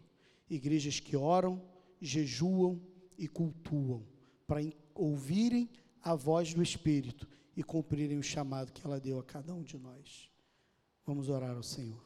Igrejas 0.49 0.99
que 0.99 1.17
oram, 1.17 1.61
jejuam 1.99 2.79
e 3.17 3.27
cultuam, 3.27 4.05
para 4.45 4.61
ouvirem 4.93 5.69
a 6.01 6.15
voz 6.15 6.53
do 6.53 6.61
Espírito 6.61 7.27
e 7.55 7.63
cumprirem 7.63 8.17
o 8.17 8.23
chamado 8.23 8.71
que 8.71 8.85
ela 8.85 8.99
deu 8.99 9.19
a 9.19 9.23
cada 9.23 9.53
um 9.53 9.63
de 9.63 9.77
nós. 9.77 10.29
Vamos 11.05 11.29
orar 11.29 11.55
ao 11.55 11.63
Senhor. 11.63 12.05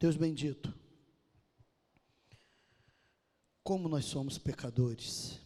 Deus 0.00 0.16
bendito, 0.16 0.72
como 3.64 3.88
nós 3.88 4.04
somos 4.04 4.38
pecadores, 4.38 5.40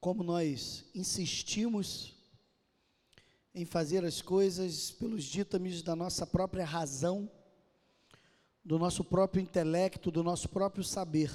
como 0.00 0.22
nós 0.22 0.84
insistimos 0.94 2.14
em 3.54 3.64
fazer 3.64 4.04
as 4.04 4.22
coisas 4.22 4.90
pelos 4.90 5.24
ditames 5.24 5.82
da 5.82 5.96
nossa 5.96 6.26
própria 6.26 6.64
razão, 6.64 7.30
do 8.64 8.78
nosso 8.78 9.02
próprio 9.02 9.42
intelecto, 9.42 10.10
do 10.10 10.22
nosso 10.22 10.48
próprio 10.48 10.84
saber, 10.84 11.32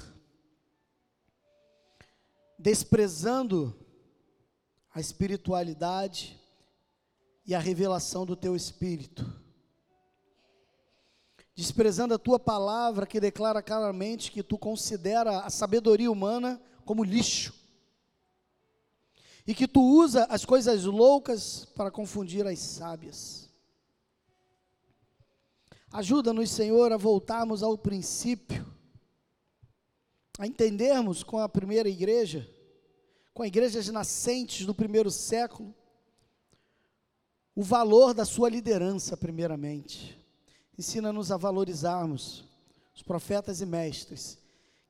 desprezando 2.58 3.78
a 4.92 5.00
espiritualidade 5.00 6.40
e 7.44 7.54
a 7.54 7.58
revelação 7.58 8.24
do 8.24 8.36
teu 8.36 8.54
espírito 8.54 9.44
desprezando 11.54 12.14
a 12.14 12.18
tua 12.18 12.38
palavra 12.38 13.06
que 13.06 13.20
declara 13.20 13.62
claramente 13.62 14.30
que 14.30 14.42
tu 14.42 14.58
considera 14.58 15.40
a 15.40 15.50
sabedoria 15.50 16.10
humana 16.10 16.60
como 16.84 17.04
lixo. 17.04 17.54
E 19.46 19.54
que 19.54 19.68
tu 19.68 19.80
usa 19.80 20.24
as 20.24 20.44
coisas 20.44 20.84
loucas 20.84 21.64
para 21.64 21.90
confundir 21.90 22.46
as 22.46 22.58
sábias. 22.58 23.48
Ajuda-nos, 25.92 26.50
Senhor, 26.50 26.92
a 26.92 26.96
voltarmos 26.96 27.62
ao 27.62 27.78
princípio, 27.78 28.66
a 30.38 30.46
entendermos 30.46 31.22
com 31.22 31.38
a 31.38 31.48
primeira 31.48 31.88
igreja, 31.88 32.48
com 33.32 33.44
igrejas 33.44 33.88
nascentes 33.88 34.66
do 34.66 34.74
primeiro 34.74 35.10
século, 35.10 35.74
o 37.54 37.62
valor 37.62 38.12
da 38.12 38.24
sua 38.24 38.48
liderança, 38.48 39.16
primeiramente 39.16 40.24
Ensina-nos 40.76 41.30
a 41.30 41.36
valorizarmos 41.36 42.44
os 42.94 43.02
profetas 43.02 43.60
e 43.60 43.66
mestres 43.66 44.38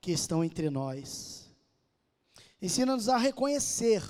que 0.00 0.12
estão 0.12 0.42
entre 0.42 0.70
nós. 0.70 1.46
Ensina-nos 2.60 3.08
a 3.08 3.18
reconhecer 3.18 4.02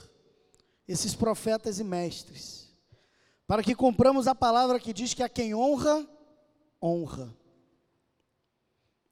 esses 0.87 1.15
profetas 1.15 1.79
e 1.79 1.85
mestres, 1.85 2.71
para 3.47 3.63
que 3.63 3.75
compramos 3.75 4.27
a 4.27 4.35
palavra 4.35 4.81
que 4.81 4.93
diz 4.93 5.15
que 5.15 5.23
a 5.23 5.29
quem 5.29 5.55
honra, 5.55 6.07
honra. 6.81 7.35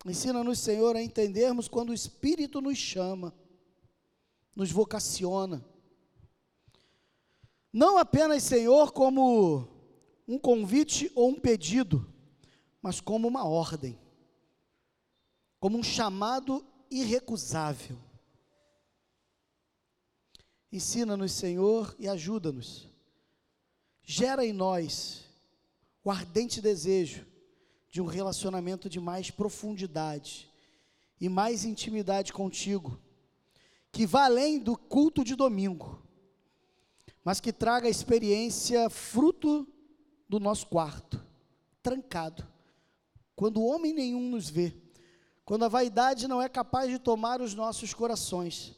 Ensina-nos, 0.05 0.59
Senhor, 0.59 0.97
a 0.97 1.03
entendermos 1.03 1.69
quando 1.69 1.91
o 1.91 1.95
Espírito 1.95 2.61
nos 2.61 2.77
chama, 2.77 3.33
nos 4.55 4.71
vocaciona. 4.71 5.65
Não 7.73 7.97
apenas, 7.97 8.43
Senhor, 8.43 8.93
como 8.93 9.69
um 10.27 10.39
convite 10.39 11.11
ou 11.15 11.31
um 11.31 11.41
pedido, 11.41 12.07
mas 12.83 13.01
como 13.01 13.29
uma 13.29 13.47
ordem, 13.47 13.99
como 15.61 15.79
um 15.79 15.83
chamado 15.83 16.65
irrecusável. 16.91 17.97
Ensina-nos, 20.73 21.33
Senhor, 21.33 21.95
e 21.99 22.09
ajuda-nos. 22.09 22.89
Gera 24.03 24.45
em 24.45 24.55
nós 24.55 25.25
o 26.03 26.11
ardente 26.11 26.63
desejo 26.63 27.27
de 27.91 28.01
um 28.01 28.07
relacionamento 28.07 28.89
de 28.89 28.99
mais 28.99 29.31
profundidade 29.31 30.51
e 31.21 31.29
mais 31.29 31.67
intimidade 31.67 32.33
contigo, 32.33 32.99
que 33.93 34.07
vá 34.07 34.25
além 34.25 34.59
do 34.59 34.75
culto 34.77 35.23
de 35.23 35.37
domingo, 35.37 36.03
mas 37.23 37.39
que 37.39 37.53
traga 37.53 37.87
a 37.87 37.91
experiência 37.91 38.89
fruto 38.89 39.69
do 40.27 40.41
nosso 40.41 40.67
quarto, 40.69 41.23
trancado, 41.83 42.49
quando 43.37 43.63
homem 43.63 43.93
nenhum 43.93 44.31
nos 44.31 44.49
vê, 44.49 44.75
quando 45.45 45.65
a 45.67 45.69
vaidade 45.69 46.27
não 46.27 46.41
é 46.41 46.49
capaz 46.49 46.91
de 46.91 46.99
tomar 46.99 47.43
os 47.43 47.53
nossos 47.53 47.93
corações, 47.93 48.75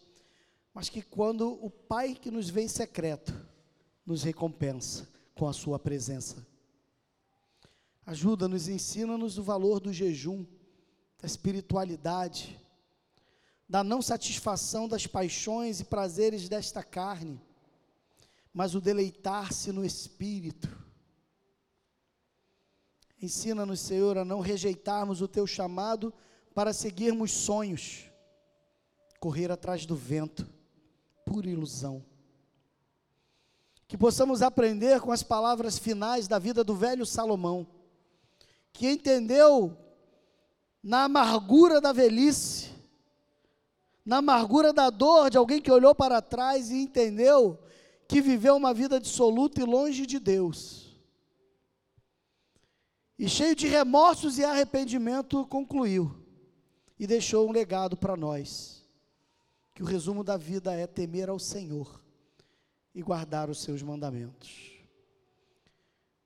mas 0.75 0.89
que 0.89 1.01
quando 1.01 1.53
o 1.65 1.71
Pai 1.71 2.15
que 2.15 2.33
nos 2.33 2.51
vê 2.51 2.63
em 2.63 2.69
secreto 2.69 3.33
nos 4.05 4.25
recompensa 4.25 5.09
com 5.35 5.47
a 5.47 5.53
Sua 5.53 5.79
presença. 5.79 6.45
Ajuda-nos, 8.05 8.69
ensina-nos 8.69 9.39
o 9.39 9.43
valor 9.43 9.81
do 9.81 9.93
jejum, 9.93 10.45
da 11.19 11.27
espiritualidade, 11.27 12.61
da 13.69 13.83
não 13.83 14.03
satisfação 14.03 14.87
das 14.87 15.07
paixões 15.07 15.81
e 15.81 15.85
prazeres 15.85 16.49
desta 16.49 16.83
carne, 16.83 17.41
mas 18.53 18.75
o 18.75 18.81
deleitar-se 18.81 19.73
no 19.73 19.85
Espírito. 19.85 20.69
Ensina-nos, 23.23 23.81
Senhor, 23.81 24.19
a 24.19 24.25
não 24.25 24.41
rejeitarmos 24.41 25.23
o 25.23 25.29
teu 25.29 25.47
chamado 25.47 26.13
para 26.55 26.75
seguirmos 26.75 27.33
sonhos, 27.33 28.05
correr 29.19 29.51
atrás 29.51 29.87
do 29.87 29.97
vento, 29.97 30.47
pura 31.25 31.49
ilusão. 31.49 32.05
Que 33.87 33.97
possamos 33.97 34.43
aprender 34.43 35.01
com 35.01 35.13
as 35.13 35.23
palavras 35.23 35.79
finais 35.79 36.27
da 36.27 36.39
vida 36.39 36.65
do 36.65 36.75
velho 36.75 37.05
Salomão 37.05 37.67
que 38.75 38.91
entendeu 38.91 39.79
na 40.83 41.05
amargura 41.05 41.81
da 41.81 41.93
velhice, 41.93 42.71
na 44.05 44.19
amargura 44.19 44.73
da 44.73 44.91
dor 44.91 45.31
de 45.31 45.39
alguém 45.39 45.63
que 45.63 45.71
olhou 45.71 45.95
para 45.95 46.21
trás 46.21 46.71
e 46.71 46.83
entendeu 46.83 47.59
que 48.07 48.21
viveu 48.21 48.57
uma 48.57 48.75
vida 48.75 49.01
dissoluta 49.01 49.63
e 49.63 49.65
longe 49.65 50.05
de 50.05 50.19
Deus. 50.19 50.93
E 53.17 53.29
cheio 53.29 53.55
de 53.55 53.69
remorsos 53.69 54.39
e 54.39 54.45
arrependimento, 54.45 55.47
concluiu 55.47 56.13
e 56.99 57.07
deixou 57.07 57.49
um 57.49 57.53
legado 57.53 57.97
para 57.97 58.17
nós. 58.17 58.84
Que 59.75 59.83
o 59.83 59.87
resumo 59.87 60.23
da 60.23 60.37
vida 60.37 60.73
é 60.73 60.87
temer 60.87 61.29
ao 61.29 61.39
Senhor 61.39 62.01
e 62.95 63.03
guardar 63.03 63.51
os 63.51 63.61
seus 63.61 63.83
mandamentos 63.83 64.75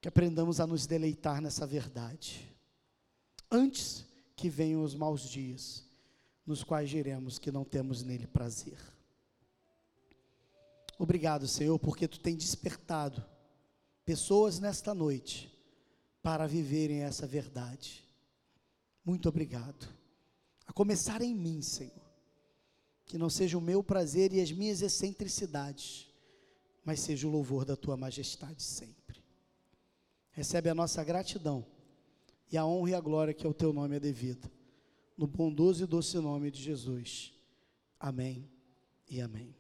que 0.01 0.09
aprendamos 0.09 0.61
a 0.61 0.67
nos 0.67 0.87
deleitar 0.87 1.41
nessa 1.41 1.67
verdade, 1.67 2.55
antes 3.51 4.07
que 4.37 4.49
venham 4.49 4.83
os 4.83 4.95
maus 4.95 5.29
dias, 5.29 5.85
nos 6.47 6.63
quais 6.63 6.89
diremos 6.89 7.39
que 7.39 7.51
não 7.51 7.65
temos 7.65 8.03
nele 8.03 8.27
prazer. 8.27 8.79
Obrigado, 10.99 11.47
Senhor, 11.47 11.79
porque 11.79 12.09
tu 12.09 12.21
tem 12.21 12.37
despertado 12.37 13.25
pessoas 14.05 14.59
nesta 14.59 14.95
noite 14.95 15.53
para 16.23 16.47
viverem 16.47 17.03
essa 17.03 17.27
verdade. 17.27 18.05
Muito 19.05 19.29
obrigado. 19.29 19.89
A 20.67 20.73
começar 20.73 21.23
em 21.23 21.35
mim, 21.35 21.61
Senhor. 21.63 22.08
Que 23.09 23.19
não 23.19 23.29
seja 23.29 23.59
o 23.59 23.61
meu 23.61 23.83
prazer 23.83 24.33
e 24.33 24.41
as 24.41 24.53
minhas 24.53 24.81
excentricidades, 24.83 26.07
mas 26.85 27.01
seja 27.01 27.27
o 27.27 27.31
louvor 27.31 27.65
da 27.65 27.75
tua 27.75 27.97
majestade 27.97 28.63
sempre 28.63 29.09
recebe 30.39 30.69
a 30.69 30.75
nossa 30.75 31.03
gratidão 31.03 31.67
e 32.49 32.57
a 32.57 32.65
honra 32.65 32.91
e 32.91 32.95
a 32.95 33.01
glória 33.01 33.35
que 33.35 33.45
ao 33.45 33.53
teu 33.53 33.73
nome 33.73 33.97
é 33.97 34.01
devida. 34.01 34.49
No 35.17 35.27
bondoso 35.27 35.83
e 35.83 35.87
doce 35.87 36.17
nome 36.19 36.49
de 36.49 36.63
Jesus. 36.63 37.35
Amém 37.99 38.49
e 39.11 39.21
amém. 39.21 39.58